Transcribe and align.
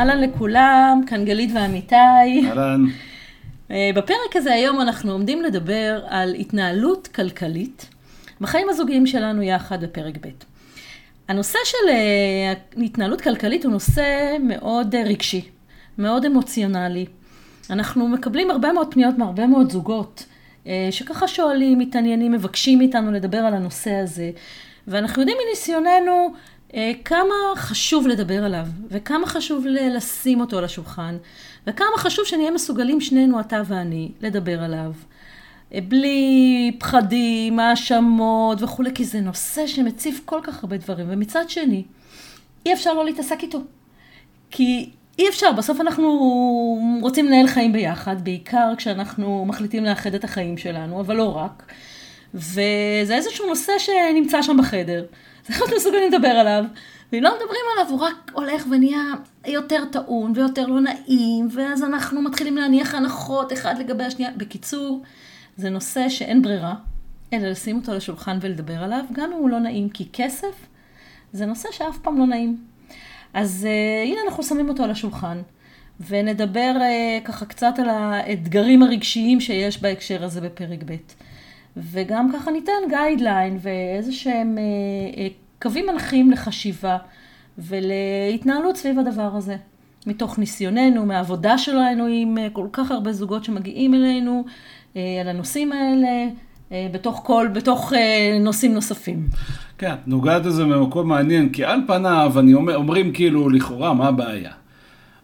אהלן 0.00 0.20
לכולם, 0.20 1.02
כאן 1.06 1.24
גלית 1.24 1.50
ועמיתי. 1.54 1.96
אהלן. 2.48 2.84
אה, 3.70 3.90
בפרק 3.94 4.36
הזה 4.36 4.52
היום 4.52 4.80
אנחנו 4.80 5.12
עומדים 5.12 5.42
לדבר 5.42 6.04
על 6.08 6.34
התנהלות 6.34 7.08
כלכלית 7.08 7.86
בחיים 8.40 8.66
הזוגיים 8.70 9.06
שלנו 9.06 9.42
יחד 9.42 9.84
בפרק 9.84 10.14
ב'. 10.20 10.28
הנושא 11.28 11.58
של 11.64 11.88
אה, 11.88 12.82
התנהלות 12.84 13.20
כלכלית 13.20 13.64
הוא 13.64 13.72
נושא 13.72 14.36
מאוד 14.40 14.94
אה, 14.94 15.02
רגשי, 15.02 15.48
מאוד 15.98 16.24
אמוציונלי. 16.24 17.06
אנחנו 17.70 18.08
מקבלים 18.08 18.50
הרבה 18.50 18.72
מאוד 18.72 18.94
פניות 18.94 19.18
מהרבה 19.18 19.46
מאוד 19.46 19.70
זוגות, 19.70 20.26
שככה 20.90 21.28
שואלים, 21.28 21.78
מתעניינים, 21.78 22.32
מבקשים 22.32 22.78
מאיתנו 22.78 23.12
לדבר 23.12 23.38
על 23.38 23.54
הנושא 23.54 23.90
הזה. 23.90 24.30
ואנחנו 24.88 25.22
יודעים 25.22 25.38
מניסיוננו 25.46 26.34
כמה 27.04 27.34
חשוב 27.56 28.06
לדבר 28.06 28.44
עליו, 28.44 28.66
וכמה 28.90 29.26
חשוב 29.26 29.66
לשים 29.66 30.40
אותו 30.40 30.58
על 30.58 30.64
השולחן, 30.64 31.16
וכמה 31.66 31.98
חשוב 31.98 32.24
שנהיה 32.24 32.50
מסוגלים 32.50 33.00
שנינו, 33.00 33.40
אתה 33.40 33.62
ואני, 33.66 34.12
לדבר 34.20 34.62
עליו. 34.62 34.92
אה, 35.74 35.78
בלי 35.88 36.76
פחדים, 36.78 37.58
האשמות 37.58 38.62
וכולי, 38.62 38.90
כי 38.94 39.04
זה 39.04 39.20
נושא 39.20 39.66
שמציף 39.66 40.20
כל 40.24 40.40
כך 40.42 40.62
הרבה 40.62 40.76
דברים. 40.76 41.06
ומצד 41.10 41.50
שני, 41.50 41.84
אי 42.66 42.72
אפשר 42.72 42.94
לא 42.94 43.04
להתעסק 43.04 43.38
איתו. 43.42 43.58
כי 44.50 44.90
אי 45.18 45.28
אפשר, 45.28 45.52
בסוף 45.52 45.80
אנחנו 45.80 46.08
רוצים 47.02 47.26
לנהל 47.26 47.46
חיים 47.46 47.72
ביחד, 47.72 48.24
בעיקר 48.24 48.72
כשאנחנו 48.76 49.44
מחליטים 49.44 49.84
לאחד 49.84 50.14
את 50.14 50.24
החיים 50.24 50.58
שלנו, 50.58 51.00
אבל 51.00 51.16
לא 51.16 51.36
רק. 51.36 51.72
וזה 52.34 53.14
איזשהו 53.14 53.46
נושא 53.46 53.72
שנמצא 53.78 54.42
שם 54.42 54.56
בחדר. 54.56 55.04
זה 55.50 55.56
אנחנו 55.56 55.76
מסוגלים 55.76 56.12
לדבר 56.12 56.28
עליו. 56.28 56.64
ואם 57.12 57.22
לא 57.22 57.30
מדברים 57.30 57.60
עליו, 57.72 57.90
הוא 57.90 58.00
רק 58.00 58.30
הולך 58.32 58.66
ונהיה 58.70 59.02
יותר 59.46 59.84
טעון 59.92 60.32
ויותר 60.34 60.66
לא 60.66 60.80
נעים, 60.80 61.48
ואז 61.52 61.82
אנחנו 61.82 62.22
מתחילים 62.22 62.56
להניח 62.56 62.94
הנחות 62.94 63.52
אחד 63.52 63.78
לגבי 63.78 64.04
השנייה. 64.04 64.30
בקיצור, 64.36 65.02
זה 65.56 65.70
נושא 65.70 66.08
שאין 66.08 66.42
ברירה, 66.42 66.74
אלא 67.32 67.48
לשים 67.48 67.76
אותו 67.76 67.90
על 67.92 67.96
השולחן 67.96 68.38
ולדבר 68.40 68.84
עליו, 68.84 69.04
גם 69.12 69.32
אם 69.32 69.38
הוא 69.38 69.50
לא 69.50 69.58
נעים, 69.58 69.88
כי 69.88 70.08
כסף 70.12 70.66
זה 71.32 71.46
נושא 71.46 71.68
שאף 71.72 71.98
פעם 71.98 72.18
לא 72.18 72.26
נעים. 72.26 72.56
אז 73.34 73.66
uh, 73.68 74.08
הנה 74.08 74.20
אנחנו 74.26 74.42
שמים 74.42 74.68
אותו 74.68 74.82
על 74.82 74.90
השולחן, 74.90 75.42
ונדבר 76.08 76.72
uh, 76.76 77.26
ככה 77.26 77.46
קצת 77.46 77.78
על 77.78 77.88
האתגרים 77.88 78.82
הרגשיים 78.82 79.40
שיש 79.40 79.82
בהקשר 79.82 80.24
הזה 80.24 80.40
בפרק 80.40 80.78
ב'. 80.86 80.94
וגם 81.76 82.32
ככה 82.32 82.50
ניתן 82.50 82.72
גיידליין 82.88 83.58
ואיזה 83.60 84.12
שהם 84.12 84.58
אה, 84.58 84.62
אה, 85.22 85.28
קווים 85.62 85.86
מנחים 85.86 86.30
לחשיבה 86.30 86.96
ולהתנהלות 87.58 88.76
סביב 88.76 88.98
הדבר 88.98 89.30
הזה. 89.36 89.56
מתוך 90.06 90.38
ניסיוננו, 90.38 91.06
מהעבודה 91.06 91.58
שלנו 91.58 92.06
עם 92.10 92.38
אה, 92.38 92.48
כל 92.52 92.66
כך 92.72 92.90
הרבה 92.90 93.12
זוגות 93.12 93.44
שמגיעים 93.44 93.94
אלינו 93.94 94.44
על 94.94 95.28
הנושאים 95.28 95.72
האלה, 95.72 96.28
בתוך 96.92 97.20
כל, 97.24 97.48
בתוך 97.52 97.92
נושאים 98.40 98.74
נוספים. 98.74 99.26
כן, 99.78 99.94
נוגעת 100.06 100.46
לזה 100.46 100.64
ממקום 100.64 101.08
מעניין, 101.08 101.48
כי 101.48 101.64
על 101.64 101.80
פניו, 101.86 102.32
אני 102.38 102.54
אומר, 102.54 102.76
אומרים 102.76 103.12
כאילו, 103.12 103.50
לכאורה, 103.50 103.94
מה 103.94 104.08
הבעיה? 104.08 104.50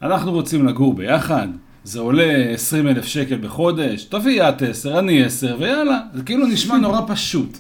אנחנו 0.03 0.33
רוצים 0.33 0.67
לגור 0.67 0.95
ביחד, 0.95 1.49
זה 1.87 2.01
עולה 2.01 2.51
20 2.55 2.89
אלף 2.89 3.05
שקל 3.05 3.37
בחודש, 3.37 4.05
תביא 4.05 4.49
את 4.49 4.63
10, 4.63 4.99
אני 4.99 5.25
10, 5.25 5.57
ויאללה. 5.61 5.99
זה 6.15 6.23
כאילו 6.23 6.47
נשמע 6.47 6.77
נורא 6.77 7.01
פשוט. 7.07 7.59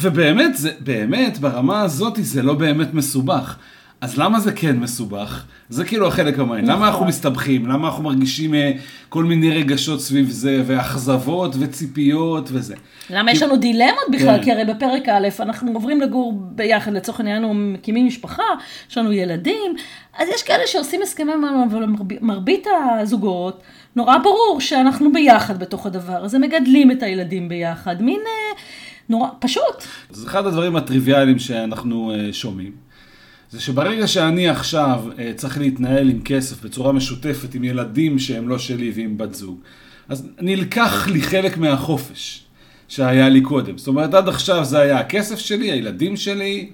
ובאמת, 0.00 0.56
זה, 0.56 0.70
באמת, 0.80 1.38
ברמה 1.38 1.82
הזאת 1.82 2.18
זה 2.20 2.42
לא 2.42 2.54
באמת 2.54 2.94
מסובך. 2.94 3.56
אז 4.00 4.18
למה 4.18 4.40
זה 4.40 4.52
כן 4.52 4.76
מסובך? 4.76 5.44
זה 5.68 5.84
כאילו 5.84 6.08
החלק 6.08 6.38
המעניין. 6.38 6.66
למה 6.66 6.86
אנחנו 6.86 6.96
נכון. 6.96 7.08
מסתבכים? 7.08 7.66
למה 7.66 7.88
אנחנו 7.88 8.02
מרגישים 8.02 8.54
אה, 8.54 8.72
כל 9.08 9.24
מיני 9.24 9.50
רגשות 9.50 10.00
סביב 10.00 10.30
זה, 10.30 10.62
ואכזבות 10.66 11.54
וציפיות 11.58 12.48
וזה? 12.52 12.74
למה 13.10 13.32
יש 13.32 13.42
לנו 13.42 13.56
דילמות 13.56 14.04
בכלל? 14.12 14.36
כן. 14.36 14.42
כי 14.42 14.52
הרי 14.52 14.64
בפרק 14.64 15.08
א' 15.08 15.28
אנחנו 15.40 15.72
עוברים 15.72 16.00
לגור 16.00 16.32
ביחד, 16.40 16.92
לצורך 16.92 17.20
העניין 17.20 17.36
אנחנו 17.36 17.54
מקימים 17.54 18.06
משפחה, 18.06 18.42
יש 18.90 18.98
לנו 18.98 19.12
ילדים, 19.12 19.74
אז 20.18 20.28
יש 20.34 20.42
כאלה 20.42 20.66
שעושים 20.66 21.02
הסכמי 21.02 21.34
ממון, 21.34 21.68
אבל 21.70 21.84
מרבית 22.20 22.66
הזוגות, 23.00 23.62
נורא 23.96 24.18
ברור 24.18 24.60
שאנחנו 24.60 25.12
ביחד 25.12 25.58
בתוך 25.58 25.86
הדבר 25.86 26.24
הזה, 26.24 26.38
מגדלים 26.38 26.90
את 26.90 27.02
הילדים 27.02 27.48
ביחד, 27.48 28.02
מין 28.02 28.20
אה, 28.20 28.60
נורא, 29.08 29.28
פשוט. 29.38 29.84
זה 30.10 30.26
אחד 30.26 30.46
הדברים 30.46 30.76
הטריוויאליים 30.76 31.38
שאנחנו 31.38 32.12
אה, 32.14 32.32
שומעים. 32.32 32.89
זה 33.50 33.60
שברגע 33.60 34.06
שאני 34.06 34.48
עכשיו 34.48 35.04
אה, 35.18 35.32
צריך 35.36 35.58
להתנהל 35.58 36.10
עם 36.10 36.20
כסף 36.22 36.64
בצורה 36.64 36.92
משותפת 36.92 37.54
עם 37.54 37.64
ילדים 37.64 38.18
שהם 38.18 38.48
לא 38.48 38.58
שלי 38.58 38.92
ועם 38.94 39.18
בת 39.18 39.34
זוג, 39.34 39.60
אז 40.08 40.28
נלקח 40.40 41.08
לי 41.08 41.22
חלק 41.22 41.56
מהחופש 41.56 42.44
שהיה 42.88 43.28
לי 43.28 43.40
קודם. 43.40 43.78
זאת 43.78 43.88
אומרת, 43.88 44.14
עד 44.14 44.28
עכשיו 44.28 44.64
זה 44.64 44.78
היה 44.78 44.98
הכסף 44.98 45.38
שלי, 45.38 45.70
הילדים 45.70 46.16
שלי, 46.16 46.70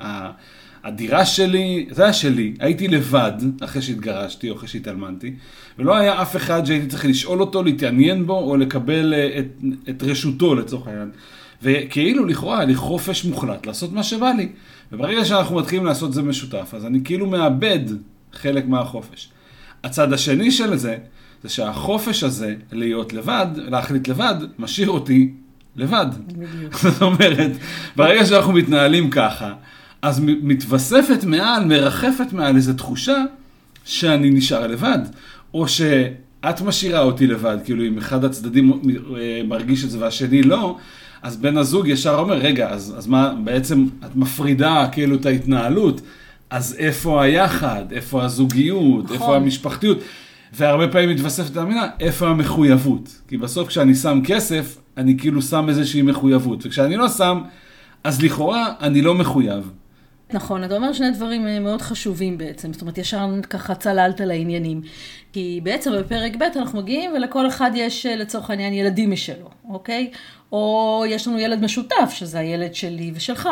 הדירה 0.84 1.26
שלי, 1.26 1.87
זה 1.91 2.03
היה 2.03 2.12
שלי. 2.12 2.54
הייתי 2.59 2.88
לבד 2.88 3.32
אחרי 3.60 3.82
שהתגרשתי 3.82 4.50
או 4.50 4.56
אחרי 4.56 4.69
שהתאלמנתי, 4.69 5.34
ולא 5.78 5.97
היה 5.97 6.22
אף 6.22 6.37
אחד 6.37 6.66
שהייתי 6.66 6.87
צריך 6.87 7.04
לשאול 7.04 7.41
אותו, 7.41 7.62
להתעניין 7.62 8.26
בו 8.26 8.38
או 8.38 8.56
לקבל 8.56 9.14
אה, 9.14 9.38
את, 9.38 9.47
את 9.88 10.03
רשותו 10.03 10.54
לצורך 10.54 10.87
העניין. 10.87 11.10
וכאילו 11.62 12.25
לכאורה 12.25 12.56
היה 12.56 12.66
לי 12.66 12.75
חופש 12.75 13.25
מוחלט 13.25 13.66
לעשות 13.66 13.93
מה 13.93 14.03
שבא 14.03 14.31
לי. 14.31 14.48
וברגע 14.92 15.24
שאנחנו 15.24 15.56
מתחילים 15.56 15.84
לעשות 15.84 16.12
זה 16.12 16.22
משותף, 16.22 16.74
אז 16.76 16.86
אני 16.86 17.00
כאילו 17.04 17.26
מאבד 17.26 17.80
חלק 18.32 18.66
מהחופש. 18.69 19.28
הצד 19.84 20.12
השני 20.12 20.50
של 20.50 20.76
זה, 20.76 20.97
זה 21.42 21.48
שהחופש 21.48 22.22
הזה 22.22 22.54
להיות 22.72 23.12
לבד, 23.12 23.46
להחליט 23.56 24.08
לבד, 24.08 24.34
משאיר 24.58 24.91
אותי 24.91 25.32
לבד. 25.76 26.06
בדיוק. 26.28 26.76
זאת 26.82 27.02
אומרת, 27.02 27.50
ברגע 27.96 28.26
שאנחנו 28.26 28.52
מתנהלים 28.52 29.10
ככה, 29.10 29.52
אז 30.02 30.20
מתווספת 30.20 31.25
מעל, 31.25 31.64
מרחפת 31.64 32.32
מעל 32.32 32.56
איזו 32.56 32.72
תחושה 32.72 33.25
שאני 33.84 34.30
נשאר 34.30 34.66
לבד. 34.66 34.98
או 35.54 35.69
שאת 35.69 36.60
משאירה 36.60 37.00
אותי 37.00 37.26
לבד, 37.26 37.58
כאילו 37.64 37.84
אם 37.84 37.98
אחד 37.98 38.25
הצדדים 38.25 38.72
אה, 38.72 39.41
מרגיש 39.48 39.84
את 39.84 39.91
זה 39.91 39.98
והשני 40.00 40.42
לא, 40.42 40.78
אז 41.26 41.37
בן 41.37 41.56
הזוג 41.56 41.88
ישר 41.88 42.19
אומר, 42.19 42.34
רגע, 42.34 42.70
אז, 42.70 42.94
אז 42.98 43.06
מה, 43.06 43.34
בעצם 43.44 43.87
את 44.04 44.16
מפרידה 44.16 44.88
כאילו 44.92 45.16
את 45.16 45.26
ההתנהלות, 45.26 46.00
אז 46.50 46.76
איפה 46.78 47.22
היחד, 47.22 47.84
איפה 47.92 48.25
הזוגיות, 48.25 49.04
נכון. 49.04 49.16
איפה 49.16 49.37
המשפחתיות? 49.37 49.98
והרבה 50.53 50.88
פעמים 50.88 51.10
מתווספת 51.10 51.56
המילה, 51.56 51.88
איפה 52.00 52.28
המחויבות? 52.28 53.20
כי 53.28 53.37
בסוף 53.37 53.69
כשאני 53.69 53.94
שם 53.94 54.20
כסף, 54.25 54.78
אני 54.97 55.19
כאילו 55.19 55.42
שם 55.42 55.69
איזושהי 55.69 56.03
מחויבות, 56.03 56.66
וכשאני 56.66 56.97
לא 56.97 57.09
שם, 57.09 57.43
אז 58.04 58.22
לכאורה 58.22 58.72
אני 58.81 59.03
לא 59.03 59.14
מחויב. 59.14 59.70
נכון, 60.32 60.64
אתה 60.64 60.76
אומר 60.76 60.93
שני 60.93 61.10
דברים 61.10 61.47
אה, 61.47 61.60
מאוד 61.60 61.82
חשובים 61.82 62.38
בעצם, 62.38 62.72
זאת 62.72 62.82
אומרת, 62.82 62.98
ישר 62.98 63.28
ככה 63.50 63.75
צללת 63.75 64.20
לעניינים. 64.20 64.81
כי 65.32 65.60
בעצם 65.62 65.93
בפרק 65.98 66.37
ב' 66.37 66.43
אנחנו 66.43 66.82
מגיעים 66.82 67.10
ולכל 67.16 67.48
אחד 67.48 67.70
יש 67.75 68.06
אה, 68.06 68.16
לצורך 68.16 68.50
העניין 68.50 68.72
ילדים 68.72 69.10
משלו, 69.10 69.50
אוקיי? 69.69 70.10
או 70.52 71.04
יש 71.08 71.26
לנו 71.26 71.38
ילד 71.38 71.62
משותף, 71.62 72.10
שזה 72.10 72.38
הילד 72.38 72.74
שלי 72.74 73.12
ושלך. 73.14 73.48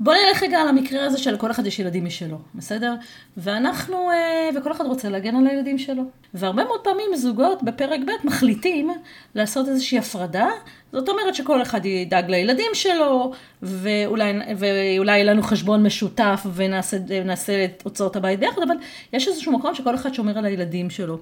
בוא 0.00 0.14
נלך 0.14 0.42
רגע 0.42 0.58
על 0.58 0.68
המקרה 0.68 1.04
הזה 1.04 1.18
שלכל 1.18 1.50
אחד 1.50 1.66
יש 1.66 1.78
ילדים 1.78 2.04
משלו, 2.04 2.38
בסדר? 2.54 2.94
ואנחנו, 3.36 4.10
אה, 4.10 4.48
וכל 4.54 4.72
אחד 4.72 4.86
רוצה 4.86 5.08
להגן 5.08 5.36
על 5.36 5.46
הילדים 5.46 5.78
שלו. 5.78 6.02
והרבה 6.34 6.64
מאוד 6.64 6.80
פעמים 6.80 7.16
זוגות 7.16 7.62
בפרק 7.62 8.00
ב' 8.00 8.26
מחליטים 8.26 8.90
לעשות 9.34 9.68
איזושהי 9.68 9.98
הפרדה, 9.98 10.48
זאת 10.92 11.08
אומרת 11.08 11.34
שכל 11.34 11.62
אחד 11.62 11.86
ידאג 11.86 12.30
לילדים 12.30 12.70
שלו, 12.74 13.32
ואולי 13.62 15.12
יהיה 15.12 15.24
לנו 15.24 15.42
חשבון 15.42 15.82
משותף 15.82 16.46
ונעשה 16.54 17.64
את 17.64 17.82
הוצאות 17.84 18.16
הבית 18.16 18.40
ביחד, 18.40 18.62
אבל 18.62 18.76
יש 19.12 19.28
איזשהו 19.28 19.52
מקום 19.52 19.74
שכל 19.74 19.94
אחד 19.94 20.14
שומר 20.14 20.38
על 20.38 20.44
הילדים 20.44 20.90
שלו. 20.90 21.18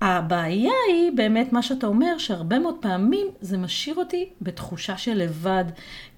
הבעיה 0.00 0.72
היא 0.88 1.12
באמת 1.14 1.52
מה 1.52 1.62
שאתה 1.62 1.86
אומר, 1.86 2.18
שהרבה 2.18 2.58
מאוד 2.58 2.74
פעמים 2.80 3.26
זה 3.40 3.58
משאיר 3.58 3.96
אותי 3.96 4.28
בתחושה 4.40 4.96
של 4.96 5.14
לבד. 5.14 5.64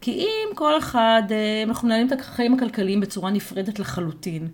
כי 0.01 0.13
אם 0.13 0.55
כל 0.55 0.79
אחד, 0.79 1.23
אה, 1.31 1.63
אנחנו 1.63 1.89
מנהלים 1.89 2.07
את 2.07 2.13
החיים 2.13 2.55
הכלכליים 2.55 3.01
בצורה 3.01 3.31
נפרדת 3.31 3.79
לחלוטין, 3.79 4.49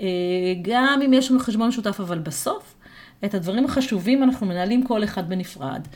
אה, 0.00 0.06
גם 0.62 1.00
אם 1.04 1.12
יש 1.12 1.30
לנו 1.30 1.40
חשבון 1.40 1.68
משותף, 1.68 2.00
אבל 2.00 2.18
בסוף, 2.18 2.74
את 3.24 3.34
הדברים 3.34 3.64
החשובים 3.64 4.22
אנחנו 4.22 4.46
מנהלים 4.46 4.86
כל 4.86 5.04
אחד 5.04 5.28
בנפרד. 5.28 5.88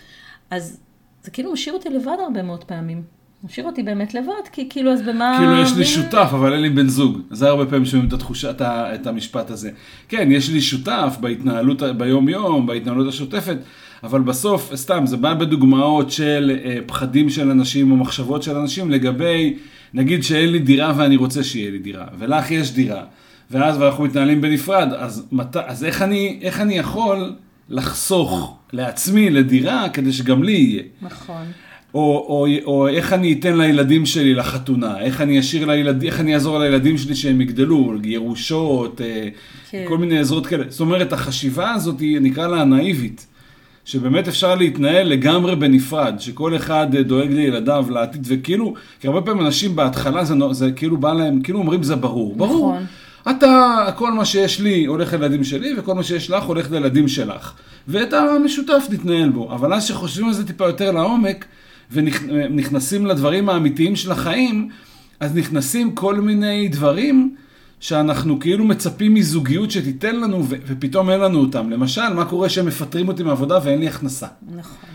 אז 0.50 0.80
זה 1.22 1.30
כאילו 1.30 1.52
משאיר 1.52 1.74
אותי 1.74 1.88
לבד 1.88 2.16
הרבה 2.24 2.42
מאוד 2.42 2.64
פעמים. 2.64 3.17
משאיר 3.44 3.66
אותי 3.66 3.82
באמת 3.82 4.14
לבד, 4.14 4.48
כי 4.52 4.68
כאילו 4.70 4.92
אז 4.92 5.02
במה... 5.02 5.36
כאילו 5.38 5.62
יש 5.62 5.76
לי 5.76 5.84
שותף, 5.84 6.28
אבל 6.32 6.52
אין 6.52 6.62
לי 6.62 6.70
בן 6.70 6.88
זוג. 6.88 7.18
זה 7.30 7.48
הרבה 7.48 7.66
פעמים 7.66 7.84
שומעים 7.84 8.08
את 8.08 8.12
התחושה, 8.12 8.50
את 8.94 9.06
המשפט 9.06 9.50
הזה. 9.50 9.70
כן, 10.08 10.28
יש 10.32 10.50
לי 10.50 10.60
שותף 10.60 11.16
בהתנהלות, 11.20 11.82
ביום-יום, 11.82 12.66
בהתנהלות 12.66 13.08
השוטפת, 13.08 13.56
אבל 14.02 14.20
בסוף, 14.20 14.74
סתם, 14.74 15.06
זה 15.06 15.16
בא 15.16 15.34
בדוגמאות 15.34 16.10
של 16.10 16.58
אה, 16.64 16.78
פחדים 16.86 17.30
של 17.30 17.50
אנשים 17.50 17.90
או 17.90 17.96
מחשבות 17.96 18.42
של 18.42 18.56
אנשים 18.56 18.90
לגבי, 18.90 19.56
נגיד 19.94 20.22
שאין 20.22 20.52
לי 20.52 20.58
דירה 20.58 20.92
ואני 20.96 21.16
רוצה 21.16 21.44
שיהיה 21.44 21.70
לי 21.70 21.78
דירה, 21.78 22.06
ולך 22.18 22.50
יש 22.50 22.72
דירה. 22.72 23.04
ואז 23.50 23.82
אנחנו 23.82 24.04
מתנהלים 24.04 24.40
בנפרד, 24.40 24.92
אז, 24.98 25.26
מת, 25.32 25.56
אז 25.56 25.84
איך, 25.84 26.02
אני, 26.02 26.38
איך 26.42 26.60
אני 26.60 26.78
יכול 26.78 27.32
לחסוך 27.68 28.56
לעצמי 28.72 29.30
לדירה 29.30 29.88
כדי 29.88 30.12
שגם 30.12 30.42
לי 30.42 30.52
יהיה? 30.52 30.82
נכון. 31.02 31.44
או, 31.94 32.00
או, 32.28 32.46
או 32.64 32.88
איך 32.88 33.12
אני 33.12 33.32
אתן 33.32 33.58
לילדים 33.58 34.06
שלי 34.06 34.34
לחתונה, 34.34 35.00
איך 35.00 35.20
אני 35.20 35.40
אשאיר 35.40 35.66
לילדים, 35.66 36.08
איך 36.10 36.20
אני 36.20 36.34
אעזור 36.34 36.58
לילדים 36.58 36.98
שלי 36.98 37.14
שהם 37.14 37.40
יגדלו, 37.40 37.94
ירושות, 38.04 39.00
אה, 39.00 39.28
כן. 39.70 39.84
כל 39.88 39.98
מיני 39.98 40.18
עזרות 40.18 40.46
כאלה. 40.46 40.64
זאת 40.68 40.80
אומרת, 40.80 41.12
החשיבה 41.12 41.70
הזאת 41.72 42.00
היא, 42.00 42.20
נקרא 42.20 42.46
לה 42.46 42.64
נאיבית. 42.64 43.26
שבאמת 43.84 44.28
אפשר 44.28 44.54
להתנהל 44.54 45.08
לגמרי 45.08 45.56
בנפרד, 45.56 46.14
שכל 46.18 46.56
אחד 46.56 46.94
אה, 46.94 47.02
דואג 47.02 47.32
לילדיו, 47.32 47.86
לעתיד, 47.90 48.26
וכאילו, 48.28 48.74
כי 49.00 49.08
הרבה 49.08 49.20
פעמים 49.20 49.46
אנשים 49.46 49.76
בהתחלה 49.76 50.24
זה, 50.24 50.34
זה 50.50 50.72
כאילו 50.72 50.96
בא 50.96 51.12
להם, 51.12 51.42
כאילו 51.42 51.58
אומרים 51.58 51.82
זה 51.82 51.96
ברור. 51.96 52.36
ברור. 52.36 52.72
נכון. 52.72 52.86
אתה, 53.30 53.86
כל 53.96 54.12
מה 54.12 54.24
שיש 54.24 54.60
לי 54.60 54.84
הולך 54.84 55.12
לילדים 55.12 55.44
שלי, 55.44 55.74
וכל 55.78 55.94
מה 55.94 56.02
שיש 56.02 56.30
לך 56.30 56.44
הולך 56.44 56.70
לילדים 56.70 57.08
שלך. 57.08 57.52
ואת 57.88 58.12
המשותף 58.12 58.86
נתנהל 58.90 59.28
בו. 59.28 59.52
אבל 59.52 59.72
אז 59.74 59.84
שחושבים 59.84 60.26
על 60.26 60.32
זה 60.32 60.46
טיפה 60.46 60.66
יותר 60.66 60.90
לעומק, 60.90 61.44
ונכנסים 61.92 63.06
לדברים 63.06 63.48
האמיתיים 63.48 63.96
של 63.96 64.12
החיים, 64.12 64.68
אז 65.20 65.34
נכנסים 65.36 65.94
כל 65.94 66.20
מיני 66.20 66.68
דברים 66.68 67.34
שאנחנו 67.80 68.40
כאילו 68.40 68.64
מצפים 68.64 69.14
מזוגיות 69.14 69.70
שתיתן 69.70 70.16
לנו, 70.20 70.44
ו- 70.48 70.56
ופתאום 70.66 71.10
אין 71.10 71.20
לנו 71.20 71.38
אותם. 71.40 71.70
למשל, 71.70 72.12
מה 72.14 72.24
קורה 72.24 72.48
שהם 72.48 72.66
מפטרים 72.66 73.08
אותי 73.08 73.22
מהעבודה 73.22 73.58
ואין 73.64 73.78
לי 73.80 73.88
הכנסה? 73.88 74.26
נכון. 74.56 74.88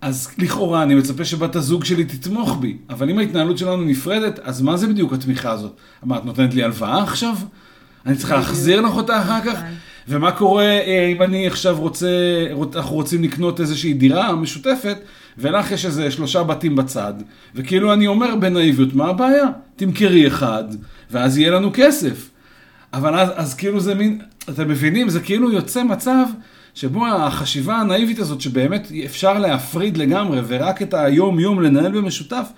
אז 0.00 0.28
לכאורה 0.38 0.82
אני 0.82 0.94
מצפה 0.94 1.24
שבת 1.24 1.56
הזוג 1.56 1.84
שלי 1.84 2.04
תתמוך 2.04 2.56
בי, 2.60 2.76
אבל 2.90 3.10
אם 3.10 3.18
ההתנהלות 3.18 3.58
שלנו 3.58 3.84
נפרדת, 3.84 4.38
אז 4.38 4.62
מה 4.62 4.76
זה 4.76 4.86
בדיוק 4.86 5.12
התמיכה 5.12 5.50
הזאת? 5.50 5.72
מה, 6.02 6.16
את 6.16 6.24
נותנת 6.24 6.54
לי 6.54 6.62
הלוואה 6.62 7.02
עכשיו? 7.02 7.34
אני 8.06 8.16
צריכה 8.16 8.36
להחזיר 8.36 8.80
לך 8.80 8.92
אותה 8.96 9.20
אחר 9.22 9.40
כך? 9.40 9.54
נכון. 9.54 9.74
ומה 10.08 10.32
קורה 10.32 10.64
אה, 10.64 11.12
אם 11.16 11.22
אני 11.22 11.46
עכשיו 11.46 11.78
רוצה, 11.80 12.08
רוצ- 12.52 12.76
אנחנו 12.76 12.94
רוצים 12.94 13.22
לקנות 13.22 13.60
איזושהי 13.60 13.92
דירה 13.92 14.34
משותפת, 14.36 14.98
ולך 15.38 15.70
יש 15.70 15.86
איזה 15.86 16.10
שלושה 16.10 16.42
בתים 16.42 16.76
בצד, 16.76 17.14
וכאילו 17.54 17.92
אני 17.92 18.06
אומר 18.06 18.36
בנאיביות, 18.36 18.94
מה 18.94 19.04
הבעיה? 19.04 19.46
תמכרי 19.76 20.26
אחד, 20.26 20.64
ואז 21.10 21.38
יהיה 21.38 21.50
לנו 21.50 21.70
כסף. 21.74 22.30
אבל 22.92 23.14
אז, 23.18 23.28
אז 23.34 23.54
כאילו 23.54 23.80
זה 23.80 23.94
מין, 23.94 24.20
אתם 24.48 24.68
מבינים, 24.68 25.08
זה 25.08 25.20
כאילו 25.20 25.52
יוצא 25.52 25.84
מצב 25.84 26.24
שבו 26.74 27.06
החשיבה 27.06 27.76
הנאיבית 27.76 28.18
הזאת, 28.18 28.40
שבאמת 28.40 28.88
אפשר 29.04 29.38
להפריד 29.38 29.96
לגמרי, 29.96 30.40
ורק 30.46 30.82
את 30.82 30.94
היום-יום 30.94 31.62
לנהל 31.62 31.92
במשותף, 31.92 32.48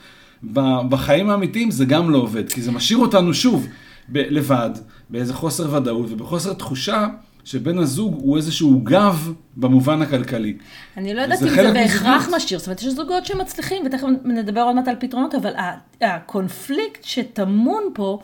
בחיים 0.89 1.31
האמיתיים 1.31 1.71
זה 1.71 1.85
גם 1.85 2.11
לא 2.11 2.19
עובד, 2.19 2.53
כי 2.53 2.63
זה 2.63 2.73
משאיר 2.73 2.99
אותנו 2.99 3.35
שוב 3.35 3.67
ב- 4.09 4.25
לבד, 4.31 4.71
באיזה 5.11 5.35
חוסר 5.35 5.75
ודאות 5.75 6.07
ובחוסר 6.11 6.53
תחושה 6.53 7.07
שבן 7.45 7.79
הזוג 7.79 8.15
הוא 8.23 8.37
איזשהו 8.37 8.81
גב 8.81 9.33
במובן 9.57 10.03
הכלכלי. 10.03 10.57
אני 10.97 11.15
לא 11.15 11.21
יודעת 11.21 11.43
אם 11.43 11.49
זה 11.49 11.73
בהכרח. 11.73 12.29
משאיר, 12.37 12.59
זאת 12.59 12.67
אומרת, 12.69 12.83
יש 12.83 12.89
זוגות 12.89 13.27
שמצליחים, 13.27 13.83
ותכף 13.87 14.07
נדבר 14.25 14.61
עוד 14.61 14.75
מעט 14.75 14.89
על 14.89 14.97
פתרונות, 15.01 15.35
אבל 15.35 15.53
הקונפליקט 16.01 17.05
שטמון 17.05 17.83
פה, 17.95 18.19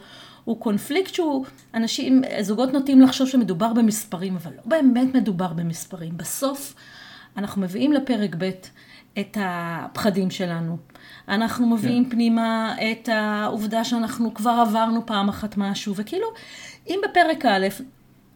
הוא 0.45 0.61
קונפליקט 0.61 1.15
שהוא, 1.15 1.45
אנשים, 1.75 2.23
זוגות 2.41 2.73
נוטים 2.73 3.01
לחשוב 3.01 3.29
שמדובר 3.29 3.73
במספרים, 3.73 4.37
אבל 4.37 4.51
לא 4.57 4.63
באמת 4.67 5.15
מדובר 5.15 5.53
במספרים. 5.53 6.17
בסוף, 6.17 6.75
אנחנו 7.37 7.63
מביאים 7.63 7.93
לפרק 7.93 8.35
ב' 8.39 8.51
את 9.21 9.37
הפחדים 9.41 10.31
שלנו. 10.31 10.77
אנחנו 11.29 11.67
מביאים 11.67 12.05
כן. 12.05 12.11
פנימה 12.11 12.75
את 12.93 13.09
העובדה 13.09 13.85
שאנחנו 13.85 14.35
כבר 14.35 14.65
עברנו 14.69 15.07
פעם 15.07 15.29
אחת 15.29 15.57
משהו, 15.57 15.95
וכאילו, 15.97 16.27
אם 16.89 17.01
בפרק 17.05 17.45
א', 17.45 17.67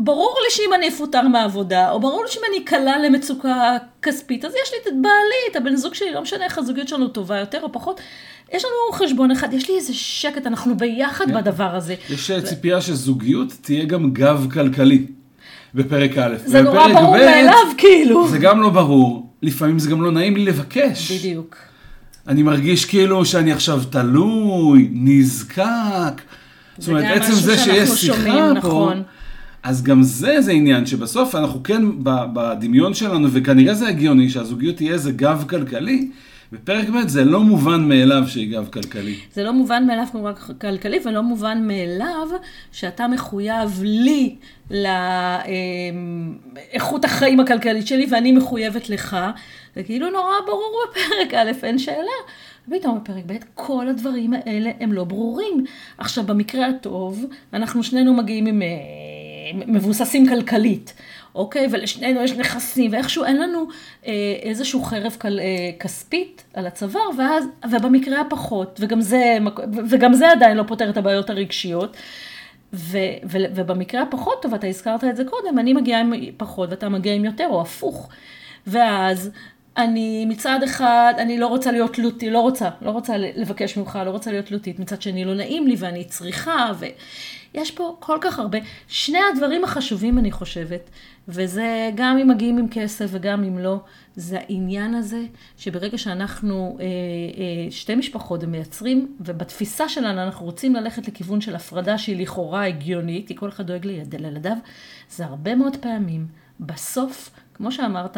ברור 0.03 0.35
לי 0.45 0.51
שאם 0.51 0.75
אני 0.75 0.89
אפוטר 0.89 1.29
מהעבודה, 1.29 1.91
או 1.91 2.01
ברור 2.01 2.25
לי 2.25 2.31
שאם 2.31 2.43
אני 2.51 2.65
אקלע 2.65 2.99
למצוקה 3.07 3.77
כספית, 4.03 4.45
אז 4.45 4.53
יש 4.53 4.73
לי 4.73 4.79
את 4.79 5.03
בעלי, 5.03 5.51
את 5.51 5.57
הבן 5.57 5.77
זוג 5.77 5.95
שלי, 5.95 6.13
לא 6.13 6.23
משנה 6.23 6.45
איך 6.45 6.59
הזוגיות 6.59 6.89
שלנו 6.89 7.09
טובה 7.09 7.39
יותר 7.39 7.61
או 7.63 7.73
פחות, 7.73 8.01
יש 8.53 8.65
לנו 8.65 8.99
חשבון 8.99 9.31
אחד, 9.31 9.53
יש 9.53 9.71
לי 9.71 9.77
איזה 9.77 9.95
שקט, 9.95 10.47
אנחנו 10.47 10.77
ביחד 10.77 11.25
כן. 11.25 11.35
בדבר 11.35 11.75
הזה. 11.77 11.95
יש 12.11 12.31
אה, 12.31 12.43
ציפייה 12.43 12.81
שזוגיות 12.81 13.53
תהיה 13.61 13.85
גם 13.85 14.11
גב 14.13 14.47
כלכלי 14.53 15.07
בפרק 15.75 16.19
א'. 16.19 16.37
זה 16.45 16.63
נורא 16.63 16.89
ברור 16.93 17.17
מאליו, 17.17 17.55
כאילו. 17.79 18.29
זה 18.29 18.39
גם 18.39 18.63
לא 18.63 18.71
ברור, 18.71 19.31
לפעמים 19.43 19.79
זה 19.79 19.91
גם 19.91 20.03
לא 20.03 20.13
נעים 20.13 20.37
לי 20.37 20.45
לבקש. 20.45 21.13
בדיוק. 21.13 21.57
אני 22.29 22.43
מרגיש 22.43 22.85
כאילו 22.85 23.25
שאני 23.25 23.53
עכשיו 23.53 23.81
תלוי, 23.91 24.89
נזקק. 24.93 26.23
זאת 26.79 26.89
אומרת, 26.89 27.23
עצם 27.23 27.33
זה 27.33 27.59
שיש 27.59 27.91
שיחה 27.91 28.33
פה, 28.33 28.53
נכון. 28.53 29.03
אז 29.63 29.83
גם 29.83 30.03
זה 30.03 30.41
זה 30.41 30.53
עניין 30.53 30.87
שבסוף 30.87 31.35
אנחנו 31.35 31.63
כן 31.63 31.83
בדמיון 32.05 32.95
שלנו, 32.95 33.29
וכנראה 33.33 33.75
זה 33.75 33.89
הגיוני 33.89 34.31
שהזוגיות 34.31 34.77
תהיה 34.77 34.93
איזה 34.93 35.13
גב 35.13 35.45
כלכלי, 35.49 36.11
בפרק 36.53 36.89
ב' 36.89 37.09
זה 37.09 37.25
לא 37.25 37.41
מובן 37.41 37.89
מאליו 37.89 38.23
שהיא 38.27 38.53
גב 38.53 38.69
כלכלי. 38.73 39.15
זה 39.35 39.45
לא 39.45 39.53
מובן 39.53 39.87
מאליו 39.87 40.07
כמובן 40.13 40.33
כלכלי, 40.61 40.99
ולא 41.05 41.23
מובן 41.23 41.67
מאליו 41.67 42.29
שאתה 42.73 43.09
מחויב 43.09 43.83
לי 43.83 44.37
לאיכות 46.73 47.05
החיים 47.05 47.41
הכלכלית 47.41 47.87
שלי, 47.87 48.07
ואני 48.11 48.33
מחויבת 48.33 48.91
לך. 48.91 49.17
זה 49.77 49.83
כאילו 49.83 50.11
נורא 50.11 50.35
ברור 50.47 50.77
בפרק 50.91 51.35
א', 51.35 51.51
אין 51.63 51.79
שאלה. 51.79 52.17
פתאום 52.71 52.99
בפרק 52.99 53.25
ב', 53.27 53.33
כל 53.55 53.89
הדברים 53.89 54.33
האלה 54.33 54.71
הם 54.81 54.93
לא 54.93 55.05
ברורים. 55.05 55.65
עכשיו, 55.99 56.25
במקרה 56.25 56.67
הטוב, 56.67 57.25
אנחנו 57.53 57.83
שנינו 57.83 58.15
מגיעים 58.15 58.47
עם... 58.47 58.63
מבוססים 59.55 60.29
כלכלית, 60.29 60.95
אוקיי? 61.35 61.67
ולשנינו 61.71 62.21
יש 62.21 62.33
נכסים, 62.33 62.93
ואיכשהו 62.93 63.25
אין 63.25 63.37
לנו 63.37 63.67
אה, 64.07 64.13
איזשהו 64.43 64.83
חרב 64.83 65.17
כל, 65.21 65.39
אה, 65.39 65.45
כספית 65.79 66.45
על 66.55 66.67
הצוואר, 66.67 67.09
ואז, 67.19 67.45
ובמקרה 67.71 68.21
הפחות, 68.21 68.81
וגם 68.83 69.01
זה, 69.01 69.39
וגם 69.91 70.15
זה 70.15 70.31
עדיין 70.31 70.57
לא 70.57 70.63
פותר 70.63 70.91
את 70.91 70.97
הבעיות 70.97 71.31
הרגשיות. 71.31 71.97
ו, 72.73 72.99
ו, 73.25 73.39
ובמקרה 73.55 74.03
הפחות 74.03 74.43
טוב, 74.43 74.55
אתה 74.55 74.67
הזכרת 74.67 75.05
את 75.05 75.17
זה 75.17 75.25
קודם, 75.25 75.59
אני 75.59 75.73
מגיעה 75.73 76.01
עם 76.01 76.13
פחות 76.37 76.71
ואתה 76.71 76.89
מגיע 76.89 77.15
עם 77.15 77.25
יותר, 77.25 77.47
או 77.51 77.61
הפוך. 77.61 78.09
ואז 78.67 79.31
אני 79.81 80.27
מצד 80.27 80.63
אחד, 80.65 81.15
אני 81.19 81.39
לא 81.39 81.47
רוצה 81.47 81.73
להיות 81.73 81.95
תלותי, 81.95 82.31
לא 82.31 82.41
רוצה, 82.41 82.69
לא 82.83 82.91
רוצה 82.91 83.17
לבקש 83.17 83.77
ממך, 83.77 83.99
לא 84.07 84.11
רוצה 84.11 84.31
להיות 84.31 84.47
תלותית, 84.47 84.79
מצד 84.79 85.03
שני 85.03 85.25
לא 85.25 85.35
נעים 85.35 85.67
לי 85.67 85.75
ואני 85.79 86.05
צריכה, 86.05 86.73
ויש 86.79 87.71
פה 87.71 87.97
כל 88.01 88.19
כך 88.21 88.39
הרבה, 88.39 88.59
שני 88.89 89.19
הדברים 89.33 89.65
החשובים 89.65 90.19
אני 90.19 90.31
חושבת, 90.31 90.91
וזה 91.29 91.91
גם 91.95 92.19
אם 92.19 92.29
מגיעים 92.29 92.59
עם 92.59 92.69
כסף 92.71 93.07
וגם 93.11 93.45
אם 93.45 93.59
לא, 93.59 93.81
זה 94.17 94.39
העניין 94.39 94.95
הזה 94.95 95.23
שברגע 95.59 95.99
שאנחנו 95.99 96.77
אה, 96.81 96.85
אה, 96.85 97.71
שתי 97.71 97.95
משפחות 97.95 98.45
ומייצרים, 98.45 99.17
ובתפיסה 99.21 99.89
שלנו 99.89 100.23
אנחנו 100.23 100.47
רוצים 100.47 100.75
ללכת 100.75 101.09
לכיוון 101.09 101.41
של 101.41 101.55
הפרדה 101.55 101.99
שהיא 101.99 102.23
לכאורה 102.23 102.67
הגיונית, 102.67 103.29
כי 103.29 103.37
כל 103.37 103.49
אחד 103.49 103.67
דואג 103.67 103.87
לילדיו, 103.87 104.57
זה 105.11 105.25
הרבה 105.25 105.55
מאוד 105.55 105.77
פעמים, 105.77 106.27
בסוף, 106.61 107.31
כמו 107.55 107.73
שאמרת, 107.73 108.17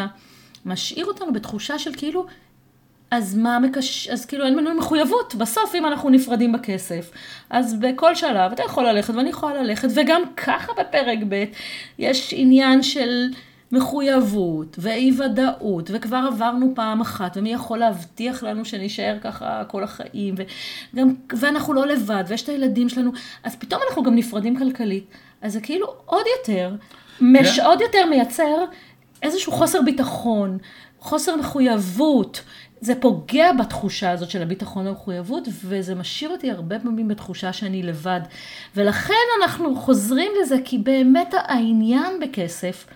משאיר 0.67 1.07
אותנו 1.07 1.33
בתחושה 1.33 1.79
של 1.79 1.95
כאילו, 1.95 2.27
אז 3.11 3.37
מה 3.37 3.59
מקש... 3.59 4.09
אז 4.09 4.27
כאילו 4.27 4.45
אין 4.45 4.55
לנו 4.55 4.75
מחויבות. 4.75 5.35
בסוף, 5.35 5.75
אם 5.75 5.87
אנחנו 5.87 6.11
נפרדים 6.11 6.53
בכסף, 6.53 7.11
אז 7.51 7.81
בכל 7.81 8.15
שלב 8.15 8.53
אתה 8.53 8.63
יכול 8.63 8.89
ללכת 8.89 9.15
ואני 9.15 9.31
יכולה 9.31 9.63
ללכת, 9.63 9.89
וגם 9.95 10.23
ככה 10.37 10.73
בפרק 10.81 11.19
ב' 11.29 11.45
יש 11.99 12.35
עניין 12.37 12.83
של 12.83 13.29
מחויבות 13.73 14.77
ואי 14.79 15.11
ודאות, 15.19 15.91
וכבר 15.93 16.25
עברנו 16.33 16.73
פעם 16.75 17.01
אחת, 17.01 17.37
ומי 17.37 17.53
יכול 17.53 17.79
להבטיח 17.79 18.43
לנו 18.43 18.65
שנישאר 18.65 19.19
ככה 19.21 19.63
כל 19.69 19.83
החיים, 19.83 20.35
וגם, 20.95 21.15
ואנחנו 21.39 21.73
לא 21.73 21.87
לבד, 21.87 22.25
ויש 22.29 22.43
את 22.43 22.49
הילדים 22.49 22.89
שלנו, 22.89 23.11
אז 23.45 23.57
פתאום 23.57 23.81
אנחנו 23.89 24.03
גם 24.03 24.15
נפרדים 24.15 24.59
כלכלית. 24.59 25.05
אז 25.43 25.53
זה 25.53 25.61
כאילו 25.61 25.87
עוד 26.05 26.25
יותר, 26.39 26.75
מש... 27.21 27.59
כן. 27.59 27.65
עוד 27.65 27.81
יותר 27.81 28.07
מייצר 28.11 28.65
איזשהו 29.23 29.53
חוסר 29.53 29.83
ביטחון, 29.83 30.59
חוסר 30.99 31.37
מחויבות. 31.37 32.43
זה 32.81 32.95
פוגע 33.01 33.53
בתחושה 33.53 34.11
הזאת 34.11 34.31
של 34.31 34.43
הביטחון 34.43 34.87
והמחויבות, 34.87 35.49
וזה 35.65 35.95
משאיר 35.95 36.31
אותי 36.31 36.51
הרבה 36.51 36.79
פעמים 36.79 37.09
בתחושה 37.09 37.53
שאני 37.53 37.83
לבד. 37.83 38.21
ולכן 38.77 39.15
אנחנו 39.43 39.77
חוזרים 39.77 40.33
לזה, 40.43 40.57
כי 40.65 40.79
באמת 40.79 41.35
העניין 41.35 42.21
בכסף, 42.21 42.87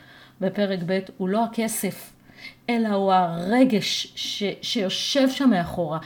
בפרק 0.41 0.79
ב', 0.87 0.99
הוא 1.17 1.29
לא 1.29 1.45
הכסף, 1.45 2.11
אלא 2.71 2.89
הוא 2.89 3.13
הרגש 3.13 4.13
ש, 4.15 4.43
שיושב 4.63 5.31
שם 5.31 5.51
מאחורה. 5.51 5.99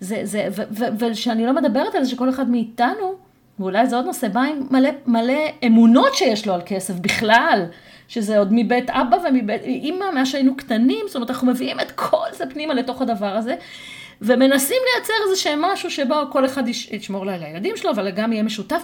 זה, 0.00 0.20
זה, 0.22 0.48
ו- 0.50 0.62
ו- 0.70 0.98
ושאני 0.98 1.46
לא 1.46 1.52
מדברת 1.52 1.94
על 1.94 2.04
זה 2.04 2.10
שכל 2.10 2.30
אחד 2.30 2.50
מאיתנו, 2.50 3.14
ואולי 3.58 3.86
זה 3.86 3.96
עוד 3.96 4.04
נושא, 4.04 4.28
בא 4.28 4.40
עם 4.40 4.66
מלא, 4.70 4.90
מלא 5.06 5.42
אמונות 5.66 6.14
שיש 6.14 6.46
לו 6.46 6.54
על 6.54 6.60
כסף 6.66 6.94
בכלל. 6.94 7.64
שזה 8.08 8.38
עוד 8.38 8.48
מבית 8.52 8.90
אבא 8.90 9.16
ומבית 9.28 9.62
אימא, 9.62 10.04
מאז 10.14 10.28
שהיינו 10.28 10.56
קטנים, 10.56 11.04
זאת 11.06 11.16
אומרת, 11.16 11.30
אנחנו 11.30 11.46
מביאים 11.46 11.80
את 11.80 11.90
כל 11.90 12.26
זה 12.38 12.44
פנימה 12.46 12.74
לתוך 12.74 13.02
הדבר 13.02 13.26
הזה, 13.36 13.54
ומנסים 14.22 14.76
לייצר 14.94 15.12
איזה 15.24 15.40
שהם 15.42 15.62
משהו 15.62 15.90
שבו 15.90 16.14
כל 16.32 16.44
אחד 16.46 16.68
יש- 16.68 16.88
ישמור 16.92 17.22
על 17.30 17.42
הילדים 17.42 17.76
שלו, 17.76 17.90
אבל 17.90 18.10
גם 18.10 18.32
יהיה 18.32 18.42
משותף, 18.42 18.82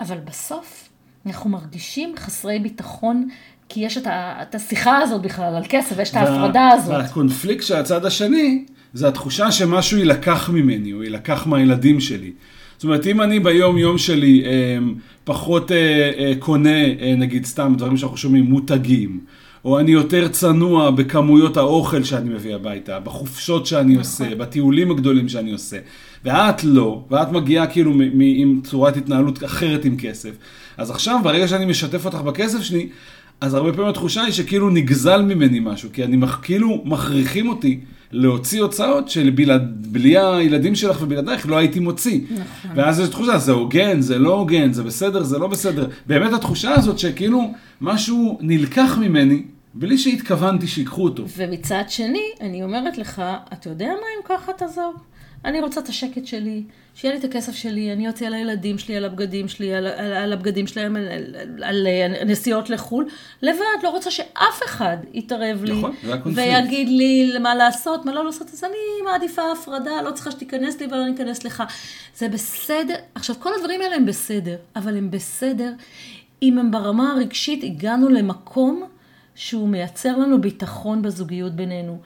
אבל 0.00 0.16
בסוף, 0.24 0.88
אנחנו 1.26 1.50
מרגישים 1.50 2.14
חסרי 2.16 2.58
ביטחון, 2.58 3.28
כי 3.68 3.80
יש 3.80 3.98
את, 3.98 4.06
ה, 4.06 4.42
את 4.42 4.54
השיחה 4.54 4.98
הזאת 4.98 5.22
בכלל 5.22 5.54
על 5.56 5.62
כסף, 5.68 5.92
ויש 5.98 6.10
את 6.10 6.16
ההפרדה 6.16 6.68
הזאת. 6.68 6.94
והקונפליקט 6.96 7.62
של 7.64 7.76
הצד 7.76 8.04
השני, 8.04 8.64
זה 8.94 9.08
התחושה 9.08 9.52
שמשהו 9.52 9.98
יילקח 9.98 10.50
ממני, 10.50 10.92
או 10.92 11.02
יילקח 11.02 11.46
מהילדים 11.46 12.00
שלי. 12.00 12.32
זאת 12.78 12.84
אומרת, 12.84 13.06
אם 13.06 13.20
אני 13.20 13.40
ביום 13.40 13.78
יום 13.78 13.98
שלי 13.98 14.42
אה, 14.44 14.78
פחות 15.24 15.72
אה, 15.72 16.10
אה, 16.18 16.32
קונה, 16.38 16.84
אה, 16.84 17.14
נגיד 17.16 17.44
סתם 17.44 17.74
דברים 17.78 17.96
שאנחנו 17.96 18.16
שומעים, 18.16 18.44
מותגים, 18.44 19.20
או 19.64 19.78
אני 19.78 19.90
יותר 19.90 20.28
צנוע 20.28 20.90
בכמויות 20.90 21.56
האוכל 21.56 22.04
שאני 22.04 22.30
מביא 22.30 22.54
הביתה, 22.54 23.00
בחופשות 23.00 23.66
שאני 23.66 23.84
נכון. 23.84 23.98
עושה, 23.98 24.34
בטיולים 24.34 24.90
הגדולים 24.90 25.28
שאני 25.28 25.52
עושה, 25.52 25.76
ואת 26.24 26.64
לא, 26.64 27.02
ואת 27.10 27.32
מגיעה 27.32 27.66
כאילו 27.66 27.92
עם 28.20 28.60
צורת 28.64 28.96
התנהלות 28.96 29.44
אחרת 29.44 29.84
עם 29.84 29.96
כסף. 29.96 30.30
אז 30.76 30.90
עכשיו, 30.90 31.20
ברגע 31.22 31.48
שאני 31.48 31.64
משתף 31.64 32.04
אותך 32.04 32.18
בכסף 32.18 32.62
שלי, 32.62 32.88
אז 33.40 33.54
הרבה 33.54 33.72
פעמים 33.72 33.90
התחושה 33.90 34.22
היא 34.22 34.32
שכאילו 34.32 34.70
נגזל 34.70 35.22
ממני 35.22 35.60
משהו, 35.60 35.88
כי 35.92 36.04
אני 36.04 36.26
כאילו 36.42 36.82
מכריחים 36.84 37.48
אותי 37.48 37.80
להוציא 38.12 38.62
הוצאות 38.62 39.08
שבלי 39.08 40.18
הילדים 40.18 40.74
שלך 40.74 41.02
ובלעדייך 41.02 41.48
לא 41.48 41.56
הייתי 41.56 41.80
מוציא. 41.80 42.20
נכון. 42.30 42.70
ואז 42.74 43.00
יש 43.00 43.08
תחושה, 43.08 43.38
זה 43.38 43.52
הוגן, 43.52 44.00
זה 44.00 44.18
לא 44.18 44.34
הוגן, 44.34 44.72
זה 44.72 44.82
בסדר, 44.82 45.22
זה 45.22 45.38
לא 45.38 45.46
בסדר. 45.46 45.88
באמת 46.06 46.32
התחושה 46.32 46.74
הזאת 46.74 46.98
שכאילו 46.98 47.52
משהו 47.80 48.38
נלקח 48.40 48.98
ממני, 49.00 49.42
בלי 49.74 49.98
שהתכוונתי 49.98 50.66
שיקחו 50.66 51.04
אותו. 51.04 51.24
ומצד 51.36 51.82
שני, 51.88 52.24
אני 52.40 52.62
אומרת 52.62 52.98
לך, 52.98 53.22
אתה 53.52 53.68
יודע 53.68 53.86
מה 53.86 54.06
אם 54.18 54.36
ככה 54.36 54.52
תעזוב? 54.52 54.94
אני 55.44 55.60
רוצה 55.60 55.80
את 55.80 55.88
השקט 55.88 56.26
שלי, 56.26 56.62
שיהיה 57.00 57.14
לי 57.14 57.20
את 57.20 57.24
הכסף 57.24 57.54
שלי, 57.54 57.92
אני 57.92 58.08
אוציא 58.08 58.26
על 58.26 58.34
הילדים 58.34 58.78
שלי, 58.78 58.96
על 58.96 59.04
הבגדים 59.04 59.48
שלי, 59.48 59.74
על, 59.74 59.86
על, 59.86 60.12
על 60.12 60.32
הבגדים 60.32 60.66
שלהם, 60.66 60.96
על, 60.96 61.08
על, 61.62 61.86
על 61.86 61.86
נסיעות 62.26 62.70
לחו"ל, 62.70 63.08
לבד, 63.42 63.82
לא 63.82 63.90
רוצה 63.90 64.10
שאף 64.10 64.60
אחד 64.64 64.96
יתערב 65.12 65.64
לי, 65.64 65.72
נכון, 65.72 65.94
ויגיד 66.34 66.88
לי 66.88 67.38
מה 67.40 67.54
לעשות, 67.54 68.04
מה 68.04 68.12
לא 68.12 68.24
לעשות, 68.24 68.50
אז 68.52 68.64
אני 68.64 69.04
מעדיפה 69.04 69.42
הפרדה, 69.52 70.02
לא 70.02 70.10
צריכה 70.10 70.30
שתיכנס 70.30 70.80
לי 70.80 70.86
ולא 70.86 71.08
ניכנס 71.08 71.44
לך. 71.44 71.62
זה 72.16 72.28
בסדר, 72.28 72.94
עכשיו 73.14 73.36
כל 73.38 73.50
הדברים 73.58 73.80
האלה 73.80 73.96
הם 73.96 74.06
בסדר, 74.06 74.56
אבל 74.76 74.96
הם 74.96 75.10
בסדר 75.10 75.72
אם 76.42 76.58
הם 76.58 76.70
ברמה 76.70 77.12
הרגשית 77.12 77.64
הגענו 77.64 78.08
למקום 78.08 78.84
שהוא 79.38 79.68
מייצר 79.68 80.16
לנו 80.16 80.40
ביטחון 80.40 81.02
בזוגיות 81.02 81.52
בינינו. 81.52 81.98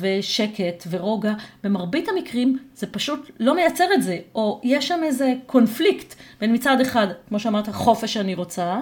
ושקט 0.00 0.86
ורוגע, 0.90 1.32
במרבית 1.64 2.08
המקרים 2.08 2.58
זה 2.74 2.86
פשוט 2.86 3.30
לא 3.40 3.54
מייצר 3.54 3.84
את 3.94 4.02
זה, 4.02 4.18
או 4.34 4.60
יש 4.64 4.88
שם 4.88 5.00
איזה 5.02 5.34
קונפליקט 5.46 6.14
בין 6.40 6.54
מצד 6.54 6.80
אחד, 6.80 7.06
כמו 7.28 7.40
שאמרת, 7.40 7.68
חופש 7.68 8.14
שאני 8.14 8.34
רוצה, 8.34 8.80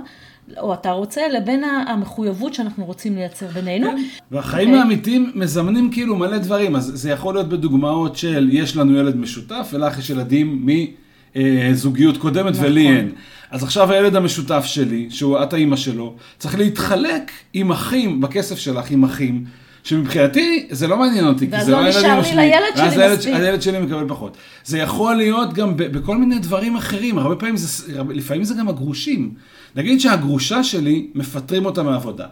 או 0.58 0.74
אתה 0.74 0.90
רוצה, 0.90 1.28
לבין 1.28 1.64
המחויבות 1.64 2.54
שאנחנו 2.54 2.84
רוצים 2.84 3.16
לייצר 3.16 3.46
בינינו. 3.46 3.90
כן. 3.90 4.02
והחיים 4.30 4.72
ו... 4.72 4.76
האמיתיים 4.76 5.32
מזמנים 5.34 5.90
כאילו 5.90 6.16
מלא 6.16 6.38
דברים, 6.38 6.76
אז 6.76 6.92
זה 6.94 7.10
יכול 7.10 7.34
להיות 7.34 7.48
בדוגמאות 7.48 8.16
של 8.16 8.48
יש 8.52 8.76
לנו 8.76 8.98
ילד 8.98 9.16
משותף 9.16 9.70
ולך 9.72 9.98
יש 9.98 10.10
ילדים 10.10 10.66
מזוגיות 11.36 12.16
קודמת 12.16 12.52
נכון. 12.52 12.64
ולי 12.64 12.88
אין. 12.88 13.12
אז 13.54 13.62
עכשיו 13.62 13.92
הילד 13.92 14.16
המשותף 14.16 14.64
שלי, 14.64 15.06
שהוא 15.10 15.42
את 15.42 15.52
האימא 15.52 15.76
שלו, 15.76 16.14
צריך 16.38 16.58
להתחלק 16.58 17.30
עם 17.52 17.72
אחים, 17.72 18.20
בכסף 18.20 18.58
שלך 18.58 18.90
עם 18.90 19.04
אחים. 19.04 19.44
שמבחינתי 19.84 20.66
זה 20.70 20.86
לא 20.86 20.96
מעניין 20.96 21.26
אותי, 21.26 21.50
כי 21.50 21.64
זה 21.64 21.72
לא 21.72 21.82
לא 21.82 21.88
נשאר 21.88 22.00
לי 22.20 22.36
לילד 22.36 22.76
שלי 22.76 22.86
מספיק. 22.86 23.32
ואז 23.32 23.44
הילד 23.44 23.62
שלי 23.62 23.78
מקבל 23.78 24.08
פחות. 24.08 24.36
זה 24.64 24.78
יכול 24.78 25.14
להיות 25.14 25.52
גם 25.52 25.72
בכל 25.76 26.16
מיני 26.16 26.38
דברים 26.38 26.76
אחרים, 26.76 27.18
הרבה 27.18 27.36
פעמים 27.36 27.56
זה, 27.56 28.02
לפעמים 28.10 28.44
זה 28.44 28.54
גם 28.54 28.68
הגרושים. 28.68 29.34
נגיד 29.76 30.00
שהגרושה 30.00 30.64
שלי, 30.64 31.06
מפטרים 31.14 31.66
אותה 31.66 31.82
מעבודה. 31.82 32.26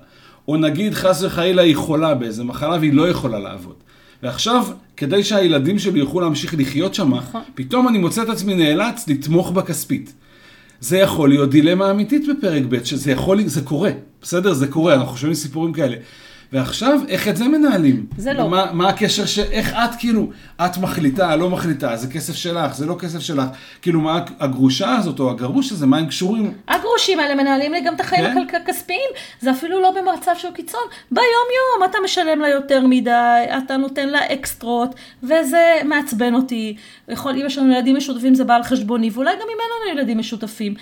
או 0.49 0.57
נגיד 0.57 0.95
חס 0.95 1.23
וחלילה 1.23 1.62
היא 1.62 1.76
חולה 1.76 2.14
באיזה 2.14 2.45
מחלה 2.45 2.76
והיא 2.81 2.93
לא 2.93 3.09
יכולה 3.09 3.38
לעבוד. 3.38 3.75
ועכשיו, 4.23 4.67
כדי 4.97 5.25
שהילדים 5.25 5.79
שלי 5.79 5.99
יוכלו 5.99 6.21
להמשיך 6.21 6.55
לחיות 6.59 6.95
שם, 6.95 7.14
נכון. 7.14 7.43
פתאום 7.55 7.88
אני 7.88 7.99
מוצא 7.99 8.23
את 8.23 8.29
עצמי 8.29 8.55
נאלץ 8.55 9.09
לתמוך 9.09 9.50
בה 9.50 9.62
כספית. 9.62 10.12
זה 10.83 10.99
יכול 10.99 11.29
להיות 11.29 11.51
דילמה 11.51 11.91
אמיתית 11.91 12.23
בפרק 12.29 12.62
ב', 12.69 12.85
שזה 12.85 13.12
יכול, 13.12 13.43
זה 13.47 13.62
קורה, 13.62 13.91
בסדר? 14.23 14.53
זה 14.53 14.67
קורה, 14.67 14.95
אנחנו 14.95 15.17
שומעים 15.17 15.35
סיפורים 15.35 15.73
כאלה. 15.73 15.97
ועכשיו, 16.52 17.00
איך 17.09 17.28
את 17.28 17.37
זה 17.37 17.49
מנהלים? 17.49 18.06
זה 18.16 18.32
לא. 18.32 18.49
מה, 18.49 18.73
מה 18.73 18.88
הקשר 18.88 19.26
ש... 19.26 19.38
איך 19.38 19.73
את 19.73 19.94
כאילו, 19.99 20.30
את 20.56 20.78
מחליטה, 20.78 21.37
לא 21.37 21.50
מחליטה, 21.50 21.97
זה 21.97 22.11
כסף 22.11 22.35
שלך, 22.35 22.75
זה 22.75 22.87
לא 22.87 22.97
כסף 23.00 23.18
שלך. 23.21 23.44
כאילו, 23.82 24.00
מה 24.00 24.25
הגרושה 24.40 24.97
הזאת 24.97 25.21
או 25.21 25.30
הגרוש 25.30 25.73
הזה, 25.73 25.87
מה 25.87 25.99
הם 25.99 26.06
קשורים? 26.06 26.54
הגרושים 26.68 27.21
האלה 27.21 27.35
מנהלים 27.35 27.73
לי 27.73 27.80
גם 27.80 27.94
את 27.94 28.00
החיים 28.00 28.25
כן? 28.49 28.56
הכספיים. 28.56 29.11
זה 29.40 29.50
אפילו 29.50 29.80
לא 29.80 29.90
במצב 29.90 30.32
של 30.38 30.49
קיצון. 30.54 30.80
ביום-יום 31.11 31.90
אתה 31.90 31.99
משלם 32.04 32.40
לה 32.40 32.49
יותר 32.49 32.87
מדי, 32.87 33.11
אתה 33.59 33.76
נותן 33.76 34.09
לה 34.09 34.32
אקסטרות, 34.32 34.94
וזה 35.23 35.75
מעצבן 35.85 36.35
אותי. 36.35 36.76
יכול, 37.09 37.32
אם 37.32 37.47
יש 37.47 37.59
לנו 37.59 37.73
ילדים 37.73 37.97
משותפים 37.97 38.35
זה 38.35 38.44
בא 38.44 38.54
על 38.54 38.62
חשבוני, 38.62 39.11
ואולי 39.12 39.35
גם 39.35 39.40
אם 39.40 39.59
אין 39.61 39.90
לנו 39.90 39.99
ילדים 39.99 40.18
משותפים. 40.18 40.75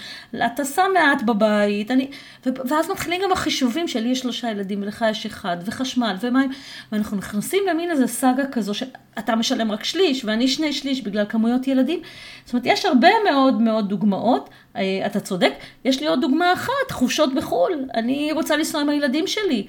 אתה 0.46 0.64
שם 0.64 0.90
מעט 0.94 1.22
בבית, 1.22 1.90
אני... 1.90 2.08
ואז 2.46 2.90
מתחילים 2.90 3.20
גם 3.24 3.32
החישובים 3.32 3.88
שלי 3.88 4.08
יש 4.08 4.18
שלושה 4.18 4.50
ילדים 4.50 4.82
ולך 4.82 5.04
יש 5.10 5.26
אחד. 5.26 5.59
וחשמל 5.66 6.16
ומים, 6.20 6.50
ואנחנו 6.92 7.16
נכנסים 7.16 7.62
למין 7.70 7.90
איזה 7.90 8.06
סאגה 8.06 8.46
כזו 8.52 8.74
שאתה 8.74 9.36
משלם 9.36 9.72
רק 9.72 9.84
שליש 9.84 10.24
ואני 10.24 10.48
שני 10.48 10.72
שליש 10.72 11.02
בגלל 11.02 11.24
כמויות 11.28 11.68
ילדים. 11.68 12.00
זאת 12.44 12.52
אומרת, 12.52 12.66
יש 12.66 12.84
הרבה 12.84 13.08
מאוד 13.30 13.60
מאוד 13.60 13.88
דוגמאות, 13.88 14.50
אה, 14.76 15.06
אתה 15.06 15.20
צודק, 15.20 15.52
יש 15.84 16.00
לי 16.00 16.06
עוד 16.06 16.20
דוגמה 16.20 16.52
אחת, 16.52 16.90
חופשות 16.90 17.34
בחו"ל, 17.34 17.72
אני 17.94 18.32
רוצה 18.32 18.56
לנסוע 18.56 18.80
עם 18.80 18.88
הילדים 18.88 19.26
שלי. 19.26 19.66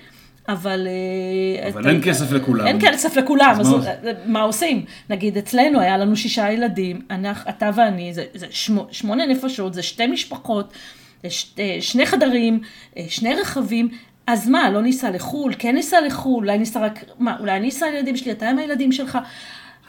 אבל... 0.50 0.88
אה, 0.88 1.70
אבל 1.70 1.90
אין 1.90 2.02
כסף 2.04 2.32
לכולם. 2.32 2.68
אין 2.68 2.78
כסף 2.82 3.16
לכולם, 3.18 3.56
אז, 3.60 3.68
אז 3.68 3.86
מה, 3.86 4.12
מה 4.26 4.42
עושים? 4.42 4.86
נגיד, 5.10 5.38
אצלנו 5.38 5.80
היה 5.80 5.98
לנו 5.98 6.16
שישה 6.16 6.52
ילדים, 6.52 7.02
אנחנו, 7.10 7.50
אתה 7.50 7.70
ואני, 7.76 8.14
זה, 8.14 8.26
זה 8.34 8.48
שמונה 8.92 9.26
נפשות, 9.26 9.74
זה 9.74 9.84
שתי 9.84 10.08
משפחות, 10.08 10.74
ש, 11.30 11.54
אה, 11.60 11.78
שני 11.80 12.06
חדרים, 12.06 12.62
שני 13.08 13.36
רכבים, 13.36 13.90
אז 14.28 14.50
מה, 14.50 14.70
לא 14.70 14.82
ניסע 14.82 15.12
לחו"ל? 15.12 15.54
כן 15.60 15.76
ניסע 15.76 15.98
לחו"ל? 16.08 16.44
אולי 16.44 16.58
ניסע 16.58 16.80
רק... 16.80 17.00
מה, 17.20 17.36
אולי 17.40 17.58
אני 17.58 17.70
אסע 17.70 17.86
לילדים 17.92 18.18
שלי, 18.18 18.32
אתה 18.32 18.50
עם 18.50 18.58
הילדים 18.58 18.92
שלך? 18.92 19.18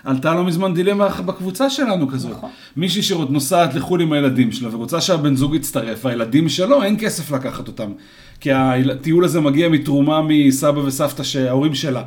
עלתה 0.04 0.34
לא 0.34 0.44
מזמן 0.44 0.74
דילמה 0.74 1.08
בקבוצה 1.08 1.70
שלנו 1.70 2.08
כזאת. 2.08 2.32
נכון. 2.32 2.50
מישהי 2.76 3.02
שנוסעת 3.02 3.74
לחו"ל 3.74 4.00
עם 4.00 4.12
הילדים 4.12 4.52
שלה 4.52 4.74
ורוצה 4.74 5.00
שהבן 5.00 5.36
זוג 5.36 5.54
יצטרף, 5.54 6.06
הילדים 6.06 6.48
שלו, 6.48 6.82
אין 6.82 6.96
כסף 7.00 7.30
לקחת 7.30 7.68
אותם. 7.68 7.92
כי 8.40 8.52
הטיול 8.52 9.24
הזה 9.24 9.40
מגיע 9.40 9.68
מתרומה 9.68 10.20
מסבא 10.28 10.78
וסבתא 10.78 11.22
שההורים 11.22 11.74
שלה. 11.74 12.02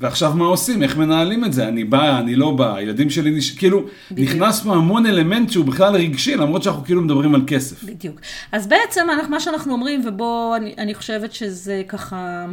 ועכשיו 0.00 0.32
מה 0.34 0.44
עושים? 0.44 0.82
איך 0.82 0.96
מנהלים 0.96 1.44
את 1.44 1.52
זה? 1.52 1.68
אני 1.68 1.84
בא, 1.84 2.18
אני 2.18 2.36
לא 2.36 2.50
בא, 2.50 2.74
הילדים 2.74 3.10
שלי 3.10 3.30
נש... 3.30 3.50
כאילו, 3.50 3.82
בדיוק. 4.10 4.28
נכנס 4.28 4.60
פה 4.60 4.74
המון 4.74 5.06
אלמנט 5.06 5.50
שהוא 5.50 5.64
בכלל 5.64 5.94
רגשי, 5.96 6.36
למרות 6.36 6.62
שאנחנו 6.62 6.84
כאילו 6.84 7.02
מדברים 7.02 7.34
על 7.34 7.42
כסף. 7.46 7.84
בדיוק. 7.84 8.20
אז 8.52 8.66
בעצם 8.66 9.06
מה 9.28 9.40
שאנחנו 9.40 9.72
אומרים, 9.72 10.02
ובוא, 10.06 10.56
אני, 10.56 10.74
אני 10.78 10.94
חושבת 10.94 11.32
שזה 11.32 11.82
ככה 11.88 12.46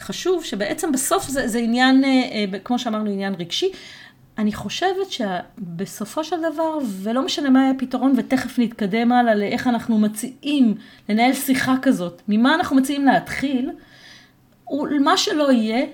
חשוב, 0.00 0.44
שבעצם 0.44 0.92
בסוף 0.92 1.28
זה, 1.28 1.48
זה 1.48 1.58
עניין, 1.58 2.04
אה, 2.04 2.10
אה, 2.10 2.58
כמו 2.64 2.78
שאמרנו, 2.78 3.10
עניין 3.10 3.34
רגשי. 3.38 3.70
אני 4.38 4.52
חושבת 4.52 5.10
שבסופו 5.10 6.24
של 6.24 6.36
דבר, 6.52 6.78
ולא 7.02 7.24
משנה 7.24 7.50
מה 7.50 7.60
יהיה 7.60 7.70
הפתרון, 7.70 8.14
ותכף 8.16 8.58
נתקדם 8.58 9.12
הלאה 9.12 9.34
לאיך 9.34 9.66
אנחנו 9.66 9.98
מציעים 9.98 10.74
לנהל 11.08 11.32
שיחה 11.32 11.74
כזאת, 11.82 12.22
ממה 12.28 12.54
אנחנו 12.54 12.76
מציעים 12.76 13.04
להתחיל, 13.04 13.70
מה 15.00 15.16
שלא 15.16 15.52
יהיה, 15.52 15.86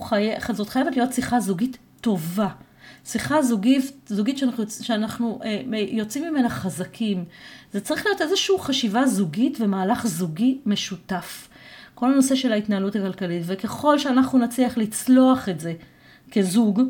חי... 0.00 0.30
זאת 0.52 0.68
חייבת 0.68 0.96
להיות 0.96 1.12
שיחה 1.12 1.40
זוגית 1.40 1.78
טובה. 2.00 2.48
שיחה 3.04 3.42
זוגית, 3.42 3.92
זוגית 4.06 4.38
שאנחנו, 4.38 4.64
שאנחנו 4.82 5.38
אה, 5.44 5.62
יוצאים 5.88 6.30
ממנה 6.30 6.48
חזקים. 6.48 7.24
זה 7.72 7.80
צריך 7.80 8.06
להיות 8.06 8.22
איזושהי 8.22 8.56
חשיבה 8.60 9.06
זוגית 9.06 9.58
ומהלך 9.60 10.06
זוגי 10.06 10.58
משותף. 10.66 11.48
כל 11.94 12.12
הנושא 12.12 12.34
של 12.34 12.52
ההתנהלות 12.52 12.96
הכלכלית, 12.96 13.42
וככל 13.46 13.98
שאנחנו 13.98 14.38
נצליח 14.38 14.78
לצלוח 14.78 15.48
את 15.48 15.60
זה 15.60 15.72
כזוג, 16.32 16.82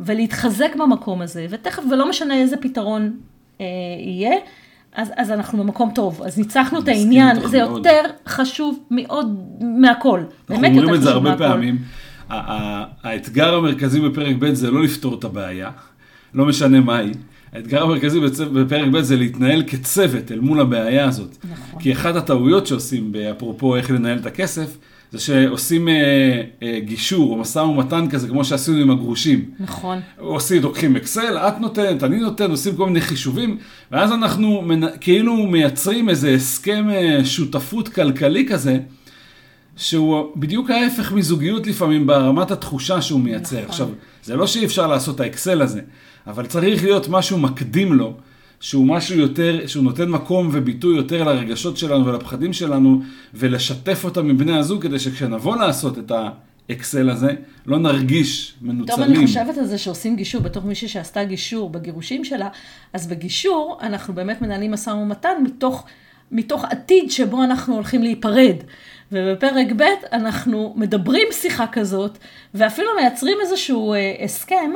ולהתחזק 0.00 0.76
במקום 0.78 1.22
הזה, 1.22 1.46
ותכף, 1.50 1.82
ולא 1.90 2.08
משנה 2.08 2.34
איזה 2.34 2.56
פתרון 2.56 3.16
אה, 3.60 3.66
יהיה, 3.98 4.32
אז, 4.94 5.12
אז 5.16 5.30
אנחנו 5.30 5.58
במקום 5.58 5.90
טוב. 5.94 6.22
אז 6.22 6.38
ניצחנו 6.38 6.78
את 6.80 6.88
העניין, 6.88 7.48
זה 7.48 7.58
מאוד. 7.58 7.76
יותר 7.76 8.02
חשוב 8.26 8.78
מאוד 8.90 9.44
מהכל. 9.60 10.22
אנחנו 10.50 10.66
אומרים 10.66 10.94
את 10.94 11.02
זה 11.02 11.10
הרבה 11.10 11.30
מהכל. 11.30 11.48
פעמים. 11.48 11.78
האתגר 12.30 13.54
המרכזי 13.54 14.00
בפרק 14.00 14.36
ב' 14.38 14.54
זה 14.54 14.70
לא 14.70 14.82
לפתור 14.82 15.18
את 15.18 15.24
הבעיה, 15.24 15.70
לא 16.34 16.46
משנה 16.46 16.80
מהי. 16.80 17.12
האתגר 17.52 17.82
המרכזי 17.82 18.20
בפרק 18.52 18.88
ב' 18.92 19.00
זה 19.00 19.16
להתנהל 19.16 19.62
כצוות 19.66 20.32
אל 20.32 20.40
מול 20.40 20.60
הבעיה 20.60 21.04
הזאת. 21.04 21.36
נכון. 21.50 21.80
כי 21.80 21.92
אחת 21.92 22.16
הטעויות 22.16 22.66
שעושים, 22.66 23.12
אפרופו 23.30 23.76
איך 23.76 23.90
לנהל 23.90 24.18
את 24.18 24.26
הכסף, 24.26 24.76
זה 25.12 25.18
שעושים 25.18 25.88
אה, 25.88 26.42
אה, 26.62 26.80
גישור 26.80 27.32
או 27.32 27.36
משא 27.36 27.58
ומתן 27.58 28.08
כזה, 28.10 28.28
כמו 28.28 28.44
שעשינו 28.44 28.76
עם 28.78 28.90
הגרושים. 28.90 29.44
נכון. 29.60 29.98
עושים, 30.18 30.62
לוקחים 30.62 30.96
אקסל, 30.96 31.36
את 31.36 31.60
נותנת, 31.60 32.04
אני 32.04 32.16
נותן, 32.16 32.50
עושים 32.50 32.76
כל 32.76 32.86
מיני 32.86 33.00
חישובים, 33.00 33.58
ואז 33.92 34.12
אנחנו 34.12 34.62
מנ... 34.62 34.98
כאילו 35.00 35.36
מייצרים 35.36 36.08
איזה 36.08 36.34
הסכם 36.34 36.90
אה, 36.90 37.24
שותפות 37.24 37.88
כלכלי 37.88 38.46
כזה, 38.48 38.78
שהוא 39.78 40.26
בדיוק 40.36 40.70
ההפך 40.70 41.12
מזוגיות 41.12 41.66
לפעמים 41.66 42.06
ברמת 42.06 42.50
התחושה 42.50 43.02
שהוא 43.02 43.20
מייצר. 43.20 43.56
נכון. 43.56 43.68
עכשיו, 43.68 43.88
זה 44.22 44.36
לא 44.36 44.46
שאי 44.46 44.64
אפשר 44.64 44.86
לעשות 44.86 45.14
את 45.14 45.20
האקסל 45.20 45.62
הזה, 45.62 45.80
אבל 46.26 46.46
צריך 46.46 46.84
להיות 46.84 47.08
משהו 47.08 47.38
מקדים 47.38 47.92
לו, 47.92 48.14
שהוא 48.60 48.86
משהו 48.86 49.16
יותר, 49.18 49.66
שהוא 49.66 49.84
נותן 49.84 50.08
מקום 50.08 50.48
וביטוי 50.52 50.96
יותר 50.96 51.24
לרגשות 51.24 51.76
שלנו 51.76 52.06
ולפחדים 52.06 52.52
שלנו, 52.52 53.02
ולשתף 53.34 54.04
אותם 54.04 54.30
עם 54.30 54.38
בני 54.38 54.58
הזוג, 54.58 54.82
כדי 54.82 54.98
שכשנבוא 54.98 55.56
לעשות 55.56 55.98
את 55.98 56.12
האקסל 56.70 57.10
הזה, 57.10 57.30
לא 57.66 57.78
נרגיש 57.78 58.54
מנוצלים. 58.62 58.96
טוב, 58.96 59.16
אני 59.16 59.26
חושבת 59.26 59.58
על 59.58 59.66
זה 59.66 59.78
שעושים 59.78 60.16
גישור, 60.16 60.40
בתור 60.40 60.62
מישהי 60.62 60.88
שעשתה 60.88 61.24
גישור 61.24 61.70
בגירושים 61.70 62.24
שלה, 62.24 62.48
אז 62.92 63.06
בגישור 63.06 63.78
אנחנו 63.82 64.14
באמת 64.14 64.42
מנהלים 64.42 64.70
משא 64.70 64.90
ומתן 64.90 65.42
מתוך, 65.44 65.86
מתוך 66.32 66.64
עתיד 66.64 67.10
שבו 67.10 67.44
אנחנו 67.44 67.74
הולכים 67.74 68.02
להיפרד. 68.02 68.56
ובפרק 69.12 69.66
ב' 69.76 69.82
אנחנו 70.12 70.74
מדברים 70.76 71.26
שיחה 71.32 71.66
כזאת, 71.66 72.18
ואפילו 72.54 72.88
מייצרים 73.00 73.38
איזשהו 73.42 73.94
אה, 73.94 74.14
הסכם 74.24 74.70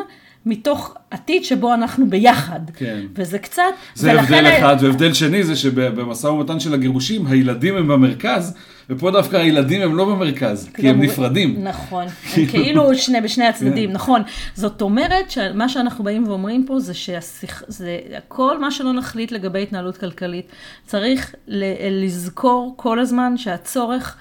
מתוך 0.47 0.95
עתיד 1.11 1.45
שבו 1.45 1.75
אנחנו 1.75 2.11
ביחד. 2.11 2.61
כן. 2.75 3.01
וזה 3.15 3.39
קצת... 3.39 3.63
זה 3.95 4.21
הבדל 4.21 4.47
אחד, 4.59 4.77
והבדל 4.81 5.13
שני 5.13 5.45
זה 5.45 5.57
שבמשא 5.57 6.27
ומתן 6.27 6.61
של 6.61 6.75
הגירושים, 6.75 7.27
הילדים 7.27 7.77
הם 7.77 7.89
במרכז, 7.89 8.57
ופה 8.91 9.11
דווקא 9.11 9.37
הילדים 9.37 9.81
הם 9.83 9.97
לא 9.97 10.05
במרכז, 10.05 10.71
כי 10.75 10.89
הם 10.89 11.03
נפרדים. 11.03 11.65
נכון, 11.65 12.05
הם 12.37 12.47
כאילו 12.47 12.95
שני 12.95 13.21
בשני 13.21 13.45
הצדדים, 13.47 13.89
כן. 13.89 13.95
נכון. 13.95 14.23
זאת 14.55 14.83
אומרת 14.83 15.31
שמה 15.31 15.69
שאנחנו 15.69 16.05
באים 16.05 16.29
ואומרים 16.29 16.65
פה 16.67 16.81
זה 16.81 16.95
שהשיח, 16.95 17.63
זה 17.69 17.99
כל 18.29 18.59
מה 18.61 18.71
שלא 18.71 18.93
נחליט 18.93 19.33
לגבי 19.33 19.63
התנהלות 19.63 19.97
כלכלית, 19.97 20.47
צריך 20.87 21.35
ל- 21.49 22.05
לזכור 22.05 22.75
כל 22.77 22.99
הזמן 22.99 23.37
שהצורך 23.37 24.17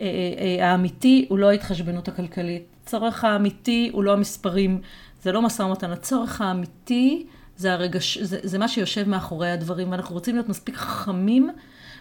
אה, 0.00 0.06
אה, 0.58 0.70
האמיתי 0.70 1.26
הוא 1.28 1.38
לא 1.38 1.50
ההתחשבנות 1.50 2.08
הכלכלית. 2.08 2.62
הצורך 2.84 3.24
האמיתי 3.24 3.90
הוא 3.92 4.04
לא 4.04 4.12
המספרים, 4.12 4.80
זה 5.22 5.32
לא 5.32 5.42
משא 5.42 5.62
ומתן, 5.62 5.90
הצורך 5.90 6.40
האמיתי 6.40 7.26
זה, 7.56 7.72
הרגש, 7.72 8.18
זה, 8.18 8.38
זה 8.42 8.58
מה 8.58 8.68
שיושב 8.68 9.08
מאחורי 9.08 9.50
הדברים, 9.50 9.90
ואנחנו 9.90 10.14
רוצים 10.14 10.34
להיות 10.34 10.48
מספיק 10.48 10.76
חכמים 10.76 11.50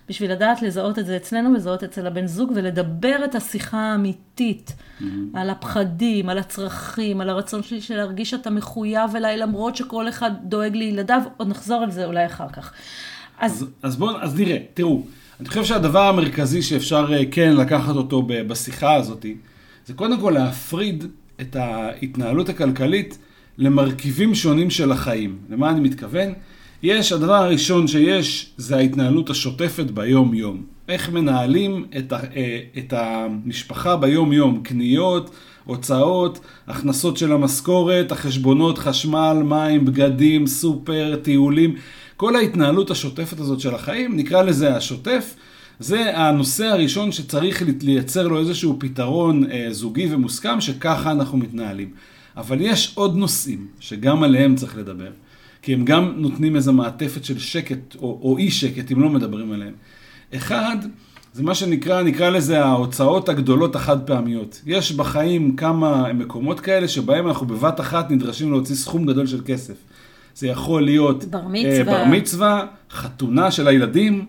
בשביל 0.09 0.31
לדעת 0.31 0.61
לזהות 0.61 0.99
את 0.99 1.05
זה 1.05 1.17
אצלנו 1.17 1.49
ולזהות 1.49 1.83
אצל 1.83 2.07
הבן 2.07 2.27
זוג 2.27 2.51
ולדבר 2.55 3.25
את 3.25 3.35
השיחה 3.35 3.77
האמיתית 3.77 4.73
על 5.33 5.49
הפחדים, 5.49 6.29
על 6.29 6.37
הצרכים, 6.37 7.21
על 7.21 7.29
הרצון 7.29 7.63
שלי 7.63 7.81
של 7.81 7.95
להרגיש 7.95 8.29
שאתה 8.29 8.49
מחויב 8.49 9.15
אליי 9.15 9.37
למרות 9.37 9.75
שכל 9.75 10.09
אחד 10.09 10.31
דואג 10.43 10.75
לילדיו, 10.75 11.21
עוד 11.37 11.47
נחזור 11.47 11.83
על 11.83 11.91
זה 11.91 12.05
אולי 12.05 12.25
אחר 12.25 12.49
כך. 12.53 12.73
אז 13.39 13.51
אז, 13.51 13.65
אז 13.83 13.95
בואו, 13.95 14.21
אז 14.21 14.39
נראה, 14.39 14.57
תראו, 14.73 15.03
אני 15.39 15.49
חושב 15.49 15.63
שהדבר 15.63 16.01
המרכזי 16.01 16.61
שאפשר 16.61 17.13
אה, 17.13 17.23
כן 17.31 17.55
לקחת 17.55 17.95
אותו 17.95 18.21
בשיחה 18.27 18.95
הזאת, 18.95 19.25
זה 19.85 19.93
קודם 19.93 20.19
כל 20.19 20.31
להפריד 20.31 21.03
את 21.41 21.55
ההתנהלות 21.55 22.49
הכלכלית 22.49 23.17
למרכיבים 23.57 24.35
שונים 24.35 24.69
של 24.69 24.91
החיים. 24.91 25.37
למה 25.49 25.69
אני 25.69 25.79
מתכוון? 25.79 26.33
יש, 26.83 27.12
הדבר 27.12 27.33
הראשון 27.33 27.88
שיש, 27.88 28.50
זה 28.57 28.77
ההתנהלות 28.77 29.29
השוטפת 29.29 29.91
ביום-יום. 29.91 30.63
איך 30.89 31.09
מנהלים 31.09 31.86
את, 31.98 32.13
ה, 32.13 32.19
אה, 32.36 32.59
את 32.77 32.93
המשפחה 32.93 33.98
ביום-יום, 33.98 34.62
קניות, 34.63 35.29
הוצאות, 35.65 36.39
הכנסות 36.67 37.17
של 37.17 37.31
המשכורת, 37.31 38.12
החשבונות, 38.12 38.77
חשמל, 38.77 39.41
מים, 39.45 39.86
בגדים, 39.86 40.48
סופר, 40.48 41.15
טיולים. 41.21 41.75
כל 42.17 42.36
ההתנהלות 42.36 42.91
השוטפת 42.91 43.39
הזאת 43.39 43.59
של 43.59 43.75
החיים, 43.75 44.18
נקרא 44.18 44.42
לזה 44.42 44.75
השוטף, 44.75 45.35
זה 45.79 46.18
הנושא 46.18 46.65
הראשון 46.65 47.11
שצריך 47.11 47.63
לייצר 47.81 48.27
לו 48.27 48.39
איזשהו 48.39 48.75
פתרון 48.79 49.51
אה, 49.51 49.68
זוגי 49.72 50.07
ומוסכם, 50.11 50.61
שככה 50.61 51.11
אנחנו 51.11 51.37
מתנהלים. 51.37 51.89
אבל 52.37 52.57
יש 52.61 52.92
עוד 52.96 53.15
נושאים 53.15 53.68
שגם 53.79 54.24
עליהם 54.24 54.55
צריך 54.55 54.77
לדבר, 54.77 55.09
כי 55.61 55.74
הם 55.74 55.85
גם 55.85 56.13
נותנים 56.15 56.55
איזו 56.55 56.74
מעטפת 56.74 57.25
של 57.25 57.39
שקט 57.39 57.95
או, 57.95 58.19
או 58.22 58.37
אי 58.37 58.51
שקט 58.51 58.91
אם 58.91 59.01
לא 59.01 59.09
מדברים 59.09 59.51
עליהם. 59.51 59.74
אחד, 60.35 60.77
זה 61.33 61.43
מה 61.43 61.55
שנקרא, 61.55 62.01
נקרא 62.01 62.29
לזה 62.29 62.65
ההוצאות 62.65 63.29
הגדולות 63.29 63.75
החד 63.75 64.07
פעמיות. 64.07 64.61
יש 64.65 64.91
בחיים 64.91 65.55
כמה 65.55 66.13
מקומות 66.13 66.59
כאלה 66.59 66.87
שבהם 66.87 67.27
אנחנו 67.27 67.48
בבת 67.48 67.79
אחת 67.79 68.11
נדרשים 68.11 68.51
להוציא 68.51 68.75
סכום 68.75 69.05
גדול 69.05 69.27
של 69.27 69.41
כסף. 69.45 69.74
זה 70.35 70.48
יכול 70.48 70.83
להיות 70.83 71.25
בר 71.25 71.39
אה, 71.39 71.48
מצווה. 71.48 71.83
בר 71.83 72.05
מצווה, 72.05 72.65
חתונה 72.91 73.51
של 73.51 73.67
הילדים, 73.67 74.25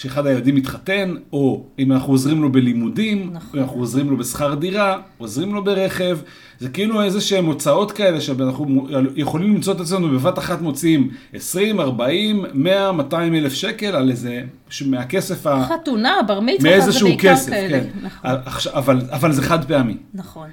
שאחד 0.00 0.26
הילדים 0.26 0.54
מתחתן, 0.54 1.14
או 1.32 1.64
אם 1.78 1.92
אנחנו 1.92 2.12
עוזרים 2.12 2.42
לו 2.42 2.52
בלימודים, 2.52 3.30
נכון. 3.32 3.58
אם 3.58 3.64
אנחנו 3.64 3.80
עוזרים 3.80 4.10
לו 4.10 4.16
בשכר 4.16 4.54
דירה, 4.54 4.98
עוזרים 5.18 5.54
לו 5.54 5.64
ברכב, 5.64 6.18
זה 6.58 6.68
כאילו 6.68 7.02
איזה 7.02 7.20
שהן 7.20 7.44
הוצאות 7.44 7.92
כאלה 7.92 8.20
שאנחנו 8.20 8.88
יכולים 9.16 9.54
למצוא 9.54 9.72
את 9.72 9.80
עצמנו 9.80 10.08
בבת 10.08 10.38
אחת 10.38 10.60
מוציאים 10.60 11.10
20, 11.32 11.80
40, 11.80 12.44
100, 12.54 12.92
200 12.92 13.34
אלף 13.34 13.52
שקל 13.52 13.86
על 13.86 14.10
איזה, 14.10 14.42
מהכסף 14.86 15.46
ה... 15.46 15.64
חתונה, 15.64 16.16
בר 16.26 16.40
מצווה, 16.40 16.70
מאיזשהו 16.70 17.00
זה 17.00 17.04
בעיקר 17.04 17.32
כסף, 17.32 17.50
כאלה. 17.50 17.80
כן. 17.80 17.88
נכון, 18.02 18.30
אבל, 18.74 19.00
אבל 19.10 19.32
זה 19.32 19.42
חד 19.42 19.64
פעמי. 19.64 19.96
נכון. 20.14 20.48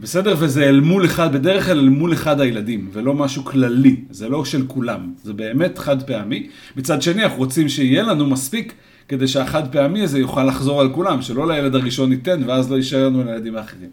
בסדר? 0.00 0.34
וזה 0.38 0.68
אל 0.68 0.80
מול 0.80 1.04
אחד, 1.04 1.32
בדרך 1.32 1.64
כלל 1.64 1.78
אל 1.78 1.88
מול 1.88 2.12
אחד 2.12 2.40
הילדים, 2.40 2.88
ולא 2.92 3.14
משהו 3.14 3.44
כללי, 3.44 3.96
זה 4.10 4.28
לא 4.28 4.44
של 4.44 4.66
כולם, 4.66 5.12
זה 5.24 5.32
באמת 5.32 5.78
חד 5.78 6.02
פעמי. 6.02 6.48
מצד 6.76 7.02
שני, 7.02 7.24
אנחנו 7.24 7.38
רוצים 7.38 7.68
שיהיה 7.68 8.02
לנו 8.02 8.26
מספיק 8.26 8.72
כדי 9.08 9.28
שהחד 9.28 9.72
פעמי 9.72 10.02
הזה 10.02 10.18
יוכל 10.18 10.44
לחזור 10.44 10.80
על 10.80 10.92
כולם, 10.92 11.22
שלא 11.22 11.48
לילד 11.48 11.74
הראשון 11.74 12.10
ניתן 12.10 12.42
ואז 12.46 12.70
לא 12.70 12.76
יישאר 12.76 13.08
לנו 13.08 13.24
לילדים 13.24 13.56
האחרים. 13.56 13.90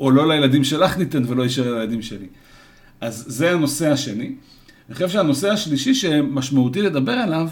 או 0.00 0.10
לא 0.10 0.28
לילדים 0.28 0.64
שלך 0.64 0.98
ניתן 0.98 1.22
ולא 1.26 1.42
יישאר 1.42 1.74
לילדים 1.74 2.02
שלי. 2.02 2.26
אז 3.00 3.24
זה 3.26 3.50
הנושא 3.50 3.90
השני. 3.90 4.32
אני 4.88 4.94
חושב 4.94 5.08
שהנושא 5.08 5.50
השלישי 5.50 5.94
שמשמעותי 5.94 6.82
לדבר 6.82 7.12
עליו, 7.12 7.48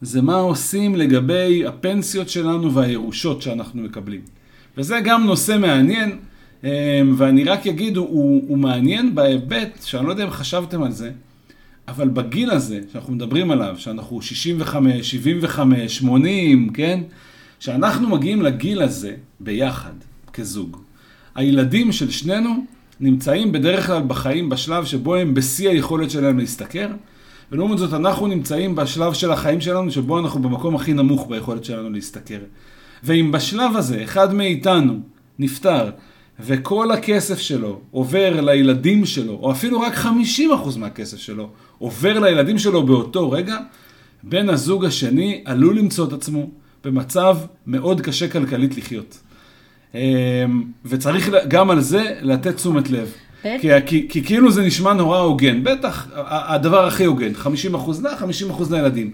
זה 0.00 0.22
מה 0.22 0.34
עושים 0.34 0.96
לגבי 0.96 1.66
הפנסיות 1.66 2.28
שלנו 2.28 2.74
והירושות 2.74 3.42
שאנחנו 3.42 3.82
מקבלים. 3.82 4.20
וזה 4.78 5.00
גם 5.04 5.26
נושא 5.26 5.56
מעניין, 5.60 6.18
ואני 7.16 7.44
רק 7.44 7.66
אגיד, 7.66 7.96
הוא, 7.96 8.42
הוא 8.48 8.58
מעניין 8.58 9.14
בהיבט, 9.14 9.82
שאני 9.82 10.06
לא 10.06 10.10
יודע 10.10 10.24
אם 10.24 10.30
חשבתם 10.30 10.82
על 10.82 10.92
זה, 10.92 11.10
אבל 11.88 12.08
בגיל 12.08 12.50
הזה 12.50 12.80
שאנחנו 12.92 13.12
מדברים 13.12 13.50
עליו, 13.50 13.74
שאנחנו 13.78 14.22
65, 14.22 15.10
75, 15.10 15.98
80, 15.98 16.70
כן? 16.72 17.00
שאנחנו 17.60 18.08
מגיעים 18.08 18.42
לגיל 18.42 18.82
הזה 18.82 19.14
ביחד, 19.40 19.92
כזוג. 20.32 20.76
הילדים 21.34 21.92
של 21.92 22.10
שנינו 22.10 22.64
נמצאים 23.00 23.52
בדרך 23.52 23.86
כלל 23.86 24.02
בחיים 24.06 24.48
בשלב 24.48 24.84
שבו 24.84 25.14
הם 25.14 25.34
בשיא 25.34 25.70
היכולת 25.70 26.10
שלהם 26.10 26.38
להשתכר, 26.38 26.88
ולעומת 27.52 27.78
זאת 27.78 27.92
אנחנו 27.92 28.26
נמצאים 28.26 28.76
בשלב 28.76 29.12
של 29.12 29.32
החיים 29.32 29.60
שלנו 29.60 29.90
שבו 29.90 30.18
אנחנו 30.18 30.42
במקום 30.42 30.76
הכי 30.76 30.92
נמוך 30.92 31.26
ביכולת 31.28 31.64
שלנו 31.64 31.90
להשתכר. 31.90 32.38
ואם 33.02 33.32
בשלב 33.32 33.76
הזה 33.76 34.04
אחד 34.04 34.34
מאיתנו 34.34 35.00
נפטר, 35.38 35.90
וכל 36.40 36.90
הכסף 36.90 37.38
שלו 37.38 37.80
עובר 37.90 38.40
לילדים 38.40 39.06
שלו, 39.06 39.32
או 39.32 39.52
אפילו 39.52 39.80
רק 39.80 39.94
50% 39.94 40.78
מהכסף 40.78 41.16
שלו 41.16 41.48
עובר 41.78 42.18
לילדים 42.18 42.58
שלו 42.58 42.86
באותו 42.86 43.30
רגע, 43.30 43.56
בן 44.22 44.48
הזוג 44.48 44.84
השני 44.84 45.42
עלול 45.44 45.78
למצוא 45.78 46.08
את 46.08 46.12
עצמו 46.12 46.50
במצב 46.84 47.38
מאוד 47.66 48.00
קשה 48.00 48.28
כלכלית 48.28 48.76
לחיות. 48.76 49.18
אמ, 49.94 50.00
וצריך 50.84 51.30
גם 51.48 51.70
על 51.70 51.80
זה 51.80 52.02
לתת 52.20 52.56
תשומת 52.56 52.90
לב. 52.90 53.12
כי, 53.60 53.68
כי, 53.86 54.06
כי 54.08 54.24
כאילו 54.24 54.52
זה 54.52 54.62
נשמע 54.62 54.92
נורא 54.92 55.18
הוגן, 55.18 55.64
בטח, 55.64 56.08
הדבר 56.26 56.86
הכי 56.86 57.04
הוגן, 57.04 57.34
50 57.34 57.74
אחוז 57.74 58.02
לה, 58.02 58.16
50 58.16 58.50
אחוז 58.50 58.72
לילדים. 58.72 59.12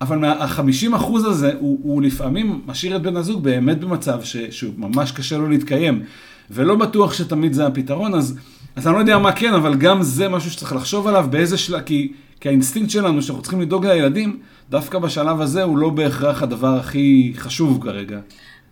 אבל 0.00 0.24
ה-50 0.24 0.96
אחוז 0.96 1.24
הזה, 1.24 1.52
הוא, 1.58 1.78
הוא 1.82 2.02
לפעמים 2.02 2.60
משאיר 2.66 2.96
את 2.96 3.02
בן 3.02 3.16
הזוג 3.16 3.42
באמת 3.42 3.80
במצב 3.80 4.22
ש, 4.22 4.36
שהוא 4.36 4.74
ממש 4.76 5.12
קשה 5.12 5.36
לו 5.36 5.48
להתקיים. 5.48 6.02
ולא 6.50 6.74
בטוח 6.74 7.14
שתמיד 7.14 7.52
זה 7.52 7.66
הפתרון, 7.66 8.14
אז, 8.14 8.38
אז 8.76 8.86
אני 8.86 8.94
לא 8.94 9.00
יודע 9.00 9.18
מה 9.18 9.32
כן, 9.32 9.54
אבל 9.54 9.74
גם 9.74 10.02
זה 10.02 10.28
משהו 10.28 10.50
שצריך 10.50 10.72
לחשוב 10.72 11.06
עליו 11.06 11.26
באיזה 11.30 11.58
שלב, 11.58 11.80
כי, 11.80 12.12
כי 12.40 12.48
האינסטינקט 12.48 12.90
שלנו 12.90 13.22
שאנחנו 13.22 13.42
צריכים 13.42 13.60
לדאוג 13.60 13.86
לילדים, 13.86 14.38
דווקא 14.70 14.98
בשלב 14.98 15.40
הזה 15.40 15.62
הוא 15.62 15.78
לא 15.78 15.90
בהכרח 15.90 16.42
הדבר 16.42 16.76
הכי 16.76 17.32
חשוב 17.36 17.82
כרגע. 17.82 18.20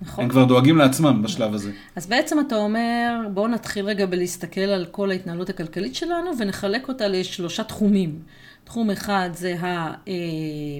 נכון. 0.01 0.25
הם 0.25 0.31
כבר 0.31 0.45
דואגים 0.45 0.77
לעצמם 0.77 1.23
בשלב 1.23 1.55
הזה. 1.55 1.71
אז 1.97 2.07
בעצם 2.07 2.41
אתה 2.41 2.57
אומר, 2.57 3.21
בואו 3.35 3.49
נתחיל 3.49 3.85
רגע 3.85 4.07
בלהסתכל 4.07 4.61
על 4.61 4.87
כל 4.91 5.11
ההתנהלות 5.11 5.51
הכלכלית 5.51 5.95
שלנו 5.95 6.31
ונחלק 6.39 6.89
אותה 6.89 7.09
לשלושה 7.09 7.65
תחומים. 7.65 8.19
תחום 8.65 8.91
אחד 8.91 9.31
זה 9.33 9.55
ה, 9.61 9.67
אה, 10.09 10.15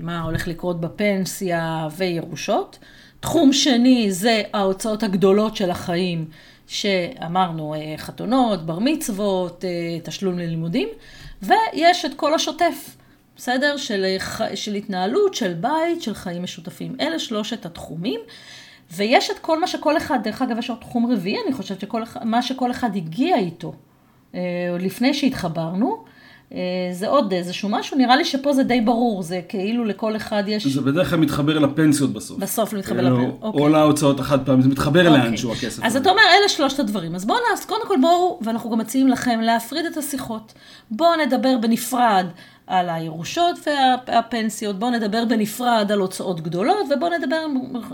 מה 0.03 0.23
הולך 0.23 0.49
לקרות 0.49 0.81
בפנסיה 0.81 1.89
וירושות. 1.97 2.79
תחום 3.21 3.53
שני 3.53 4.13
זה 4.13 4.43
ההוצאות 4.53 5.03
הגדולות 5.03 5.57
של 5.57 5.71
החיים, 5.71 6.25
שאמרנו, 6.69 7.75
אה, 7.75 7.95
חתונות, 7.97 8.67
בר 8.67 8.79
מצוות, 8.79 9.65
אה, 9.65 9.71
תשלום 10.03 10.39
ללימודים, 10.39 10.89
ויש 11.43 12.05
את 12.05 12.15
כל 12.17 12.35
השוטף, 12.35 12.97
בסדר? 13.37 13.77
של, 13.77 14.17
של 14.55 14.75
התנהלות, 14.75 15.35
של 15.35 15.55
בית, 15.55 16.03
של 16.03 16.15
חיים 16.15 16.43
משותפים. 16.43 16.97
אלה 17.01 17.19
שלושת 17.19 17.67
התחומים. 17.67 18.21
ויש 18.91 19.31
את 19.31 19.39
כל 19.39 19.61
מה 19.61 19.67
שכל 19.67 19.97
אחד, 19.97 20.19
דרך 20.23 20.43
אגב, 20.43 20.59
יש 20.59 20.71
עוד 20.71 20.79
תחום 20.79 21.13
רביעי, 21.13 21.37
אני 21.47 21.55
חושבת 21.55 21.81
שכל 21.81 22.03
מה 22.25 22.43
שכל 22.43 22.71
אחד 22.71 22.97
הגיע 22.97 23.37
איתו 23.37 23.73
אה, 24.35 24.41
לפני 24.81 25.15
שהתחברנו, 25.15 26.05
אה, 26.05 26.08
זה 26.93 27.09
עוד 27.09 27.33
איזשהו 27.33 27.69
משהו, 27.69 27.99
נראה 27.99 28.17
לי 28.17 28.25
שפה 28.25 28.53
זה 28.53 28.63
די 28.63 28.81
ברור, 28.81 29.23
זה 29.23 29.41
כאילו 29.49 29.85
לכל 29.85 30.17
אחד 30.17 30.43
יש... 30.47 30.67
זה 30.67 30.81
בדרך 30.81 31.11
כלל 31.11 31.19
מתחבר 31.19 31.59
לפנסיות 31.59 32.13
בסוף. 32.13 32.39
בסוף 32.39 32.73
מתחבר 32.73 33.03
לפנסיות, 33.03 33.39
אוקיי. 33.43 33.61
או 33.61 33.69
להוצאות 33.69 34.21
החד 34.21 34.47
פעמים, 34.47 34.63
זה 34.63 34.69
מתחבר 34.69 35.09
אוקיי. 35.09 35.25
לאנשהו 35.25 35.53
הכסף. 35.53 35.83
אז 35.85 35.97
אתה 35.97 36.11
אומר, 36.11 36.23
אלה 36.39 36.49
שלושת 36.49 36.79
הדברים. 36.79 37.15
אז 37.15 37.25
בואו 37.25 37.39
נעשה, 37.51 37.67
קודם 37.67 37.87
כל 37.89 37.97
בואו, 38.01 38.39
ואנחנו 38.43 38.71
גם 38.71 38.79
מציעים 38.79 39.09
לכם 39.09 39.41
להפריד 39.41 39.87
את 39.87 39.97
השיחות. 39.97 40.53
בואו 40.91 41.17
נדבר 41.27 41.59
בנפרד 41.61 42.27
על 42.69 42.91
הירושות 42.91 43.59
והפנסיות, 44.07 44.79
בואו 44.79 44.91
נדבר 44.91 45.25
בנפרד 45.25 45.93
על 45.93 45.99
הוצאות 45.99 46.41
גדולות, 46.41 46.87
ובואו 46.91 47.11
נדבר 47.19 47.47